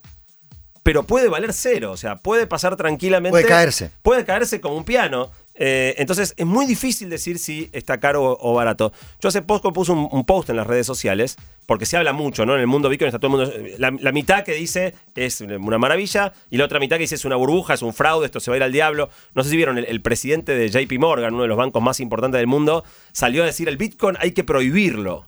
Pero 0.83 1.03
puede 1.03 1.29
valer 1.29 1.53
cero, 1.53 1.93
o 1.93 1.99
sea, 1.99 2.17
puede 2.17 2.47
pasar 2.47 2.75
tranquilamente. 2.77 3.33
Puede 3.33 3.45
caerse. 3.47 3.91
Puede 4.01 4.25
caerse 4.25 4.63
como 4.63 4.79
un 4.79 4.85
piano. 4.85 5.31
Eh, 5.63 5.95
entonces, 5.99 6.33
es 6.39 6.47
muy 6.47 6.65
difícil 6.65 7.11
decir 7.11 7.39
si 7.39 7.69
está 7.73 8.01
caro 8.01 8.25
o, 8.25 8.51
o 8.51 8.55
barato. 8.55 8.95
Yo 9.21 9.29
hace 9.29 9.43
poco 9.43 9.75
puse 9.75 9.93
un, 9.93 10.09
un 10.11 10.25
post 10.25 10.49
en 10.49 10.57
las 10.57 10.67
redes 10.67 10.87
sociales, 10.87 11.37
porque 11.67 11.85
se 11.85 11.99
habla 11.99 12.15
mucho, 12.15 12.47
¿no? 12.47 12.55
En 12.55 12.61
el 12.63 12.67
mundo 12.67 12.89
Bitcoin 12.89 13.09
está 13.09 13.19
todo 13.19 13.43
el 13.43 13.47
mundo. 13.47 13.77
La, 13.77 13.91
la 13.91 14.11
mitad 14.11 14.43
que 14.43 14.55
dice 14.55 14.95
es 15.15 15.43
una 15.43 15.77
maravilla, 15.77 16.33
y 16.49 16.57
la 16.57 16.65
otra 16.65 16.81
mitad 16.81 16.97
que 16.97 17.03
dice 17.03 17.17
es 17.17 17.27
una 17.27 17.37
burbuja, 17.37 17.75
es 17.75 17.83
un 17.83 17.93
fraude, 17.93 18.25
esto 18.25 18.41
se 18.41 18.51
va 18.51 18.55
a 18.55 18.57
ir 18.57 18.63
al 18.63 18.73
diablo. 18.73 19.11
No 19.35 19.45
sé 19.45 19.51
si 19.51 19.57
vieron, 19.59 19.77
el, 19.77 19.85
el 19.85 20.01
presidente 20.01 20.55
de 20.55 20.71
JP 20.71 20.99
Morgan, 20.99 21.35
uno 21.35 21.43
de 21.43 21.49
los 21.49 21.59
bancos 21.59 21.83
más 21.83 22.01
importantes 22.01 22.39
del 22.39 22.47
mundo, 22.47 22.83
salió 23.13 23.43
a 23.43 23.47
decir 23.47 23.69
el 23.69 23.77
Bitcoin 23.77 24.17
hay 24.19 24.33
que 24.33 24.45
prohibirlo. 24.45 25.27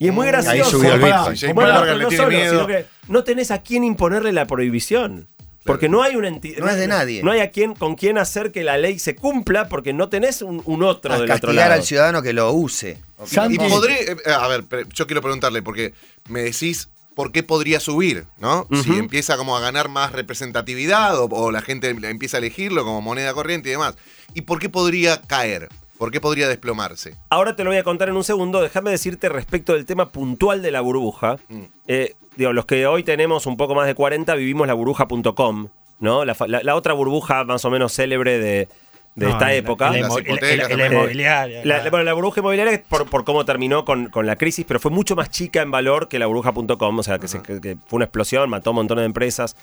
Y 0.00 0.08
es 0.08 0.12
muy 0.12 0.26
Mm, 0.26 0.30
gracioso. 0.30 0.64
ahí 0.64 0.70
subió 0.72 0.94
el 0.94 1.00
Bitcoin. 1.02 1.54
Morgan 1.54 1.82
pero 1.82 1.94
le 1.98 2.04
no 2.04 2.10
solo, 2.10 2.30
sino 2.50 2.66
que 2.66 2.86
no 3.06 3.22
tenés 3.22 3.52
a 3.52 3.62
quién 3.62 3.84
imponerle 3.84 4.32
la 4.32 4.46
prohibición. 4.46 5.28
Porque 5.72 5.88
no 5.88 6.02
hay 6.02 6.16
una 6.16 6.28
entidad. 6.28 6.58
No 6.58 6.68
es 6.68 6.76
de 6.76 6.86
nadie. 6.88 7.22
No 7.22 7.30
hay 7.32 7.40
a 7.40 7.50
quién, 7.50 7.74
con 7.74 7.94
quién 7.94 8.18
hacer 8.18 8.52
que 8.52 8.62
la 8.64 8.76
ley 8.78 8.98
se 8.98 9.14
cumpla 9.16 9.68
porque 9.68 9.92
no 9.92 10.08
tenés 10.08 10.42
un, 10.42 10.62
un 10.64 10.82
otro 10.82 11.14
A 11.14 11.18
del 11.20 11.30
otro 11.30 11.52
lado. 11.52 11.72
al 11.74 11.82
ciudadano 11.84 12.22
que 12.22 12.32
lo 12.32 12.52
use. 12.52 12.98
Santi- 13.26 13.54
Y 13.54 13.68
podré, 13.70 14.12
eh, 14.12 14.16
a 14.32 14.46
ver, 14.48 14.64
yo 14.92 15.06
quiero 15.06 15.20
preguntarle, 15.22 15.62
porque 15.62 15.94
me 16.28 16.42
decís 16.42 16.88
por 17.14 17.32
qué 17.32 17.42
podría 17.42 17.80
subir, 17.80 18.24
¿no? 18.38 18.66
Si 18.82 18.92
empieza 18.92 19.36
como 19.36 19.56
a 19.56 19.60
ganar 19.60 19.88
más 19.88 20.12
representatividad 20.12 21.18
o, 21.18 21.24
o 21.26 21.50
la 21.50 21.60
gente 21.60 21.88
empieza 21.90 22.36
a 22.36 22.38
elegirlo 22.38 22.84
como 22.84 23.00
moneda 23.02 23.34
corriente 23.34 23.68
y 23.68 23.72
demás. 23.72 23.94
¿Y 24.34 24.42
por 24.42 24.58
qué 24.58 24.68
podría 24.68 25.20
caer? 25.22 25.68
¿Por 26.00 26.10
qué 26.10 26.20
podría 26.20 26.48
desplomarse? 26.48 27.14
Ahora 27.28 27.54
te 27.54 27.62
lo 27.62 27.70
voy 27.70 27.78
a 27.78 27.84
contar 27.84 28.08
en 28.08 28.16
un 28.16 28.24
segundo. 28.24 28.60
Déjame 28.62 28.90
decirte 28.90 29.28
respecto 29.28 29.74
del 29.74 29.84
tema 29.84 30.08
puntual 30.10 30.62
de 30.62 30.70
la 30.72 30.80
burbuja. 30.80 31.36
Mm. 31.48 31.60
Eh, 31.88 32.14
digo, 32.36 32.52
los 32.54 32.64
que 32.64 32.86
hoy 32.86 33.04
tenemos 33.04 33.44
un 33.46 33.56
poco 33.58 33.74
más 33.74 33.86
de 33.86 33.94
40 33.94 34.34
vivimos 34.34 34.66
la 34.66 34.72
burbuja.com, 34.72 35.68
¿no? 35.98 36.24
La, 36.24 36.34
fa- 36.34 36.48
la- 36.48 36.62
la 36.62 36.74
otra 36.74 36.94
burbuja 36.94 37.44
más 37.44 37.64
o 37.66 37.70
menos 37.70 37.92
célebre 37.92 38.38
de, 38.38 38.68
de 39.14 39.26
No, 39.26 39.28
esta 39.28 39.44
la- 39.46 39.54
época. 39.54 39.90
La, 39.90 39.98
inmobiliaria. 39.98 41.56
La, 41.58 41.62
claro. 41.62 41.84
la- 41.84 41.90
bueno, 41.90 42.04
la 42.04 42.12
burbuja 42.14 42.40
inmobiliaria 42.40 42.72
es 42.72 42.80
por, 42.80 43.06
por 43.08 43.24
cómo 43.24 43.44
terminó 43.44 43.84
con, 43.84 44.08
con 44.08 44.26
la 44.26 44.36
crisis, 44.36 44.64
pero 44.66 44.80
fue 44.80 44.90
mucho 44.90 45.14
más 45.16 45.28
chica 45.30 45.60
en 45.60 45.70
valor 45.70 46.08
que 46.08 46.18
la 46.18 46.24
burbuja.com, 46.26 46.98
o 46.98 47.02
sea, 47.02 47.18
que, 47.18 47.28
se- 47.28 47.42
que- 47.42 47.60
que 47.60 47.76
fue 47.86 47.98
una 47.98 48.06
explosión, 48.06 48.48
mató 48.48 48.70
a 48.70 48.72
un 48.72 48.76
montón 48.76 48.96
de 48.98 49.04
empresas. 49.04 49.54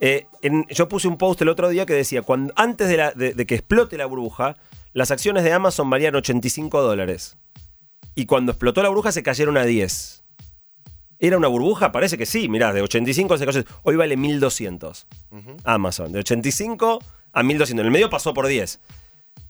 Eh, 0.00 0.26
en- 0.42 0.64
yo 0.68 0.88
puse 0.88 1.08
un 1.08 1.18
post 1.18 1.42
el 1.42 1.48
otro 1.48 1.68
día 1.68 1.86
que 1.86 1.94
decía, 1.94 2.22
cuando, 2.22 2.52
antes 2.56 2.88
de, 2.88 2.96
la- 2.96 3.10
de- 3.10 3.34
de 3.34 3.46
que 3.46 3.56
explote 3.56 3.96
la 3.96 4.06
burbuja, 4.06 4.56
las 4.92 5.10
acciones 5.10 5.44
de 5.44 5.52
Amazon 5.52 5.88
valían 5.88 6.14
85 6.14 6.82
dólares. 6.82 7.36
Y 8.14 8.26
cuando 8.26 8.52
explotó 8.52 8.82
la 8.82 8.88
burbuja 8.88 9.12
se 9.12 9.22
cayeron 9.22 9.56
a 9.56 9.64
10. 9.64 10.22
¿Era 11.18 11.36
una 11.38 11.48
burbuja? 11.48 11.92
Parece 11.92 12.18
que 12.18 12.26
sí, 12.26 12.48
mirá, 12.48 12.72
de 12.72 12.82
85 12.82 13.38
se 13.38 13.46
cayó. 13.46 13.62
Hoy 13.82 13.96
vale 13.96 14.16
1200. 14.16 15.06
Amazon, 15.64 16.12
de 16.12 16.18
85 16.18 16.98
a 17.32 17.42
1200. 17.42 17.80
En 17.80 17.86
el 17.86 17.92
medio 17.92 18.10
pasó 18.10 18.34
por 18.34 18.46
10. 18.46 18.80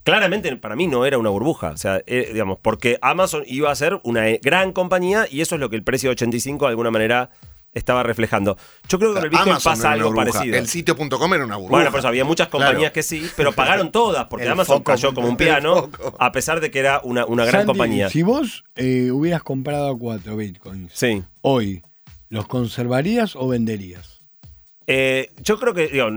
Claramente 0.05 0.55
para 0.57 0.77
mí 0.77 0.87
no 0.87 1.07
era 1.07 1.17
una 1.19 1.31
burbuja, 1.31 1.71
o 1.71 1.77
sea, 1.77 2.03
eh, 2.07 2.31
digamos, 2.33 2.59
porque 2.61 2.99
Amazon 3.03 3.45
iba 3.47 3.71
a 3.71 3.75
ser 3.75 4.01
una 4.03 4.29
eh, 4.29 4.41
gran 4.43 4.73
compañía 4.73 5.27
y 5.31 5.43
eso 5.43 5.55
es 5.55 5.61
lo 5.61 5.71
que 5.71 5.77
el 5.77 5.85
precio 5.85 6.11
de 6.11 6.13
85 6.13 6.65
de 6.65 6.71
alguna 6.71 6.91
manera 6.91 7.31
estaba 7.73 8.03
reflejando. 8.03 8.57
Yo 8.89 8.99
creo 8.99 9.11
que 9.11 9.15
con 9.17 9.25
el 9.25 9.31
Bitcoin 9.31 9.51
Amazon 9.51 9.73
pasa 9.73 9.93
algo 9.93 10.09
burbuja. 10.09 10.33
parecido. 10.33 10.57
El 10.59 10.69
sitio.com 10.69 11.35
era 11.35 11.45
una 11.45 11.57
burbuja. 11.57 11.71
Bueno, 11.79 11.91
por 11.91 11.99
eso 12.01 12.09
había 12.09 12.25
muchas 12.25 12.49
compañías 12.49 12.79
Claro. 12.79 12.93
que 12.93 13.03
sí, 13.03 13.27
pero 13.37 13.53
pagaron 13.55 13.91
todas, 13.91 14.27
porque 14.27 14.45
El 14.47 14.53
Amazon 14.53 14.79
foco- 14.79 14.85
cayó 14.93 15.15
como 15.15 15.29
un 15.29 15.37
piano, 15.37 15.91
a 16.19 16.33
pesar 16.33 16.61
de 16.61 16.71
que 16.71 16.79
era 16.81 17.01
una, 17.05 17.25
una 17.27 17.45
gran 17.45 17.65
compañía. 17.67 18.11
Si 18.11 18.23
vos 18.23 18.65
eh, 18.77 19.11
hubieras 19.11 19.43
comprado 19.43 19.97
cuatro 19.99 20.37
bitcoins 20.37 20.93
Sí. 20.95 21.23
hoy, 21.41 21.83
¿los 22.29 22.47
conservarías 22.47 23.37
o 23.37 23.49
venderías? 23.49 24.12
Eh, 24.87 25.31
yo 25.43 25.59
creo 25.59 25.73
que, 25.75 25.89
digo, 25.89 26.09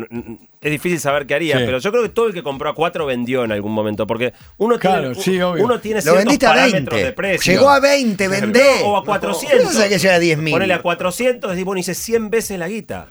es 0.61 0.71
difícil 0.71 0.99
saber 0.99 1.27
qué 1.27 1.35
haría, 1.35 1.57
Sí. 1.59 1.63
pero 1.65 1.77
yo 1.79 1.91
creo 1.91 2.03
que 2.03 2.09
todo 2.09 2.27
el 2.27 2.33
que 2.33 2.41
compró 2.43 2.69
a 2.69 2.73
4 2.75 3.05
vendió 3.05 3.43
en 3.43 3.51
algún 3.51 3.71
momento, 3.73 4.07
porque 4.07 4.33
uno 4.57 4.79
Claro, 4.79 5.11
tiene, 5.11 5.21
sí, 5.23 5.39
obvio. 5.41 5.63
uno 5.63 5.79
tiene 5.79 5.97
Lo 5.97 6.01
ciertos 6.01 6.19
vendiste 6.23 6.45
a 6.45 6.49
parámetros 6.49 6.95
20. 6.95 7.03
de 7.05 7.11
precio. 7.13 7.53
Llegó 7.53 7.69
a 7.69 7.79
20, 7.79 8.27
vendé. 8.27 8.81
O 8.83 8.97
a 8.97 9.05
400. 9.05 9.63
No 9.63 9.71
sé 9.71 9.87
que 9.89 9.99
llega 9.99 10.15
a 10.15 10.19
10.000. 10.19 10.51
Ponele 10.51 10.73
a 10.73 10.81
400, 10.81 11.51
decís, 11.51 11.63
bueno, 11.65 11.79
hice 11.79 11.93
100 11.93 12.29
veces 12.29 12.57
la 12.57 12.67
guita. 12.67 13.07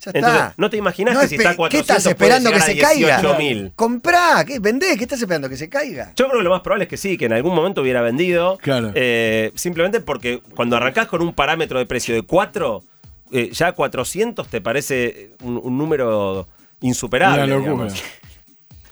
Ya 0.00 0.12
Entonces, 0.14 0.40
está. 0.40 0.54
no 0.56 0.70
te 0.70 0.76
imaginás 0.76 1.18
que 1.18 1.26
si 1.28 1.34
está 1.34 1.50
a 1.50 1.56
400 1.56 1.70
¿Qué 1.70 1.78
estás 1.98 2.06
esperando 2.06 2.52
que 2.52 2.60
se 2.60 2.78
caiga? 2.78 3.20
18.000. 3.20 3.72
Comprá, 3.74 4.44
¿qué? 4.46 4.60
vendé, 4.60 4.96
¿qué 4.96 5.02
estás 5.02 5.20
esperando 5.20 5.48
que 5.48 5.56
se 5.56 5.68
caiga? 5.68 6.12
Yo 6.14 6.26
creo 6.28 6.38
que 6.38 6.44
lo 6.44 6.50
más 6.50 6.60
probable 6.60 6.84
es 6.84 6.88
que 6.88 6.96
sí, 6.96 7.18
que 7.18 7.24
en 7.24 7.32
algún 7.32 7.52
momento 7.52 7.80
hubiera 7.82 8.00
vendido. 8.00 8.58
Claro. 8.58 8.92
Eh, 8.94 9.50
simplemente 9.56 10.00
porque 10.00 10.40
cuando 10.54 10.76
arrancás 10.76 11.08
con 11.08 11.20
un 11.20 11.32
parámetro 11.32 11.80
de 11.80 11.86
precio 11.86 12.14
de 12.14 12.22
4, 12.22 12.84
eh, 13.32 13.50
ya 13.52 13.72
400 13.72 14.48
te 14.48 14.60
parece 14.60 15.32
un, 15.42 15.60
un 15.62 15.76
número 15.78 16.46
insuperable. 16.80 17.44
Una 17.44 17.66
locura. 17.66 17.88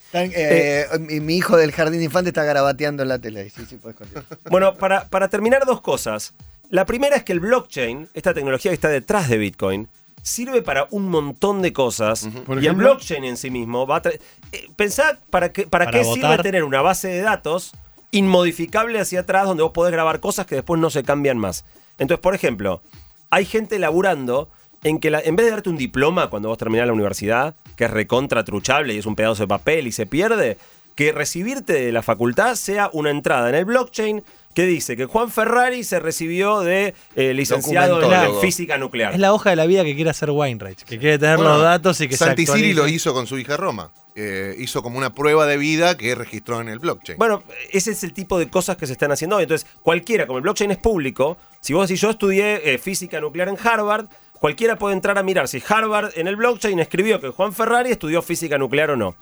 Están, 0.06 0.30
eh, 0.34 0.86
mi, 1.00 1.20
mi 1.20 1.36
hijo 1.36 1.56
del 1.56 1.72
jardín 1.72 1.98
de 1.98 2.04
infante 2.04 2.30
está 2.30 2.44
garabateando 2.44 3.02
en 3.02 3.08
la 3.08 3.18
tele. 3.18 3.50
Sí, 3.50 3.66
sí, 3.68 3.76
puedes 3.76 3.96
continuar. 3.96 4.24
Bueno, 4.50 4.74
para, 4.76 5.08
para 5.08 5.28
terminar, 5.28 5.64
dos 5.66 5.80
cosas. 5.80 6.34
La 6.70 6.84
primera 6.86 7.16
es 7.16 7.24
que 7.24 7.32
el 7.32 7.40
blockchain, 7.40 8.08
esta 8.14 8.32
tecnología 8.34 8.70
que 8.70 8.74
está 8.74 8.88
detrás 8.88 9.28
de 9.28 9.38
Bitcoin, 9.38 9.88
sirve 10.22 10.62
para 10.62 10.86
un 10.90 11.08
montón 11.08 11.62
de 11.62 11.72
cosas. 11.72 12.28
Y 12.60 12.66
el 12.66 12.74
blockchain 12.74 13.24
en 13.24 13.36
sí 13.36 13.50
mismo 13.50 13.86
va 13.86 13.96
a 13.96 14.02
traer. 14.02 14.20
eh, 14.52 14.68
pensá 14.74 15.18
para, 15.30 15.52
qué 15.52 15.66
para, 15.66 15.86
Para 15.86 15.98
qué 15.98 16.04
sirve 16.04 16.38
tener 16.38 16.64
una 16.64 16.82
base 16.82 17.08
de 17.08 17.20
datos 17.20 17.72
inmodificable 18.10 18.98
hacia 18.98 19.20
atrás 19.20 19.46
donde 19.46 19.62
vos 19.62 19.72
podés 19.72 19.92
grabar 19.92 20.20
cosas 20.20 20.46
que 20.46 20.54
después 20.56 20.80
no 20.80 20.90
se 20.90 21.02
cambian 21.04 21.38
más. 21.38 21.64
Entonces, 21.98 22.20
por 22.22 22.34
ejemplo, 22.34 22.82
hay 23.30 23.44
gente 23.44 23.78
laburando 23.78 24.48
en 24.82 24.98
que 25.00 25.08
en 25.08 25.36
vez 25.36 25.46
de 25.46 25.50
darte 25.50 25.70
un 25.70 25.76
diploma 25.76 26.30
cuando 26.30 26.48
vos 26.48 26.58
terminás 26.58 26.86
la 26.86 26.92
universidad, 26.92 27.54
que 27.76 27.84
es 27.84 27.90
recontra 27.90 28.44
truchable 28.44 28.94
y 28.94 28.98
es 28.98 29.06
un 29.06 29.16
pedazo 29.16 29.42
de 29.42 29.48
papel 29.48 29.86
y 29.86 29.92
se 29.92 30.06
pierde, 30.06 30.58
que 30.94 31.12
recibirte 31.12 31.72
de 31.72 31.92
la 31.92 32.02
facultad 32.02 32.54
sea 32.54 32.90
una 32.92 33.10
entrada 33.10 33.48
en 33.48 33.54
el 33.54 33.64
blockchain 33.64 34.22
que 34.56 34.64
dice 34.64 34.96
que 34.96 35.04
Juan 35.04 35.30
Ferrari 35.30 35.84
se 35.84 36.00
recibió 36.00 36.60
de 36.60 36.94
eh, 37.14 37.34
licenciado 37.34 38.00
en 38.00 38.40
física 38.40 38.78
nuclear. 38.78 39.12
Es 39.12 39.20
la 39.20 39.34
hoja 39.34 39.50
de 39.50 39.56
la 39.56 39.66
vida 39.66 39.84
que 39.84 39.94
quiere 39.94 40.08
hacer 40.08 40.30
Weinreich, 40.30 40.78
que 40.78 40.98
quiere 40.98 41.18
tener 41.18 41.36
Bueno, 41.36 41.52
los 41.52 41.62
datos 41.62 42.00
y 42.00 42.08
que 42.08 42.16
Santi 42.16 42.46
se 42.46 42.72
lo 42.72 42.88
hizo 42.88 43.12
con 43.12 43.26
su 43.26 43.38
hija 43.38 43.58
Roma. 43.58 43.90
Eh, 44.14 44.56
hizo 44.58 44.82
como 44.82 44.96
una 44.96 45.12
prueba 45.12 45.44
de 45.44 45.58
vida 45.58 45.98
que 45.98 46.14
registró 46.14 46.62
en 46.62 46.70
el 46.70 46.78
blockchain. 46.78 47.18
Bueno, 47.18 47.42
ese 47.70 47.90
es 47.90 48.02
el 48.02 48.14
tipo 48.14 48.38
de 48.38 48.48
cosas 48.48 48.78
que 48.78 48.86
se 48.86 48.94
están 48.94 49.12
haciendo 49.12 49.36
hoy. 49.36 49.42
Entonces, 49.42 49.68
cualquiera, 49.82 50.26
como 50.26 50.38
el 50.38 50.42
blockchain 50.42 50.70
es 50.70 50.78
público, 50.78 51.36
si 51.60 51.74
vos 51.74 51.86
decís 51.86 52.00
yo 52.00 52.08
estudié 52.08 52.72
eh, 52.72 52.78
física 52.78 53.20
nuclear 53.20 53.50
en 53.50 53.58
Harvard, 53.62 54.06
cualquiera 54.40 54.78
puede 54.78 54.94
entrar 54.94 55.18
a 55.18 55.22
mirar 55.22 55.48
si 55.48 55.62
Harvard 55.68 56.12
en 56.14 56.28
el 56.28 56.36
blockchain 56.36 56.80
escribió 56.80 57.20
que 57.20 57.28
Juan 57.28 57.52
Ferrari 57.52 57.90
estudió 57.90 58.22
física 58.22 58.56
nuclear 58.56 58.92
o 58.92 58.96
no. 58.96 59.16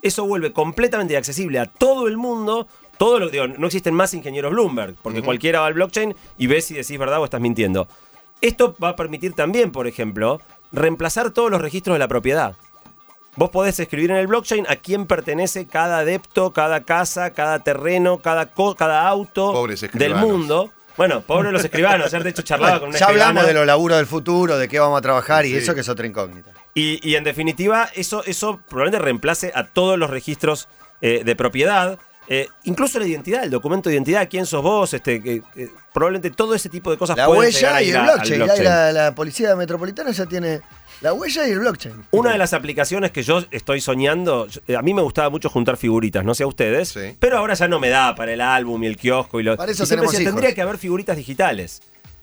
Eso 0.00 0.24
vuelve 0.26 0.52
completamente 0.52 1.16
accesible 1.16 1.58
a 1.58 1.66
todo 1.66 2.06
el 2.08 2.16
mundo. 2.16 2.68
Todo 2.98 3.18
lo, 3.20 3.28
digo, 3.30 3.46
no 3.46 3.66
existen 3.66 3.94
más 3.94 4.12
ingenieros 4.14 4.50
Bloomberg, 4.52 4.94
porque 5.02 5.22
cualquiera 5.22 5.60
va 5.60 5.66
al 5.66 5.74
blockchain 5.74 6.14
y 6.36 6.46
ve 6.48 6.60
si 6.60 6.74
decís 6.74 6.98
verdad 6.98 7.20
o 7.20 7.24
estás 7.24 7.40
mintiendo. 7.40 7.86
Esto 8.40 8.76
va 8.82 8.90
a 8.90 8.96
permitir 8.96 9.32
también, 9.34 9.70
por 9.72 9.86
ejemplo, 9.86 10.40
reemplazar 10.72 11.30
todos 11.30 11.50
los 11.50 11.60
registros 11.60 11.94
de 11.94 11.98
la 12.00 12.08
propiedad. 12.08 12.54
vos 13.36 13.50
podés 13.50 13.78
escribir 13.78 14.10
en 14.10 14.16
el 14.16 14.26
blockchain 14.26 14.66
a 14.68 14.74
quién 14.76 15.06
pertenece 15.06 15.66
cada 15.68 15.98
adepto, 16.00 16.52
cada 16.52 16.82
casa, 16.82 17.30
cada 17.32 17.60
terreno, 17.60 18.18
cada, 18.18 18.46
co- 18.46 18.74
cada 18.74 19.06
auto 19.08 19.52
del 19.92 20.14
mundo. 20.16 20.72
Bueno, 20.96 21.20
pobres 21.20 21.52
los 21.52 21.64
escribanos. 21.64 22.08
Ayer 22.08 22.24
de 22.24 22.30
hecho 22.30 22.42
charlaba 22.42 22.80
con 22.80 22.88
una 22.88 22.98
ya 22.98 23.06
hablamos 23.06 23.46
de 23.46 23.54
los 23.54 23.64
laburos 23.64 23.98
del 23.98 24.06
futuro, 24.08 24.58
de 24.58 24.66
qué 24.66 24.80
vamos 24.80 24.98
a 24.98 25.02
trabajar 25.02 25.46
y 25.46 25.54
eso 25.54 25.72
que 25.72 25.82
es 25.82 25.88
otra 25.88 26.06
incógnita. 26.08 26.50
Y, 26.74 26.98
y 27.08 27.14
en 27.14 27.22
definitiva, 27.22 27.88
eso, 27.94 28.24
eso 28.24 28.60
probablemente 28.68 29.04
reemplace 29.04 29.52
a 29.54 29.64
todos 29.68 29.96
los 29.98 30.10
registros 30.10 30.68
eh, 31.00 31.22
de 31.24 31.36
propiedad. 31.36 31.96
Eh, 32.28 32.46
incluso 32.64 32.98
la 32.98 33.06
identidad, 33.06 33.42
el 33.44 33.50
documento 33.50 33.88
de 33.88 33.94
identidad, 33.96 34.28
quién 34.28 34.44
sos 34.46 34.62
vos, 34.62 34.92
este, 34.94 35.22
que- 35.22 35.42
que 35.54 35.70
probablemente 35.94 36.30
todo 36.30 36.54
ese 36.54 36.68
tipo 36.68 36.90
de 36.90 36.98
cosas 36.98 37.16
La 37.16 37.26
pueden 37.26 37.40
huella 37.44 37.82
y 37.82 37.90
el 37.90 38.00
blockchain. 38.02 38.46
La, 38.64 38.92
la 38.92 39.14
policía 39.14 39.56
metropolitana 39.56 40.10
ya 40.10 40.26
tiene 40.26 40.60
la 41.00 41.12
huella 41.12 41.46
y 41.46 41.52
el 41.52 41.60
blockchain. 41.60 41.94
Una 42.10 42.32
de 42.32 42.38
las 42.38 42.52
aplicaciones 42.52 43.12
que 43.12 43.22
yo 43.22 43.44
estoy 43.50 43.80
soñando, 43.80 44.46
eh, 44.66 44.76
a 44.76 44.82
mí 44.82 44.94
me 44.94 45.02
gustaba 45.02 45.30
mucho 45.30 45.48
juntar 45.48 45.76
figuritas, 45.76 46.24
no 46.24 46.34
sé 46.34 46.42
a 46.42 46.46
ustedes, 46.46 46.88
Sí. 46.90 47.16
pero 47.18 47.38
ahora 47.38 47.54
ya 47.54 47.68
no 47.68 47.78
me 47.80 47.88
da 47.88 48.14
para 48.14 48.32
el 48.32 48.40
álbum 48.40 48.82
y 48.82 48.86
el 48.88 48.96
kiosco 48.96 49.40
y 49.40 49.44
lo. 49.44 49.56
Para 49.56 49.70
eso 49.72 49.84
y 49.84 49.86
siempre 49.86 50.08
decía, 50.10 50.26
tendría 50.28 50.54
que 50.54 50.60
haber 50.62 50.76
figuritas 50.78 51.16
digitales. 51.16 51.80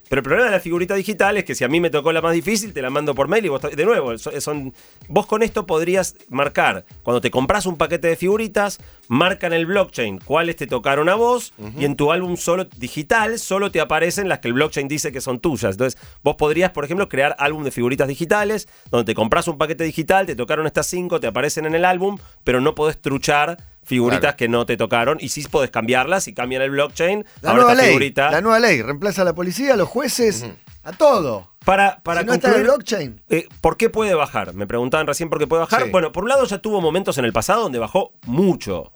Pero 0.09 0.19
el 0.19 0.23
problema 0.23 0.45
de 0.45 0.51
la 0.51 0.59
figurita 0.59 0.93
digital 0.95 1.37
es 1.37 1.43
que 1.45 1.55
si 1.55 1.63
a 1.63 1.67
mí 1.67 1.79
me 1.79 1.89
tocó 1.89 2.11
la 2.11 2.21
más 2.21 2.33
difícil, 2.33 2.73
te 2.73 2.81
la 2.81 2.89
mando 2.89 3.15
por 3.15 3.27
mail 3.27 3.45
y 3.45 3.49
vos, 3.49 3.61
de 3.61 3.85
nuevo, 3.85 4.17
so- 4.17 4.39
son, 4.39 4.73
vos 5.07 5.25
con 5.25 5.41
esto 5.41 5.65
podrías 5.65 6.15
marcar, 6.29 6.85
cuando 7.03 7.21
te 7.21 7.31
compras 7.31 7.65
un 7.65 7.75
paquete 7.77 8.07
de 8.09 8.15
figuritas, 8.15 8.79
marca 9.07 9.47
en 9.47 9.53
el 9.53 9.65
blockchain 9.65 10.19
cuáles 10.19 10.55
te 10.55 10.67
tocaron 10.67 11.09
a 11.09 11.15
vos 11.15 11.53
y 11.77 11.85
en 11.85 11.95
tu 11.95 12.11
álbum 12.11 12.37
solo 12.37 12.65
digital 12.65 13.39
solo 13.39 13.71
te 13.71 13.79
aparecen 13.81 14.29
las 14.29 14.39
que 14.39 14.47
el 14.47 14.53
blockchain 14.53 14.87
dice 14.87 15.11
que 15.11 15.21
son 15.21 15.39
tuyas. 15.39 15.71
Entonces, 15.75 15.99
vos 16.23 16.35
podrías, 16.35 16.71
por 16.71 16.85
ejemplo, 16.85 17.09
crear 17.09 17.35
álbum 17.39 17.63
de 17.63 17.71
figuritas 17.71 18.07
digitales, 18.07 18.67
donde 18.91 19.05
te 19.05 19.15
compras 19.15 19.47
un 19.47 19.57
paquete 19.57 19.83
digital, 19.83 20.25
te 20.25 20.35
tocaron 20.35 20.65
estas 20.67 20.87
cinco, 20.87 21.19
te 21.19 21.27
aparecen 21.27 21.65
en 21.65 21.75
el 21.75 21.85
álbum, 21.85 22.17
pero 22.43 22.61
no 22.61 22.75
podés 22.75 22.99
truchar 23.01 23.57
figuritas 23.85 24.21
Claro. 24.21 24.37
que 24.37 24.47
no 24.49 24.65
te 24.65 24.75
tocaron 24.77 25.17
y 25.21 25.29
sí 25.29 25.43
podés 25.49 25.71
cambiarlas 25.71 26.27
y 26.27 26.33
cambian 26.33 26.61
el 26.61 26.71
blockchain. 26.71 27.25
La 27.41 27.51
ahora 27.51 27.61
nueva 27.63 27.75
ley. 27.75 27.87
figurita 27.87 28.31
La 28.31 28.41
nueva 28.41 28.59
ley. 28.59 28.81
Reemplaza 28.81 29.21
a 29.21 29.25
la 29.25 29.33
policía, 29.35 29.73
a 29.73 29.77
los 29.77 29.87
jueces, 29.87 30.45
a 30.83 30.91
todo. 30.91 31.51
para, 31.63 32.01
para 32.03 32.21
si 32.21 32.27
no 32.27 32.33
está 32.33 32.47
en 32.49 32.53
el 32.61 32.67
concluir, 32.67 32.77
blockchain. 32.77 33.21
eh, 33.29 33.47
¿Por 33.61 33.77
qué 33.77 33.89
puede 33.89 34.13
bajar? 34.13 34.53
Me 34.53 34.67
preguntaban 34.67 35.07
recién 35.07 35.29
por 35.29 35.39
qué 35.39 35.47
puede 35.47 35.61
bajar. 35.61 35.83
Sí. 35.83 35.89
Bueno, 35.91 36.11
por 36.11 36.23
un 36.23 36.29
lado 36.29 36.45
ya 36.45 36.57
tuvo 36.59 36.81
momentos 36.81 37.17
en 37.17 37.25
el 37.25 37.33
pasado 37.33 37.63
donde 37.63 37.79
bajó 37.79 38.13
mucho. 38.25 38.79
O 38.81 38.91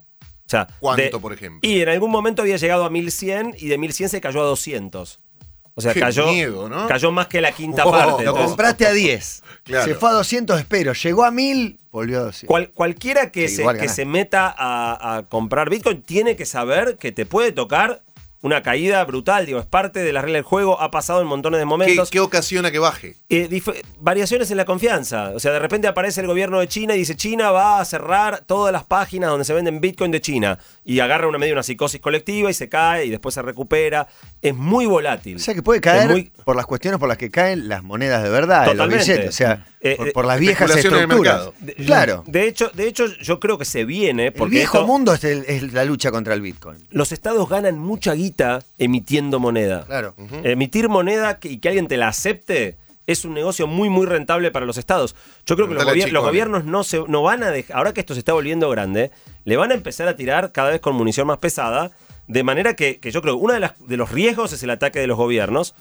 sea, 0.51 0.67
¿Cuánto, 0.79 1.03
de- 1.03 1.19
por 1.19 1.31
ejemplo? 1.33 1.59
Y 1.61 1.81
en 1.81 1.89
algún 1.89 2.09
momento 2.09 2.41
había 2.41 2.57
llegado 2.57 2.83
a 2.83 2.89
1100 2.89 3.55
y 3.59 3.67
de 3.67 3.77
1100 3.77 4.09
se 4.09 4.19
cayó 4.21 4.41
a 4.41 4.45
200. 4.45 5.19
O 5.79 5.81
sea, 5.81 5.93
Qué 5.93 6.01
cayó, 6.01 6.27
miedo, 6.31 6.67
¿no? 6.67 6.87
cayó 6.87 7.11
más 7.11 7.27
que 7.27 7.39
la 7.39 7.51
quinta 7.53 7.85
Oh, 7.85 7.91
parte. 7.91 8.11
Lo 8.25 8.31
Entonces, 8.31 8.45
compraste 8.47 8.85
a 8.85 8.91
10. 8.91 9.43
Claro. 9.63 9.85
Se 9.85 9.95
fue 9.95 10.09
a 10.09 10.13
200, 10.13 10.59
espero. 10.59 10.91
Llegó 10.93 11.23
a 11.23 11.31
1000, 11.31 11.79
volvió 11.91 12.19
a 12.19 12.23
200. 12.23 12.47
cual- 12.47 12.69
cualquiera 12.73 13.31
que, 13.31 13.47
Sí, 13.47 13.57
se, 13.57 13.77
que 13.77 13.87
se 13.87 14.05
meta 14.05 14.53
a, 14.57 15.15
a 15.17 15.23
comprar 15.23 15.69
Bitcoin 15.69 16.01
tiene 16.01 16.35
que 16.35 16.45
saber 16.45 16.97
que 16.97 17.11
te 17.13 17.25
puede 17.25 17.51
tocar 17.53 18.01
una 18.41 18.61
caída 18.63 19.03
brutal. 19.03 19.45
Digo, 19.45 19.59
es 19.59 19.65
parte 19.65 19.99
de 20.01 20.13
la 20.13 20.21
regla 20.21 20.35
del 20.37 20.43
juego. 20.43 20.79
Ha 20.81 20.91
pasado 20.91 21.21
en 21.21 21.27
montones 21.27 21.57
de 21.59 21.63
¿Qué, 21.63 21.65
momentos. 21.65 22.09
qué 22.09 22.19
ocasiona 22.19 22.71
que 22.71 22.79
baje? 22.79 23.17
Eh, 23.29 23.61
variaciones 23.99 24.49
en 24.51 24.57
la 24.57 24.65
confianza. 24.65 25.31
O 25.35 25.39
sea, 25.39 25.51
de 25.51 25.59
repente 25.59 25.87
aparece 25.87 26.21
el 26.21 26.27
gobierno 26.27 26.59
de 26.59 26.67
China 26.67 26.95
y 26.95 26.99
dice 26.99 27.15
China 27.15 27.51
va 27.51 27.79
a 27.79 27.85
cerrar 27.85 28.43
todas 28.45 28.71
las 28.71 28.83
páginas 28.85 29.29
donde 29.29 29.45
se 29.45 29.53
venden 29.53 29.81
Bitcoin 29.81 30.11
de 30.11 30.21
China. 30.21 30.57
Y 30.85 30.99
agarra 31.01 31.27
una 31.27 31.37
medio 31.37 31.53
una 31.53 31.63
psicosis 31.63 31.99
colectiva 31.99 32.49
y 32.49 32.53
se 32.53 32.69
cae 32.69 33.05
y 33.05 33.09
después 33.09 33.35
se 33.35 33.41
recupera. 33.41 34.07
Es 34.41 34.55
muy 34.55 34.85
volátil. 34.85 35.35
O 35.35 35.39
sea 35.39 35.53
que 35.53 35.61
puede 35.61 35.81
caer 35.81 36.09
muy- 36.09 36.31
por 36.45 36.55
las 36.55 36.65
cuestiones 36.65 36.99
por 36.99 37.09
las 37.09 37.17
que 37.17 37.29
caen 37.29 37.67
las 37.67 37.83
monedas 37.83 38.23
de 38.23 38.29
verdad, 38.29 38.61
de 38.61 38.67
los 38.67 38.87
Totalmente. 38.87 39.03
billetes. 39.03 39.29
O 39.29 39.37
sea, 39.37 39.65
Eh, 39.81 39.95
por, 39.95 40.07
eh, 40.07 40.11
por 40.11 40.25
las 40.25 40.39
viejas 40.39 40.69
el 40.71 40.77
estructuras. 40.79 41.07
mercado. 41.07 41.53
Claro. 41.85 42.23
De 42.27 42.47
hecho, 42.47 42.69
de 42.73 42.87
hecho, 42.87 43.05
yo 43.07 43.39
creo 43.39 43.57
que 43.57 43.63
se 43.65 43.85
viene 43.85 44.27
El 44.27 44.33
porque 44.33 44.55
viejo 44.57 44.79
esto- 44.79 44.87
mundo 44.87 45.13
es, 45.13 45.23
el- 45.23 45.45
es 45.47 45.71
la 45.71 45.85
lucha 45.85 46.11
contra 46.11 46.33
el 46.33 46.41
Bitcoin. 46.41 46.85
los 46.89 47.11
estados 47.13 47.47
ganan 47.47 47.79
mucha 47.79 48.13
guita 48.13 48.59
emitiendo 48.77 49.39
moneda. 49.39 49.85
Claro. 49.85 50.15
Emitir 50.43 50.89
moneda 50.89 51.39
y 51.43 51.59
que 51.59 51.69
alguien 51.69 51.87
te 51.87 51.95
la 51.97 52.09
acepte 52.09 52.75
es 53.07 53.23
un 53.25 53.33
negocio 53.33 53.67
muy, 53.67 53.89
muy 53.89 54.05
rentable 54.05 54.51
para 54.51 54.65
los 54.65 54.77
estados. 54.77 55.15
Yo 55.45 55.55
creo 55.55 55.67
que 55.67 55.73
los, 55.75 55.85
gobiernos 56.23 56.65
no, 56.65 56.83
se, 56.83 56.99
no 57.07 57.23
van 57.23 57.41
a 57.43 57.49
dejar, 57.49 57.77
ahora 57.77 57.93
que 57.93 58.01
esto 58.01 58.13
se 58.13 58.19
está 58.19 58.33
volviendo 58.33 58.69
grande, 58.69 59.11
le 59.45 59.57
van 59.57 59.71
a 59.71 59.73
empezar 59.75 60.07
a 60.07 60.15
tirar 60.15 60.51
cada 60.51 60.69
vez 60.71 60.79
con 60.81 60.93
munición 60.95 61.25
más 61.25 61.37
pesada, 61.39 61.91
de 62.27 62.43
manera 62.43 62.75
que, 62.75 62.99
que 62.99 63.09
yo 63.11 63.21
creo 63.23 63.35
que 63.37 63.43
uno 63.43 63.53
de, 63.53 63.61
las- 63.61 63.73
de 63.79 63.97
los 63.97 64.11
riesgos 64.11 64.53
es 64.53 64.61
el 64.61 64.69
ataque 64.69 64.99
de 64.99 65.07
los 65.07 65.17
gobiernos. 65.17 65.73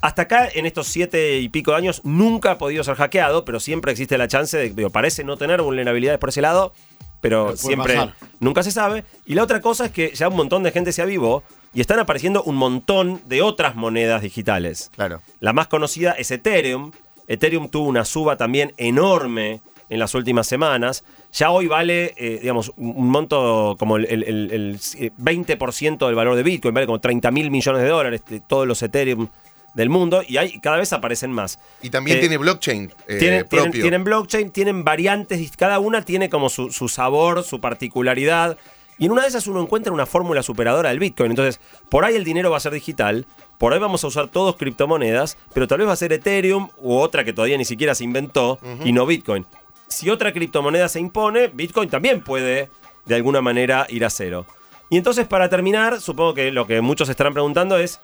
Hasta 0.00 0.22
acá, 0.22 0.48
en 0.54 0.66
estos 0.66 0.86
siete 0.86 1.38
y 1.38 1.48
pico 1.48 1.72
de 1.72 1.78
años, 1.78 2.00
nunca 2.04 2.52
ha 2.52 2.58
podido 2.58 2.84
ser 2.84 2.94
hackeado, 2.96 3.44
pero 3.44 3.60
siempre 3.60 3.92
existe 3.92 4.18
la 4.18 4.28
chance 4.28 4.56
de, 4.56 4.70
digo, 4.70 4.90
parece 4.90 5.24
no 5.24 5.36
tener 5.36 5.62
vulnerabilidades 5.62 6.18
por 6.20 6.28
ese 6.28 6.40
lado, 6.42 6.72
pero 7.20 7.56
siempre 7.56 7.94
nunca 8.40 8.62
se 8.62 8.70
sabe. 8.70 9.04
Y 9.24 9.34
la 9.34 9.42
otra 9.42 9.60
cosa 9.60 9.86
es 9.86 9.90
que 9.90 10.12
ya 10.14 10.28
un 10.28 10.36
montón 10.36 10.62
de 10.62 10.70
gente 10.70 10.92
se 10.92 11.02
avivó 11.02 11.42
y 11.74 11.80
están 11.80 11.98
apareciendo 11.98 12.42
un 12.44 12.56
montón 12.56 13.20
de 13.26 13.42
otras 13.42 13.74
monedas 13.74 14.22
digitales. 14.22 14.90
Claro. 14.94 15.22
La 15.40 15.52
más 15.52 15.66
conocida 15.66 16.12
es 16.12 16.30
Ethereum. 16.30 16.92
Ethereum 17.26 17.68
tuvo 17.68 17.88
una 17.88 18.04
suba 18.04 18.36
también 18.36 18.74
enorme 18.76 19.60
en 19.88 19.98
las 19.98 20.14
últimas 20.14 20.46
semanas. 20.46 21.04
Ya 21.32 21.50
hoy 21.50 21.66
vale, 21.66 22.14
eh, 22.16 22.38
digamos, 22.42 22.72
un 22.76 23.08
monto 23.08 23.76
como 23.78 23.96
el, 23.96 24.04
el- 24.06 24.22
el- 24.24 24.50
el 24.52 25.12
20% 25.16 26.06
del 26.06 26.14
valor 26.14 26.36
de 26.36 26.42
Bitcoin, 26.42 26.74
vale 26.74 26.86
como 26.86 27.00
30 27.00 27.30
mil 27.30 27.50
millones 27.50 27.82
de 27.82 27.88
dólares, 27.88 28.22
todos 28.46 28.66
los 28.68 28.80
Ethereum 28.82 29.28
del 29.76 29.90
mundo, 29.90 30.22
y 30.26 30.38
hay, 30.38 30.58
cada 30.58 30.78
vez 30.78 30.92
aparecen 30.94 31.30
más. 31.30 31.58
Y 31.82 31.90
también 31.90 32.16
Eh, 32.16 32.20
tiene 32.20 32.38
blockchain 32.38 32.92
eh, 33.06 33.18
tienen, 33.18 33.46
propio. 33.46 33.82
tienen 33.82 34.02
blockchain, 34.04 34.50
tienen 34.50 34.84
variantes, 34.84 35.52
cada 35.56 35.78
una 35.78 36.02
tiene 36.02 36.30
como 36.30 36.48
su, 36.48 36.70
su 36.72 36.88
sabor, 36.88 37.44
su 37.44 37.60
particularidad. 37.60 38.56
Y 38.98 39.04
en 39.04 39.12
una 39.12 39.22
de 39.22 39.28
esas 39.28 39.46
uno 39.46 39.60
encuentra 39.60 39.92
una 39.92 40.06
fórmula 40.06 40.42
superadora 40.42 40.88
del 40.88 40.98
Bitcoin. 40.98 41.30
Entonces, 41.30 41.60
por 41.90 42.06
ahí 42.06 42.14
el 42.16 42.24
dinero 42.24 42.50
va 42.50 42.56
a 42.56 42.60
ser 42.60 42.72
digital, 42.72 43.26
por 43.58 43.74
ahí 43.74 43.78
vamos 43.78 44.02
a 44.02 44.06
usar 44.06 44.28
todos 44.28 44.56
criptomonedas, 44.56 45.36
pero 45.52 45.68
tal 45.68 45.78
vez 45.78 45.88
va 45.88 45.92
a 45.92 45.96
ser 45.96 46.14
Ethereum 46.14 46.70
u 46.78 46.96
otra 46.96 47.22
que 47.22 47.34
todavía 47.34 47.58
ni 47.58 47.66
siquiera 47.66 47.94
se 47.94 48.04
inventó 48.04 48.58
y 48.82 48.92
no 48.92 49.04
Bitcoin. 49.04 49.44
Si 49.88 50.08
otra 50.08 50.32
criptomoneda 50.32 50.88
se 50.88 51.00
impone, 51.00 51.48
Bitcoin 51.48 51.90
también 51.90 52.22
puede 52.22 52.70
de 53.04 53.14
alguna 53.14 53.42
manera 53.42 53.86
ir 53.90 54.06
a 54.06 54.10
cero. 54.10 54.46
Y 54.88 54.96
entonces, 54.96 55.26
para 55.26 55.50
terminar, 55.50 56.00
supongo 56.00 56.32
que 56.32 56.50
lo 56.50 56.66
que 56.66 56.80
muchos 56.80 57.10
estarán 57.10 57.34
preguntando 57.34 57.76
es, 57.76 58.00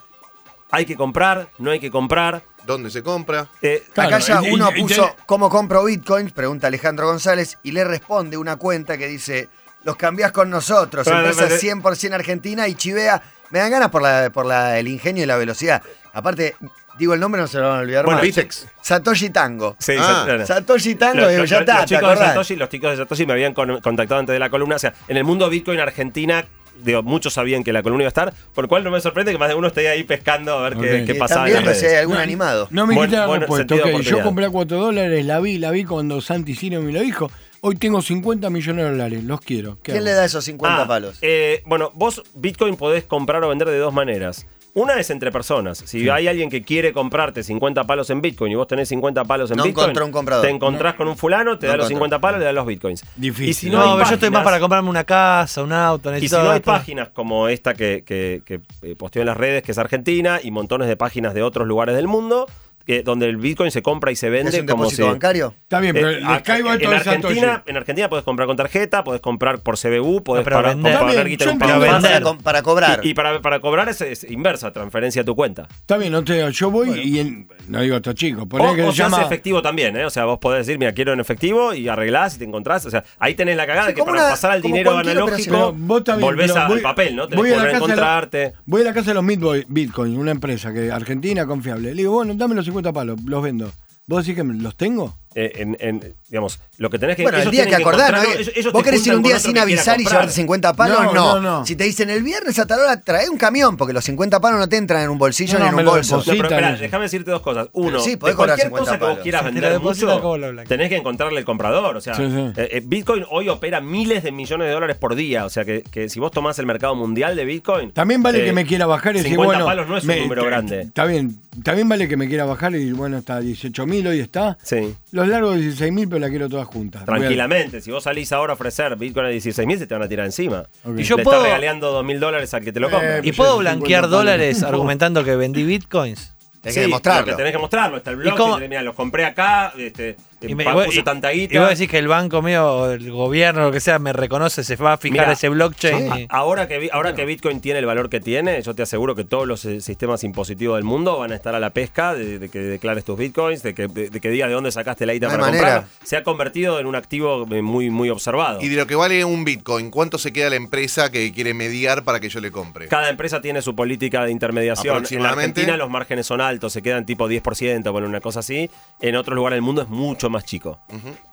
¿hay 0.73 0.85
que 0.85 0.97
comprar? 0.97 1.49
¿No 1.59 1.71
hay 1.71 1.79
que 1.79 1.91
comprar? 1.91 2.43
¿Dónde 2.67 2.91
se 2.91 3.03
compra? 3.03 3.47
Eh, 3.61 3.85
Claro, 3.93 4.09
Acá 4.17 4.19
ya 4.19 4.41
y- 4.43 4.49
y- 4.49 4.53
uno 4.55 4.71
y- 4.75 4.83
puso 4.83 5.15
cómo 5.27 5.49
compro 5.49 5.85
bitcoins, 5.85 6.33
pregunta 6.33 6.67
Alejandro 6.67 7.07
González, 7.07 7.59
y 7.63 7.71
le 7.73 7.85
responde 7.85 8.37
una 8.37 8.57
cuenta 8.57 8.99
que 8.99 9.07
dice, 9.07 9.49
los 9.85 9.97
cambiás 9.97 10.33
con 10.33 10.49
nosotros, 10.51 11.07
empresa 11.07 11.45
pero, 11.49 11.57
100% 11.57 12.15
argentina 12.15 12.67
y 12.69 12.75
chivea. 12.75 13.23
Me 13.51 13.59
dan 13.59 13.71
ganas 13.71 13.91
por, 13.91 14.01
la, 14.03 14.31
por 14.31 14.47
la- 14.47 14.79
el 14.79 14.89
ingenio 14.89 15.25
y 15.25 15.27
la 15.27 15.37
velocidad. 15.37 15.83
Aparte, 16.15 16.55
digo 16.99 17.13
el 17.15 17.21
nombre, 17.21 17.41
no 17.41 17.47
se 17.49 17.59
lo 17.59 17.69
van 17.69 17.79
a 17.79 17.81
olvidar 17.83 18.05
Bueno, 18.05 18.19
más. 18.19 18.23
Bitex. 18.27 18.67
Satoshi 18.81 19.31
Tango. 19.31 19.77
sí, 19.79 19.95
Ah. 19.99 20.23
claro. 20.25 20.47
Satoshi 20.47 20.95
Tango, 20.95 21.21
Los- 21.23 21.29
digo, 21.31 21.41
los- 21.43 21.51
ya 21.51 21.57
los- 21.57 21.69
está, 21.69 21.81
los 21.81 21.87
¿te 21.91 21.95
chicos 21.97 22.19
de? 22.19 22.25
Satoshi, 22.27 22.57
los 22.57 22.69
chicos 22.71 22.91
de 22.93 22.97
Satoshi 22.99 23.27
me 23.27 23.33
habían 23.35 23.53
con- 23.55 23.81
contactado 23.81 24.21
antes 24.21 24.33
de 24.33 24.39
la 24.39 24.49
columna. 24.51 24.77
O 24.77 24.79
sea, 24.79 24.95
en 25.09 25.17
el 25.17 25.25
mundo 25.25 25.51
Bitcoin 25.51 25.81
Argentina, 25.81 26.47
digo, 26.83 27.03
muchos 27.03 27.33
sabían 27.33 27.65
que 27.65 27.73
la 27.73 27.83
columna 27.83 28.03
iba 28.05 28.09
a 28.09 28.11
estar, 28.11 28.35
por 28.55 28.65
lo 28.65 28.69
cual 28.69 28.85
no 28.85 28.91
me 28.91 29.01
sorprende 29.01 29.33
que 29.33 29.39
más 29.39 29.49
de 29.49 29.55
uno 29.55 29.69
esté 29.69 29.89
ahí 29.89 30.03
pescando 30.05 30.59
a 30.59 30.63
ver 30.69 30.77
qué, 30.77 31.05
qué 31.07 31.13
Y 31.13 31.19
pasaba 31.19 31.49
en 31.49 31.65
las 31.65 31.79
si 31.79 31.87
hay 31.87 31.97
algún 31.97 32.17
animado. 32.17 32.69
No 32.71 32.87
me 32.87 32.95
quita 32.95 33.27
la 33.27 33.39
respuesta. 33.39 33.75
sentido 33.75 33.87
de 33.87 33.95
ok, 33.95 34.01
yo 34.03 34.23
compré 34.23 34.45
a 34.47 34.51
4 34.51 34.77
dólares, 34.79 35.25
la 35.25 35.41
vi, 35.41 35.59
la 35.59 35.71
vi 35.71 35.85
cuando 35.85 36.21
Santi 36.21 36.55
Cine 36.55 36.79
me 36.81 36.93
lo 36.93 37.01
dijo. 37.01 37.31
Hoy 37.65 37.77
tengo 37.77 38.03
50 38.03 38.51
millones 38.51 38.85
de 38.85 38.91
dólares, 38.91 39.23
los 39.25 39.41
quiero. 39.41 39.77
¿Qué 39.83 39.93
¿Quién 39.93 39.97
hago? 39.99 40.05
le 40.07 40.13
da 40.15 40.25
esos 40.25 40.45
50 40.45 40.83
Ah, 40.83 40.89
palos? 40.89 41.19
eh, 41.23 41.63
bueno, 41.65 41.93
vos 41.95 42.23
Bitcoin 42.35 42.75
podés 42.77 43.05
comprar 43.05 43.43
o 43.45 43.49
vender 43.49 43.69
de 43.69 43.79
dos 43.79 43.95
maneras. 43.95 44.47
Una 44.75 44.95
es 44.99 45.11
entre 45.11 45.31
personas. 45.31 45.79
Si 45.85 46.09
hay 46.09 46.29
alguien 46.29 46.49
que 46.49 46.63
quiere 46.63 46.95
comprarte 46.95 47.43
50 47.43 47.85
palos 47.85 48.09
en 48.09 48.23
Bitcoin 48.23 48.53
y 48.53 48.55
vos 48.55 48.67
tenés 48.67 48.89
50 48.89 49.25
palos 49.25 49.51
en 49.51 49.59
No 49.59 49.65
Bitcoin, 49.65 49.85
encontró 49.85 50.07
un 50.07 50.13
comprador. 50.13 50.47
te 50.47 50.51
encontrás 50.51 50.95
con 50.95 51.09
un 51.09 51.17
fulano, 51.17 51.59
te 51.59 51.67
No 51.67 51.73
da 51.73 51.77
los 51.77 51.87
encontró. 51.91 52.07
50 52.07 52.21
palos, 52.21 52.39
le 52.41 52.47
da 52.47 52.53
los 52.53 52.67
Bitcoins. 52.67 53.05
Difícil. 53.17 53.49
Y 53.51 53.55
si 53.55 53.71
No, 53.71 54.03
yo 54.03 54.15
estoy 54.15 54.31
más 54.31 54.43
para 54.43 54.59
comprarme 54.61 54.89
una 54.89 55.05
casa, 55.05 55.63
un 55.63 55.73
auto. 55.75 56.17
Y 56.17 56.27
si 56.27 56.35
no 56.35 56.51
hay 56.51 56.61
páginas 56.61 57.11
como 57.11 57.49
esta 57.49 57.75
que, 57.75 58.03
que, 58.07 58.43
que, 58.47 58.61
eh, 58.81 58.97
posteo 58.97 59.21
en 59.23 59.27
las 59.27 59.37
redes, 59.37 59.63
que 59.63 59.73
es 59.73 59.79
Argentina, 59.79 60.41
y 60.43 60.51
montones 60.51 60.89
de 60.89 60.97
páginas 60.97 61.35
de 61.35 61.43
otros 61.43 61.69
lugares 61.69 61.95
del 61.95 62.09
mundo, 62.09 62.47
que, 62.87 63.03
donde 63.03 63.27
el 63.29 63.37
Bitcoin 63.37 63.71
se 63.71 63.83
compra 63.83 64.11
y 64.13 64.17
se 64.17 64.27
¿Es 64.27 64.33
vende 64.33 64.61
un 64.61 64.67
como 64.67 64.83
depósito 64.85 65.05
si... 65.05 65.09
bancario? 65.11 65.55
Está 65.63 65.81
bien, 65.81 65.95
pero 65.95 66.11
Eh, 66.11 66.15
les 66.21 66.25
acá- 66.25 66.43
caigo 66.43 66.73
esto 66.73 66.85
en 66.89 66.95
Argentina, 66.95 67.63
en 67.67 67.77
Argentina 67.77 68.09
puedes 68.09 68.25
comprar 68.25 68.47
con 68.47 68.57
tarjeta, 68.57 69.05
puedes 69.05 69.21
comprar 69.21 69.61
por 69.61 69.79
CBU, 69.79 70.23
puedes 70.23 70.43
No, 70.43 70.45
pero 70.45 70.57
pagar- 70.57 70.75
vender. 70.77 70.93
Está 70.93 71.79
bien. 71.79 72.03
Para, 72.03 72.21
co- 72.21 72.39
para 72.39 72.63
cobrar. 72.63 73.01
Y, 73.03 73.11
y 73.11 73.15
para, 73.15 73.41
para 73.41 73.61
cobrar 73.61 73.89
es, 73.89 74.01
es 74.01 74.25
inversa, 74.31 74.73
transferencia 74.73 75.23
a 75.23 75.25
tu 75.25 75.35
cuenta. 75.35 75.69
Está 75.71 75.97
bien, 75.97 76.13
no 76.13 76.23
te, 76.25 76.51
yo 76.53 76.71
voy 76.71 76.91
y 77.01 77.19
en- 77.21 77.49
no 77.69 77.81
digo 77.81 77.97
estos 77.97 78.15
chicos, 78.15 78.45
O, 78.51 78.75
que 78.75 78.83
o 78.83 78.93
se 78.93 79.03
hace 79.03 79.23
efectivo 79.23 79.63
también, 79.63 79.97
¿eh? 79.97 80.05
O 80.05 80.11
sea, 80.11 80.25
vos 80.25 80.39
podés 80.39 80.67
decir, 80.67 80.79
mira, 80.79 80.93
quiero 80.93 81.13
en 81.13 81.21
efectivo 81.21 81.75
y 81.75 81.89
arreglás 81.89 82.37
y 82.37 82.39
te 82.39 82.45
encontrás. 82.45 82.85
O 82.87 82.91
sea, 82.91 83.05
ahí 83.19 83.35
tenés 83.35 83.57
la 83.57 83.67
cagada 83.67 83.87
Sí, 83.87 83.93
de 83.93 83.95
que 83.97 84.03
para 84.05 84.13
una- 84.21 84.31
pasar 84.31 84.51
al 84.53 84.63
dinero 84.63 84.97
analógico, 84.99 85.51
Pero 85.53 85.73
vos 85.73 86.05
también, 86.05 86.27
volvés 86.29 86.53
pero 86.53 86.65
al 86.67 86.81
papel, 86.81 87.17
¿no? 87.17 87.29
Tenés 87.29 87.39
voy 87.41 87.49
que 87.51 87.55
volver 87.57 87.75
a 87.75 87.77
encontrarte. 87.77 88.53
Voy 88.67 88.81
a 88.83 88.85
la 88.85 88.93
casa 88.95 89.11
de 89.11 89.15
los 89.15 89.25
Bitcoin, 89.69 90.17
una 90.17 90.31
empresa 90.31 90.73
que 90.73 90.91
argentina 90.91 91.47
confiable. 91.47 91.91
Le 91.95 92.03
digo, 92.03 92.13
bueno, 92.13 92.35
dame 92.35 92.55
los 92.55 92.67
50 92.73 92.93
palos, 92.93 93.23
los 93.25 93.43
vendo. 93.43 93.71
¿Vos 94.07 94.25
decís 94.25 94.41
que 94.41 94.45
los 94.45 94.77
tengo? 94.77 95.15
Eh, 95.35 95.53
en, 95.57 95.77
en, 95.81 96.15
digamos, 96.29 96.61
lo 96.79 96.91
que 96.91 96.99
tenés 96.99 97.17
que 97.17 97.23
Bueno, 97.23 97.39
el 97.39 97.43
ellos 97.43 97.53
día 97.53 97.65
que 97.65 97.69
tienen 97.71 97.87
acordar, 97.87 98.13
¿no? 98.13 98.19
encontrarlo, 98.19 98.41
ellos- 98.43 98.55
ellos 98.57 98.73
Vos 98.73 98.83
te 98.83 98.91
querés 98.91 99.07
ir 99.07 99.15
un 99.15 99.23
día 99.23 99.39
sin 99.39 99.59
avisar 99.59 100.01
y 100.01 100.05
llevarte 100.05 100.33
50 100.33 100.73
palos, 100.75 100.99
No, 101.03 101.13
no. 101.13 101.35
no, 101.35 101.41
no. 101.59 101.67
Si 101.67 101.77
te 101.77 101.85
dicen 101.85 102.11
el 102.11 102.23
viernes 102.23 102.59
a 102.59 102.67
tal 102.67 102.81
hora, 102.81 103.01
trae 103.01 103.29
un 103.29 103.39
camión, 103.39 103.77
porque 103.77 103.93
los 103.93 104.05
50 104.05 104.41
palos 104.41 104.59
no 104.59 104.69
te 104.69 104.77
entran 104.77 105.03
en 105.03 105.11
un 105.11 105.19
bolsillo 105.19 105.59
No, 105.59 105.65
ni 105.67 105.71
no, 105.71 105.81
en 105.81 105.87
un 105.87 105.93
bolso. 105.95 106.23
Déjame 106.23 107.05
decirte 107.05 107.31
dos 107.31 107.43
cosas. 107.43 107.69
Uno, 107.73 108.01
Sí, 108.01 108.11
de 108.13 108.19
cualquier 108.19 108.69
50 108.69 108.79
cosa 108.79 108.99
que 108.99 109.05
vos 109.05 109.19
quieras 109.23 109.43
Si 109.43 109.47
te 109.49 109.53
vender 109.61 109.81
mucho, 109.81 110.43
tenés 110.69 110.89
que 110.89 110.97
encontrarle 110.97 111.39
el 111.41 111.45
comprador. 111.45 111.97
O 111.97 112.01
sea, 112.01 112.15
Sí, 112.15 112.25
sí. 112.31 112.53
eh, 112.57 112.69
eh, 112.73 112.83
Bitcoin 112.85 113.25
hoy 113.31 113.49
opera 113.49 113.81
miles 113.81 114.23
de 114.23 114.33
millones 114.33 114.67
de 114.69 114.73
dólares 114.73 114.97
por 114.97 115.15
día. 115.15 115.45
O 115.45 115.51
sea, 115.51 115.65
que, 115.65 115.83
que 115.83 116.09
si 116.09 116.21
vos 116.21 116.31
tomás 116.31 116.59
el 116.59 116.67
mercado 116.67 116.95
mundial 116.95 117.37
de 117.37 117.45
Bitcoin... 117.45 117.91
También 117.93 118.23
vale 118.23 118.43
eh, 118.43 118.45
que 118.45 118.53
me 118.53 118.67
quiera 118.67 118.87
bajar 118.87 119.15
y 119.15 119.19
decir, 119.19 119.33
50 119.33 119.47
bueno. 119.49 119.65
palos 119.65 119.89
no 119.89 119.97
es 119.97 120.05
un 120.05 120.09
me- 120.09 120.21
número 120.21 120.45
grande. 120.45 120.83
Está 120.83 121.05
bien. 121.05 121.37
También 121.63 121.89
vale 121.89 122.09
que 122.09 122.17
me 122.17 122.29
quiera 122.29 122.45
bajar 122.45 122.75
y 122.75 122.93
bueno, 122.93 123.19
está 123.19 123.41
18 123.41 123.87
mil 123.87 124.07
hoy 124.07 124.21
está. 124.21 124.57
Sí. 124.63 124.95
Los 125.23 125.33
largos 125.33 125.57
16 125.57 125.93
mil, 125.93 126.09
pero 126.09 126.21
la 126.21 126.29
quiero 126.29 126.49
todas 126.49 126.67
juntas. 126.67 127.05
Tranquilamente, 127.05 127.81
si 127.81 127.91
vos 127.91 128.05
salís 128.05 128.33
ahora 128.33 128.53
a 128.53 128.55
ofrecer 128.55 128.97
Bitcoin 128.97 129.27
a 129.27 129.29
16 129.29 129.67
mil, 129.67 129.79
se 129.79 129.87
te 129.87 129.95
van 129.95 130.03
a 130.03 130.09
tirar 130.09 130.27
encima. 130.27 130.65
Y 130.97 131.03
yo 131.03 131.17
Le 131.17 131.23
puedo- 131.25 131.39
estás 131.45 131.53
regalando 131.59 131.91
2 131.93 132.05
mil 132.05 132.21
dólares 132.21 132.53
al 132.55 132.63
que 132.65 132.73
te 132.73 132.81
lo 132.81 132.91
compra. 132.91 133.17
Eh, 133.19 133.21
¿Y 133.21 133.33
pues 133.33 133.37
puedo 133.37 133.53
sí, 133.55 133.59
blanquear 133.61 133.81
50 133.83 134.01
palos. 134.03 134.11
dólares 134.11 134.63
argumentando 134.63 135.25
que 135.25 135.37
vendí 135.37 135.65
bitcoins? 135.65 136.35
Tenés 136.61 136.75
Sí, 136.75 136.81
que 136.81 136.87
demostrarlo. 136.87 137.25
pero 137.25 137.37
tenés 137.37 137.53
que 137.53 137.59
mostrarlo. 137.59 137.97
Está 137.97 138.11
el 138.11 138.17
blog. 138.17 138.59
que, 138.61 138.69
mira, 138.69 138.83
los 138.83 138.95
compré 138.95 139.25
acá. 139.25 139.73
Este, 139.77 140.17
Y, 140.49 140.55
me- 140.55 140.65
puse 140.65 141.01
y- 141.01 141.03
tanta 141.03 141.31
guita. 141.31 141.55
y 141.55 141.59
vos 141.59 141.69
decís 141.71 141.89
que 141.89 141.99
el 141.99 142.09
banco 142.09 142.43
mío, 142.43 142.91
el 142.93 143.11
gobierno, 143.11 143.63
lo 143.63 143.73
que 143.73 143.81
sea, 143.81 143.99
me 143.99 144.13
reconoce, 144.13 144.65
se 144.65 144.77
va 144.77 144.95
a 144.95 144.97
fijar 144.97 145.21
Mira, 145.21 145.33
ese 145.33 145.49
blockchain. 145.49 146.07
Y- 146.21 146.27
Ahora 146.29 146.67
que, 146.69 146.89
ahora 146.93 147.15
que 147.15 147.25
Bitcoin 147.25 147.61
tiene 147.61 147.79
el 147.79 147.87
valor 147.87 148.09
que 148.11 148.21
tiene, 148.21 148.61
yo 148.63 148.75
te 148.75 148.83
aseguro 148.83 149.15
que 149.15 149.25
todos 149.25 149.47
los 149.47 149.65
eh, 149.65 149.81
sistemas 149.81 150.25
impositivos 150.25 150.77
del 150.77 150.85
mundo 150.85 151.19
van 151.19 151.33
a 151.33 151.35
estar 151.35 151.55
a 151.55 151.61
la 151.61 151.71
pesca 151.71 152.15
de, 152.15 152.39
de 152.39 152.49
que 152.49 152.59
declares 152.61 153.05
tus 153.05 153.19
Bitcoins, 153.19 153.63
de 153.63 153.75
que, 153.75 153.89
de, 153.89 154.11
de 154.11 154.21
que 154.21 154.31
digas 154.31 154.49
de 154.49 154.55
dónde 154.55 154.73
sacaste 154.73 155.05
la 155.07 155.13
guita 155.13 155.27
No 155.27 155.33
para 155.33 155.43
manera. 155.45 155.63
comprarlo. 155.65 155.89
Se 156.05 156.17
ha 156.17 156.23
convertido 156.23 156.81
en 156.81 156.87
un 156.87 156.95
activo 156.97 157.47
eh, 157.51 157.63
muy, 157.63 157.91
muy 157.91 158.09
observado. 158.11 158.61
Y 158.63 158.69
de 158.69 158.77
lo 158.77 158.87
que 158.87 158.95
vale 158.95 159.25
un 159.25 159.45
Bitcoin, 159.45 159.91
¿cuánto 159.91 160.19
se 160.19 160.33
queda 160.33 160.49
la 160.51 160.57
empresa 160.57 161.11
que 161.11 161.33
quiere 161.33 161.55
mediar 161.55 162.05
para 162.05 162.21
que 162.21 162.29
yo 162.29 162.41
le 162.41 162.51
compre? 162.51 162.89
Cada 162.89 163.09
empresa 163.11 163.41
tiene 163.43 163.61
su 163.63 163.75
política 163.75 164.25
de 164.25 164.31
intermediación. 164.33 165.05
En 165.11 165.23
la. 165.23 165.31
Argentina 165.33 165.77
los 165.77 165.91
márgenes 165.91 166.27
son 166.27 166.41
altos, 166.41 166.73
se 166.73 166.81
quedan 166.83 167.05
tipo 167.05 167.29
10%, 167.29 167.91
bueno, 167.93 168.07
una 168.09 168.21
cosa 168.21 168.41
así. 168.41 168.71
En 169.01 169.17
otros 169.17 169.35
lugares 169.35 169.57
del 169.57 169.63
mundo 169.63 169.83
es 169.83 169.89
mucho 169.89 170.31
más 170.31 170.32
chico. 170.41 170.79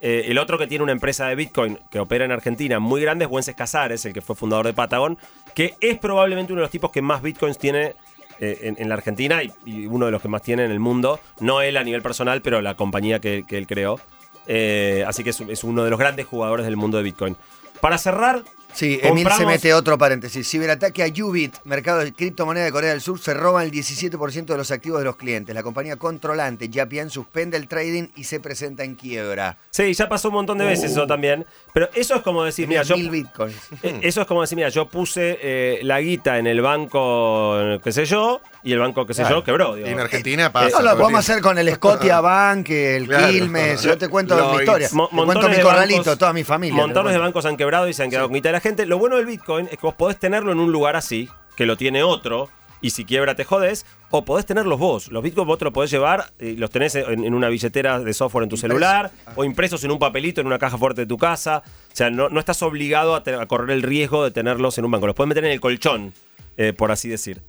Eh, 0.02 0.26
el 0.28 0.38
otro 0.38 0.58
que 0.58 0.68
tiene 0.68 0.84
una 0.84 0.92
empresa 0.92 1.28
de 1.28 1.36
Bitcoin 1.36 1.80
que 1.90 2.00
opera 2.00 2.26
en 2.26 2.32
Argentina 2.32 2.80
muy 2.80 3.02
grande 3.02 3.26
es 3.26 3.32
Wences 3.32 3.56
Casares, 3.56 4.06
el 4.06 4.14
que 4.14 4.22
fue 4.22 4.36
fundador 4.36 4.66
de 4.66 4.74
Patagon, 4.74 5.18
que 5.56 5.76
es 5.80 5.98
probablemente 5.98 6.54
uno 6.54 6.62
de 6.62 6.66
los 6.66 6.72
tipos 6.72 6.92
que 6.92 7.02
más 7.02 7.22
Bitcoins 7.22 7.58
tiene 7.58 7.96
eh, 8.40 8.60
en, 8.62 8.76
en 8.80 8.90
la 8.90 8.96
Argentina 8.96 9.44
y, 9.44 9.52
y 9.66 9.86
uno 9.86 10.06
de 10.06 10.12
los 10.12 10.22
que 10.22 10.28
más 10.28 10.42
tiene 10.42 10.66
en 10.66 10.72
el 10.72 10.80
mundo. 10.80 11.20
No 11.40 11.62
él 11.62 11.78
a 11.78 11.84
nivel 11.84 12.02
personal, 12.02 12.42
pero 12.42 12.62
la 12.62 12.76
compañía 12.76 13.20
que, 13.20 13.46
que 13.48 13.58
él 13.58 13.68
creó. 13.68 14.00
Eh, 14.48 15.04
así 15.08 15.24
que 15.24 15.30
es, 15.30 15.42
es 15.42 15.64
uno 15.64 15.84
de 15.84 15.90
los 15.90 16.00
grandes 16.00 16.26
jugadores 16.26 16.66
del 16.66 16.76
mundo 16.76 16.98
de 16.98 17.04
Bitcoin. 17.04 17.38
Para 17.82 17.98
cerrar, 17.98 18.44
Sí, 18.74 19.00
Emil 19.02 19.28
se 19.36 19.46
mete 19.46 19.74
otro 19.74 19.98
paréntesis. 19.98 20.48
Ciberataque 20.50 21.04
a 21.04 21.08
Ubit, 21.24 21.56
mercado 21.66 22.00
de 22.00 22.14
criptomoneda 22.14 22.66
de 22.66 22.72
Corea 22.72 22.92
del 22.92 23.02
Sur, 23.02 23.20
se 23.20 23.34
roban 23.34 23.66
el 23.66 23.72
17% 23.72 24.46
de 24.46 24.58
los 24.58 24.72
activos 24.72 25.00
de 25.00 25.06
los 25.06 25.16
clientes. 25.16 25.54
La 25.56 25.64
compañía 25.64 25.96
controlante, 25.98 26.70
Yapian, 26.70 27.10
suspende 27.10 27.58
el 27.58 27.68
trading 27.68 28.08
y 28.16 28.24
se 28.26 28.40
presenta 28.40 28.84
en 28.84 28.96
quiebra. 28.96 29.58
Sí, 29.72 29.94
ya 29.94 30.08
pasó 30.08 30.30
un 30.30 30.36
montón 30.36 30.58
de 30.60 30.66
veces 30.66 30.92
eso 30.92 31.08
también. 31.08 31.46
Pero 31.74 31.90
eso 31.94 32.16
es 32.16 32.22
como 32.22 32.44
decir, 32.44 32.68
mira, 32.68 32.82
Tenía 32.84 32.96
yo. 32.96 33.02
mil 33.02 33.10
bitcoins. 33.12 33.56
eh, 33.84 34.00
Eso 34.04 34.22
es 34.22 34.28
como 34.28 34.42
decir, 34.42 34.56
mira, 34.56 34.70
yo 34.70 34.88
puse 34.88 35.38
eh, 35.42 35.80
la 35.84 36.00
guita 36.00 36.38
en 36.38 36.48
el 36.48 36.62
banco, 36.62 37.80
qué 37.84 37.92
sé 37.92 38.06
yo, 38.06 38.42
y 38.64 38.74
el 38.74 38.80
banco, 38.80 39.06
qué 39.06 39.14
sé 39.14 39.22
Claro. 39.24 39.38
yo, 39.38 39.44
quebró. 39.44 39.76
digo. 39.76 39.88
Y 39.88 39.92
en 39.92 40.00
Argentina 40.00 40.52
pasa. 40.52 40.68
Eso 40.68 40.82
lo 40.82 40.98
podemos 40.98 41.20
hacer 41.22 41.42
con 41.42 41.58
el 41.58 41.74
Scotia 41.76 42.20
Bank, 42.22 42.70
el 42.70 43.08
Claro. 43.08 43.28
Quilmes. 43.32 43.82
Yo 43.82 43.98
te 43.98 44.08
cuento 44.10 44.38
Lloyds. 44.38 44.52
mi 44.54 44.60
historia. 44.60 44.90
Mo- 44.94 45.08
Te 45.10 45.16
cuento 45.16 45.26
montones 45.34 45.50
mi 45.52 45.56
de 45.58 45.64
corralito, 45.64 46.04
bancos- 46.04 46.18
toda 46.18 46.34
mi 46.34 46.44
familia. 46.44 46.76
Montones 46.82 47.14
de 47.14 47.20
bancos 47.20 47.46
han 47.46 47.58
quebrado 47.58 47.88
y 47.88 47.94
se 47.94 48.04
han 48.04 48.10
quedado 48.10 48.28
con 48.28 48.34
guita 48.36 48.50
de 48.50 48.54
la 48.60 48.70
gente. 48.70 48.86
Lo 48.86 48.98
bueno 48.98 49.16
del 49.18 49.26
Bitcoin 49.26 49.66
es 49.72 49.78
que 49.78 49.88
vos 49.88 49.96
podés 49.96 50.20
tenerlo 50.20 50.52
en 50.52 50.60
un 50.60 50.72
lugar 50.72 50.96
así, 50.96 51.30
que 51.56 51.66
lo 51.66 51.78
tiene 51.78 52.04
otro, 52.04 52.50
y 52.82 52.92
si 52.92 53.04
quiebra 53.04 53.36
te 53.36 53.44
jodes, 53.44 53.86
o 54.10 54.24
podés 54.24 54.46
tenerlos 54.46 54.80
vos. 54.80 55.10
Los 55.12 55.24
Bitcoins 55.24 55.48
vos 55.48 55.58
te 55.58 55.66
los 55.66 55.74
podés 55.74 55.92
llevar, 55.92 56.32
y 56.40 56.56
los 56.56 56.70
tenés 56.70 56.96
en, 56.96 57.24
en 57.24 57.34
una 57.34 57.50
billetera 57.50 58.00
de 58.00 58.14
software 58.14 58.44
en 58.44 58.50
tu 58.50 58.58
celular, 58.58 59.12
o 59.36 59.44
impresos 59.44 59.84
en 59.84 59.92
un 59.92 60.00
papelito 60.00 60.42
en 60.42 60.48
una 60.48 60.60
caja 60.60 60.78
fuerte 60.78 61.02
de 61.02 61.08
tu 61.08 61.18
casa. 61.18 61.64
O 61.66 61.96
sea, 61.96 62.10
no, 62.10 62.30
no 62.30 62.40
estás 62.40 62.62
obligado 62.64 63.16
a, 63.16 63.24
te- 63.24 63.36
a 63.36 63.46
correr 63.48 63.72
el 63.72 63.82
riesgo 63.82 64.24
de 64.24 64.32
tenerlos 64.32 64.78
en 64.78 64.86
un 64.86 64.92
banco. 64.92 65.08
Los 65.08 65.16
puedes 65.16 65.30
meter 65.30 65.46
en 65.46 65.52
el 65.52 65.60
colchón, 65.60 66.14
eh, 66.58 66.74
por 66.74 66.92
así 66.92 67.10
decir. 67.10 67.42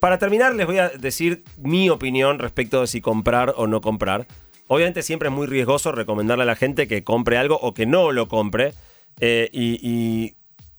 Para 0.00 0.18
terminar, 0.18 0.54
les 0.54 0.66
voy 0.66 0.78
a 0.78 0.88
decir 0.90 1.42
mi 1.56 1.88
opinión 1.90 2.38
respecto 2.38 2.82
de 2.82 2.86
si 2.86 3.00
comprar 3.00 3.54
o 3.56 3.66
no 3.66 3.80
comprar. 3.80 4.26
Obviamente 4.68 5.02
siempre 5.02 5.28
es 5.28 5.34
muy 5.34 5.46
riesgoso 5.46 5.92
recomendarle 5.92 6.42
a 6.42 6.46
la 6.46 6.56
gente 6.56 6.88
que 6.88 7.04
compre 7.04 7.38
algo 7.38 7.58
o 7.60 7.72
que 7.72 7.86
no 7.86 8.10
lo 8.12 8.28
compre. 8.28 8.74
Eh, 9.20 9.48
y, 9.52 10.34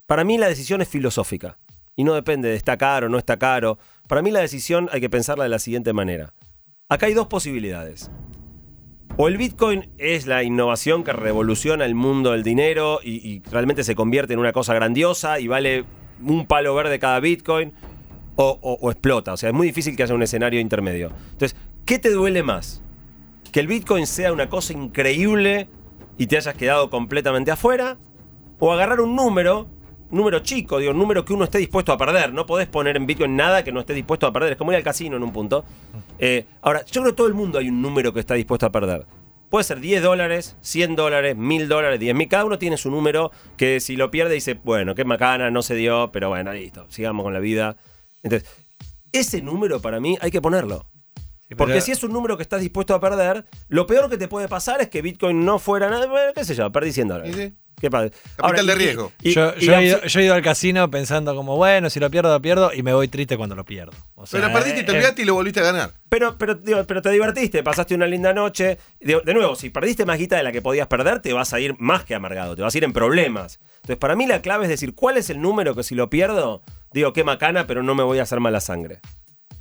para 0.05 0.23
mí 0.23 0.37
la 0.37 0.47
decisión 0.47 0.81
es 0.81 0.87
filosófica. 0.87 1.57
Y 1.95 2.03
no 2.03 2.13
depende 2.13 2.49
de 2.49 2.55
está 2.55 2.77
caro 2.77 3.07
o 3.07 3.09
no 3.09 3.17
está 3.17 3.37
caro. 3.37 3.77
Para 4.07 4.21
mí 4.21 4.31
la 4.31 4.39
decisión 4.39 4.87
hay 4.91 5.01
que 5.01 5.09
pensarla 5.09 5.43
de 5.43 5.49
la 5.49 5.59
siguiente 5.59 5.93
manera. 5.93 6.33
Acá 6.87 7.07
hay 7.07 7.13
dos 7.13 7.27
posibilidades. 7.27 8.09
O 9.17 9.27
el 9.27 9.37
Bitcoin 9.37 9.89
es 9.97 10.27
la 10.27 10.43
innovación 10.43 11.03
que 11.03 11.11
revoluciona 11.11 11.85
el 11.85 11.95
mundo 11.95 12.31
del 12.31 12.43
dinero 12.43 12.99
y, 13.03 13.41
realmente 13.49 13.83
se 13.83 13.95
convierte 13.95 14.33
en 14.33 14.39
una 14.39 14.53
cosa 14.53 14.73
grandiosa 14.75 15.39
y 15.39 15.47
vale 15.47 15.85
un 16.23 16.45
palo 16.45 16.75
verde 16.75 16.99
cada 16.99 17.19
Bitcoin 17.19 17.73
o- 18.35 18.59
o 18.61 18.91
explota. 18.91 19.33
O 19.33 19.37
sea, 19.37 19.49
es 19.49 19.55
muy 19.55 19.67
difícil 19.67 19.95
que 19.97 20.03
haya 20.03 20.13
un 20.13 20.21
escenario 20.21 20.59
intermedio. 20.59 21.11
Entonces, 21.31 21.57
¿qué 21.85 21.97
te 21.97 22.11
duele 22.11 22.43
más? 22.43 22.83
¿Que 23.51 23.59
el 23.59 23.67
Bitcoin 23.67 24.05
sea 24.05 24.31
una 24.31 24.47
cosa 24.49 24.73
increíble 24.73 25.67
y 26.17 26.27
te 26.27 26.37
hayas 26.37 26.55
quedado 26.55 26.89
completamente 26.91 27.49
afuera? 27.49 27.97
¿O 28.59 28.71
agarrar 28.71 28.99
un 29.01 29.15
número, 29.15 29.67
número 30.09 30.39
chico, 30.39 30.79
digo, 30.79 30.91
un 30.91 30.97
número 30.97 31.23
que 31.23 31.33
uno 31.33 31.43
esté 31.43 31.59
dispuesto 31.59 31.91
a 31.91 31.97
perder? 31.97 32.33
No 32.33 32.45
podés 32.45 32.67
poner 32.67 32.97
en 32.97 33.05
Bitcoin 33.05 33.35
nada 33.35 33.63
que 33.63 33.71
no 33.71 33.81
esté 33.81 33.93
dispuesto 33.93 34.25
a 34.25 34.33
perder. 34.33 34.53
Es 34.53 34.57
como 34.57 34.71
ir 34.71 34.77
al 34.77 34.83
casino 34.83 35.17
en 35.17 35.23
un 35.23 35.31
punto. 35.31 35.63
Eh, 36.17 36.45
ahora, 36.61 36.83
yo 36.85 37.01
creo 37.01 37.13
que 37.13 37.17
todo 37.17 37.27
el 37.27 37.33
mundo 37.35 37.59
hay 37.59 37.69
un 37.69 37.81
número 37.81 38.13
que 38.13 38.19
está 38.19 38.33
dispuesto 38.33 38.65
a 38.65 38.71
perder. 38.71 39.05
Puede 39.49 39.63
ser 39.63 39.79
10 39.79 40.01
dólares, 40.03 40.57
100 40.61 40.95
dólares, 40.95 41.37
1000 41.37 41.69
dólares, 41.69 41.99
10 41.99 42.15
mil. 42.15 42.27
Cada 42.27 42.43
uno 42.45 42.57
tiene 42.57 42.77
su 42.77 42.91
número 42.91 43.31
que 43.55 43.79
si 43.79 43.95
lo 43.95 44.11
pierde 44.11 44.33
dice, 44.33 44.59
bueno, 44.61 44.93
qué 44.93 45.05
macana, 45.05 45.51
no 45.51 45.61
se 45.61 45.75
dio, 45.75 46.11
pero 46.11 46.29
bueno, 46.29 46.51
listo, 46.51 46.85
sigamos 46.89 47.23
con 47.23 47.33
la 47.33 47.39
vida. 47.39 47.77
Entonces, 48.23 48.49
ese 49.13 49.41
número 49.41 49.79
para 49.79 49.99
mí 49.99 50.17
hay 50.19 50.31
que 50.31 50.41
ponerlo. 50.41 50.85
Sí, 51.49 51.55
Porque 51.55 51.73
pero- 51.75 51.85
si 51.85 51.91
es 51.91 52.03
un 52.03 52.11
número 52.11 52.35
que 52.37 52.43
estás 52.43 52.59
dispuesto 52.61 52.93
a 52.93 52.99
perder, 52.99 53.45
lo 53.69 53.87
peor 53.87 54.09
que 54.09 54.17
te 54.17 54.27
puede 54.27 54.47
pasar 54.49 54.81
es 54.81 54.89
que 54.89 55.01
Bitcoin 55.01 55.45
no 55.45 55.59
fuera 55.59 55.89
nada, 55.89 56.05
bueno, 56.07 56.33
qué 56.35 56.43
sé 56.43 56.55
yo, 56.55 56.69
perdí 56.71 56.91
100 56.91 57.07
dólares. 57.07 57.35
Sí, 57.35 57.41
sí. 57.41 57.53
¿Qué 57.79 57.91
pasa? 57.91 58.09
Capital 58.35 58.65
de 58.65 58.73
y- 58.73 58.75
riesgo. 58.75 59.11
y- 59.21 59.33
yo, 59.33 59.53
y 59.55 59.65
yo 59.67 59.71
la 59.71 59.79
he 59.81 59.85
ido, 59.85 59.95
opción- 59.97 60.09
yo 60.09 60.19
he 60.19 60.23
ido 60.23 60.33
al 60.33 60.41
casino 60.41 60.89
pensando 60.89 61.35
como, 61.35 61.55
bueno, 61.57 61.91
si 61.91 61.99
lo 61.99 62.09
pierdo, 62.09 62.33
lo 62.33 62.41
pierdo, 62.41 62.71
y 62.73 62.81
me 62.81 62.91
voy 62.91 63.07
triste 63.07 63.37
cuando 63.37 63.55
lo 63.55 63.63
pierdo. 63.65 63.91
O 64.15 64.25
sea, 64.25 64.41
Pero 64.41 64.51
perdiste 64.51 64.79
y 64.81 64.83
te 64.83 64.91
eh, 64.91 64.95
olvidaste 64.95 65.21
y 65.21 65.25
lo 65.25 65.35
volviste 65.35 65.59
a 65.59 65.63
ganar. 65.63 65.91
Pero, 66.09 66.37
pero, 66.39 66.55
digo, 66.55 66.83
pero 66.85 67.03
te 67.03 67.11
divertiste, 67.11 67.61
pasaste 67.61 67.93
una 67.93 68.07
linda 68.07 68.33
noche. 68.33 68.79
Digo, 68.99 69.21
de 69.21 69.33
nuevo, 69.35 69.55
si 69.55 69.69
perdiste 69.69 70.05
más 70.07 70.17
guita 70.17 70.35
de 70.37 70.43
la 70.43 70.51
que 70.51 70.63
podías 70.63 70.87
perder, 70.87 71.21
te 71.21 71.33
vas 71.33 71.53
a 71.53 71.59
ir 71.59 71.75
más 71.77 72.03
que 72.03 72.15
amargado, 72.15 72.55
te 72.55 72.63
vas 72.63 72.73
a 72.73 72.77
ir 72.79 72.83
en 72.83 72.93
problemas. 72.93 73.59
Entonces, 73.75 73.97
para 73.97 74.15
mí 74.15 74.25
la 74.25 74.41
clave 74.41 74.63
es 74.65 74.69
decir, 74.69 74.95
¿cuál 74.95 75.15
es 75.17 75.29
el 75.29 75.39
número 75.39 75.75
que 75.75 75.83
si 75.83 75.93
lo 75.93 76.09
pierdo, 76.09 76.63
digo, 76.93 77.13
qué 77.13 77.23
macana, 77.23 77.67
pero 77.67 77.83
no 77.83 77.93
me 77.93 78.01
voy 78.03 78.17
a 78.17 78.23
hacer 78.23 78.39
mala 78.39 78.59
sangre? 78.59 79.01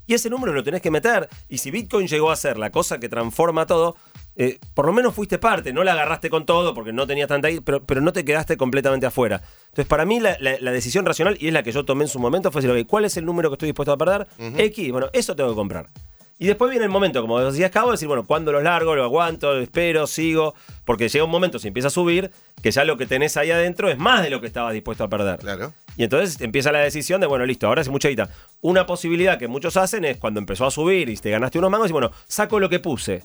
Y 0.07 0.15
ese 0.15 0.31
número 0.31 0.53
lo 0.53 0.63
tenés 0.63 0.81
que 0.83 0.91
meter. 0.91 1.29
Y 1.49 1.59
si 1.59 1.71
Bitcoin 1.71 2.07
llegó 2.07 2.31
a 2.31 2.37
ser 2.37 2.59
la 2.59 2.71
cosa 2.71 2.99
que 2.99 3.09
transforma 3.09 3.67
todo, 3.67 3.97
eh, 4.37 4.59
por 4.75 4.87
lo 4.87 4.93
menos 4.93 5.15
fuiste 5.15 5.39
parte. 5.39 5.73
No 5.73 5.83
la 5.83 5.93
agarraste 5.93 6.31
con 6.31 6.45
todo 6.47 6.75
porque 6.75 6.93
no 6.93 7.07
tenías 7.07 7.29
tanta 7.29 7.49
pero, 7.65 7.83
pero 7.85 8.01
no 8.01 8.13
te 8.13 8.25
quedaste 8.25 8.57
completamente 8.57 9.07
afuera. 9.07 9.43
Entonces, 9.65 9.87
para 9.87 10.05
mí, 10.05 10.21
la, 10.21 10.37
la- 10.41 10.59
la 10.61 10.71
decisión 10.73 11.05
racional, 11.07 11.37
y 11.41 11.49
es 11.49 11.53
la 11.53 11.63
que 11.63 11.73
yo 11.73 11.85
tomé 11.85 12.05
en 12.05 12.09
su 12.09 12.19
momento, 12.19 12.51
fue 12.53 12.63
decir, 12.63 12.87
¿cuál 12.87 13.05
es 13.05 13.17
el 13.17 13.25
número 13.25 13.49
que 13.51 13.55
estoy 13.55 13.67
dispuesto 13.69 13.93
a 13.93 13.97
perder? 13.97 14.27
X, 14.61 14.93
bueno, 14.93 15.09
eso 15.13 15.35
tengo 15.35 15.51
que 15.51 15.57
comprar. 15.57 15.87
Y 16.39 16.47
después 16.47 16.71
viene 16.71 16.85
el 16.85 16.91
momento, 16.91 17.23
como 17.23 17.41
decías, 17.41 17.71
Cabo, 17.71 17.89
de 17.89 17.93
decir, 17.95 18.09
bueno, 18.09 18.27
¿cuándo 18.27 18.53
los 18.53 18.63
largo? 18.63 18.95
¿Lo 18.95 19.05
aguanto? 19.05 19.55
¿Lo 19.55 19.61
espero? 19.61 20.07
¿Sigo? 20.07 20.55
Porque 20.85 21.09
llega 21.09 21.25
un 21.25 21.31
momento, 21.31 21.59
si 21.59 21.69
empieza 21.69 21.89
a 21.89 21.91
subir, 21.91 22.31
que 22.63 22.71
ya 22.71 22.85
lo 22.85 22.99
que 22.99 23.07
tenés 23.07 23.39
ahí 23.39 23.51
adentro 23.51 23.89
es 23.89 23.97
más 23.97 24.23
de 24.23 24.29
lo 24.29 24.43
que 24.43 24.47
estabas 24.47 24.75
dispuesto 24.75 25.05
a 25.05 25.09
perder. 25.09 25.39
Claro. 25.39 25.73
Y 25.97 26.05
entonces 26.05 26.39
empieza 26.43 26.73
la 26.73 26.81
decisión 26.81 27.23
de, 27.23 27.27
bueno, 27.27 27.47
listo, 27.47 27.67
ahora 27.67 27.81
es 27.81 27.89
mucha 27.89 28.11
guita. 28.11 28.29
Una 28.61 28.85
posibilidad 28.85 29.39
que 29.39 29.49
muchos 29.49 29.79
hacen 29.79 30.05
es 30.05 30.19
cuando 30.19 30.39
empezó 30.39 30.67
a 30.67 30.71
subir 30.71 31.09
y 31.09 31.17
te 31.17 31.31
ganaste 31.31 31.59
unos 31.59 31.71
mangos 31.71 31.89
y 31.89 31.93
bueno, 31.93 32.11
saco 32.27 32.61
lo 32.61 32.69
que 32.69 32.81
puse. 32.81 33.23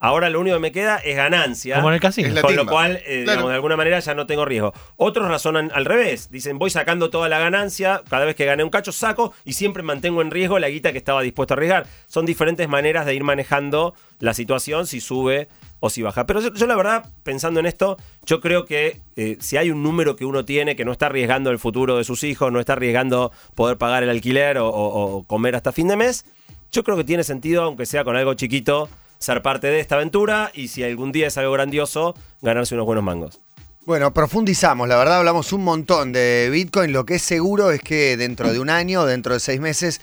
Ahora 0.00 0.30
lo 0.30 0.38
único 0.40 0.54
que 0.56 0.60
me 0.60 0.70
queda 0.72 0.96
es 0.98 1.16
ganancia. 1.16 1.76
Como 1.76 1.88
en 1.88 1.94
el 1.94 2.00
casino. 2.00 2.28
Es 2.28 2.34
la 2.34 2.42
Con 2.42 2.54
lo 2.54 2.66
cual, 2.66 2.96
eh, 3.04 3.22
Claro. 3.24 3.30
digamos, 3.32 3.48
de 3.50 3.54
alguna 3.56 3.76
manera 3.76 3.98
ya 3.98 4.14
no 4.14 4.26
tengo 4.26 4.44
riesgo. 4.44 4.72
Otros 4.96 5.26
razonan 5.28 5.72
al 5.74 5.84
revés. 5.84 6.30
Dicen, 6.30 6.58
voy 6.58 6.70
sacando 6.70 7.10
toda 7.10 7.28
la 7.28 7.38
ganancia, 7.40 8.02
cada 8.08 8.24
vez 8.24 8.36
que 8.36 8.44
gané 8.44 8.62
un 8.62 8.70
cacho 8.70 8.92
saco 8.92 9.32
y 9.44 9.54
siempre 9.54 9.82
mantengo 9.82 10.22
en 10.22 10.30
riesgo 10.30 10.58
la 10.60 10.68
guita 10.68 10.92
que 10.92 10.98
estaba 10.98 11.22
dispuesto 11.22 11.54
a 11.54 11.56
arriesgar. 11.56 11.86
Son 12.06 12.26
diferentes 12.26 12.68
maneras 12.68 13.06
de 13.06 13.14
ir 13.14 13.24
manejando 13.24 13.94
la 14.20 14.34
situación, 14.34 14.86
si 14.86 15.00
sube 15.00 15.48
o 15.80 15.90
si 15.90 16.02
baja. 16.02 16.26
Pero 16.26 16.40
yo, 16.40 16.52
yo 16.54 16.66
la 16.66 16.76
verdad, 16.76 17.06
pensando 17.24 17.58
en 17.60 17.66
esto, 17.66 17.96
yo 18.24 18.40
creo 18.40 18.64
que 18.66 19.00
eh, 19.16 19.36
si 19.40 19.56
hay 19.56 19.70
un 19.72 19.82
número 19.82 20.14
que 20.16 20.24
uno 20.24 20.44
tiene 20.44 20.76
que 20.76 20.84
no 20.84 20.92
está 20.92 21.06
arriesgando 21.06 21.50
el 21.50 21.58
futuro 21.58 21.96
de 21.96 22.04
sus 22.04 22.22
hijos, 22.24 22.52
no 22.52 22.60
está 22.60 22.74
arriesgando 22.74 23.32
poder 23.56 23.78
pagar 23.78 24.02
el 24.04 24.10
alquiler 24.10 24.58
o, 24.58 24.68
o- 24.68 25.16
o 25.18 25.22
comer 25.24 25.56
hasta 25.56 25.72
fin 25.72 25.88
de 25.88 25.96
mes, 25.96 26.24
yo 26.72 26.84
creo 26.84 26.96
que 26.96 27.04
tiene 27.04 27.24
sentido, 27.24 27.62
aunque 27.62 27.86
sea 27.86 28.04
con 28.04 28.16
algo 28.16 28.34
chiquito, 28.34 28.88
ser 29.18 29.42
parte 29.42 29.66
de 29.68 29.80
esta 29.80 29.96
aventura 29.96 30.50
y 30.54 30.68
si 30.68 30.82
algún 30.84 31.12
día 31.12 31.26
es 31.26 31.38
algo 31.38 31.52
grandioso, 31.52 32.14
ganarse 32.42 32.74
unos 32.74 32.86
buenos 32.86 33.04
mangos. 33.04 33.40
Bueno, 33.84 34.12
profundizamos, 34.12 34.86
la 34.86 34.96
verdad 34.96 35.18
hablamos 35.18 35.52
un 35.52 35.64
montón 35.64 36.12
de 36.12 36.48
Bitcoin. 36.52 36.92
Lo 36.92 37.06
que 37.06 37.14
es 37.14 37.22
seguro 37.22 37.70
es 37.70 37.80
que 37.80 38.16
dentro 38.18 38.52
de 38.52 38.60
un 38.60 38.68
año, 38.68 39.06
dentro 39.06 39.32
de 39.32 39.40
seis 39.40 39.60
meses, 39.60 40.00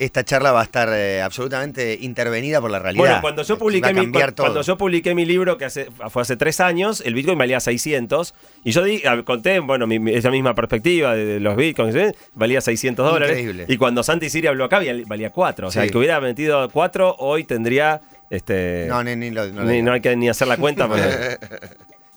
esta 0.00 0.24
charla 0.24 0.50
va 0.52 0.60
a 0.60 0.64
estar 0.64 0.88
eh, 0.92 1.22
absolutamente 1.22 1.98
intervenida 2.00 2.60
por 2.60 2.70
la 2.70 2.78
realidad. 2.80 3.02
Bueno, 3.04 3.20
cuando 3.20 3.42
yo 3.44 3.56
publiqué 3.58 3.92
mi, 3.94 4.10
cuando 4.10 4.32
todo. 4.34 4.62
yo 4.62 4.76
publiqué 4.76 5.14
mi 5.14 5.24
libro, 5.24 5.56
que 5.56 5.64
hace, 5.66 5.88
fue 6.10 6.22
hace 6.22 6.36
tres 6.36 6.58
años, 6.60 7.00
el 7.04 7.14
Bitcoin 7.14 7.38
valía 7.38 7.60
600. 7.60 8.34
Y 8.64 8.72
yo 8.72 8.82
di, 8.84 9.02
conté, 9.24 9.60
bueno, 9.60 9.86
mi- 9.86 10.12
esa 10.12 10.30
misma 10.30 10.54
perspectiva 10.56 11.14
de, 11.14 11.24
de 11.24 11.40
los 11.40 11.56
Bitcoins, 11.56 11.94
¿eh? 11.96 12.14
valía 12.34 12.60
600 12.60 13.04
dólares. 13.08 13.38
Increíble. 13.38 13.66
Y 13.68 13.76
cuando 13.76 14.02
Santi 14.02 14.30
Siri 14.30 14.48
habló 14.48 14.64
acá, 14.64 14.76
valía, 14.78 14.94
valía 15.06 15.30
4. 15.30 15.68
O 15.68 15.70
sea, 15.70 15.82
Sí. 15.82 15.86
el 15.86 15.92
que 15.92 15.98
hubiera 15.98 16.20
metido 16.20 16.68
4, 16.70 17.16
hoy 17.20 17.44
tendría... 17.44 18.00
Este, 18.30 18.86
No, 18.88 19.02
ni, 19.02 19.16
ni 19.16 19.30
lo- 19.30 19.46
no 19.48 19.64
ni- 19.64 19.82
no 19.82 19.92
hay 19.92 20.00
que 20.00 20.14
ni 20.16 20.28
hacer 20.28 20.48
la 20.48 20.56
cuenta. 20.56 20.86
porque- 20.88 21.38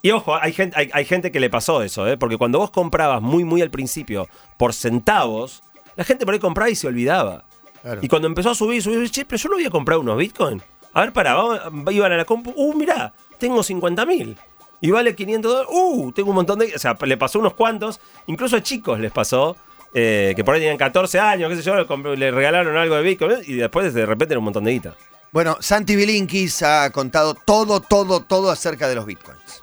Y 0.02 0.12
ojo, 0.12 0.36
hay 0.36 0.52
gente, 0.54 0.76
hay, 0.78 0.90
hay 0.94 1.06
gente 1.06 1.32
que 1.32 1.40
le 1.40 1.50
pasó 1.50 1.82
eso, 1.84 2.08
¿eh? 2.08 2.18
porque 2.18 2.38
cuando 2.38 2.60
vos 2.60 2.72
comprabas 2.72 3.22
muy, 3.22 3.44
muy 3.44 3.62
al 3.62 3.70
principio 3.70 4.28
por 4.58 4.74
centavos, 4.74 5.64
la 5.96 6.04
gente 6.04 6.26
por 6.26 6.34
ahí 6.34 6.40
compraba 6.40 6.70
y 6.70 6.76
se 6.76 6.88
olvidaba. 6.88 7.44
Claro. 7.82 8.00
Y 8.04 8.08
cuando 8.08 8.28
empezó 8.28 8.52
a 8.52 8.56
subir, 8.56 8.82
subir, 8.82 9.10
che, 9.10 9.26
pero 9.26 9.38
yo 9.42 9.50
no 9.50 9.56
había 9.56 9.70
comprado 9.70 10.02
unos 10.02 10.18
Bitcoin. 10.18 10.62
A 10.94 11.02
ver, 11.02 11.14
pará, 11.14 11.34
vamos- 11.36 11.60
iban 11.94 12.12
a 12.12 12.18
la 12.18 12.26
compu, 12.26 12.52
uh, 12.56 12.74
mirá, 12.76 13.14
tengo 13.38 13.64
50 13.64 14.06
mil. 14.06 14.38
Y 14.82 14.90
vale 14.92 15.16
500 15.16 15.52
dólares, 15.52 15.72
uh, 15.74 16.12
tengo 16.12 16.30
un 16.32 16.36
montón 16.36 16.58
de... 16.60 16.74
O 16.76 16.80
sea, 16.80 16.98
le 17.02 17.16
pasó 17.18 17.38
unos 17.40 17.54
cuantos, 17.54 18.00
incluso 18.26 18.56
a 18.58 18.64
chicos 18.64 19.00
les 19.00 19.12
pasó, 19.12 19.56
eh, 19.94 20.34
que 20.36 20.44
por 20.44 20.56
ahí 20.56 20.62
tenían 20.62 20.78
14 20.78 21.20
años, 21.20 21.50
qué 21.50 21.56
sé 21.58 21.62
yo, 21.62 21.76
le 22.16 22.32
regalaron 22.32 22.76
algo 22.76 22.96
de 22.96 23.04
Bitcoin 23.04 23.38
y 23.46 23.54
después 23.54 23.94
de 23.94 24.06
repente 24.08 24.34
era 24.34 24.40
un 24.40 24.46
montón 24.46 24.64
de 24.64 24.72
guita. 24.72 24.96
Bueno, 25.32 25.58
Santi 25.62 25.96
Bilinkis 25.96 26.62
ha 26.62 26.90
contado 26.90 27.36
todo, 27.36 27.80
todo, 27.80 28.20
todo 28.20 28.52
acerca 28.52 28.90
de 28.90 28.96
los 28.96 29.06
Bitcoins. 29.06 29.61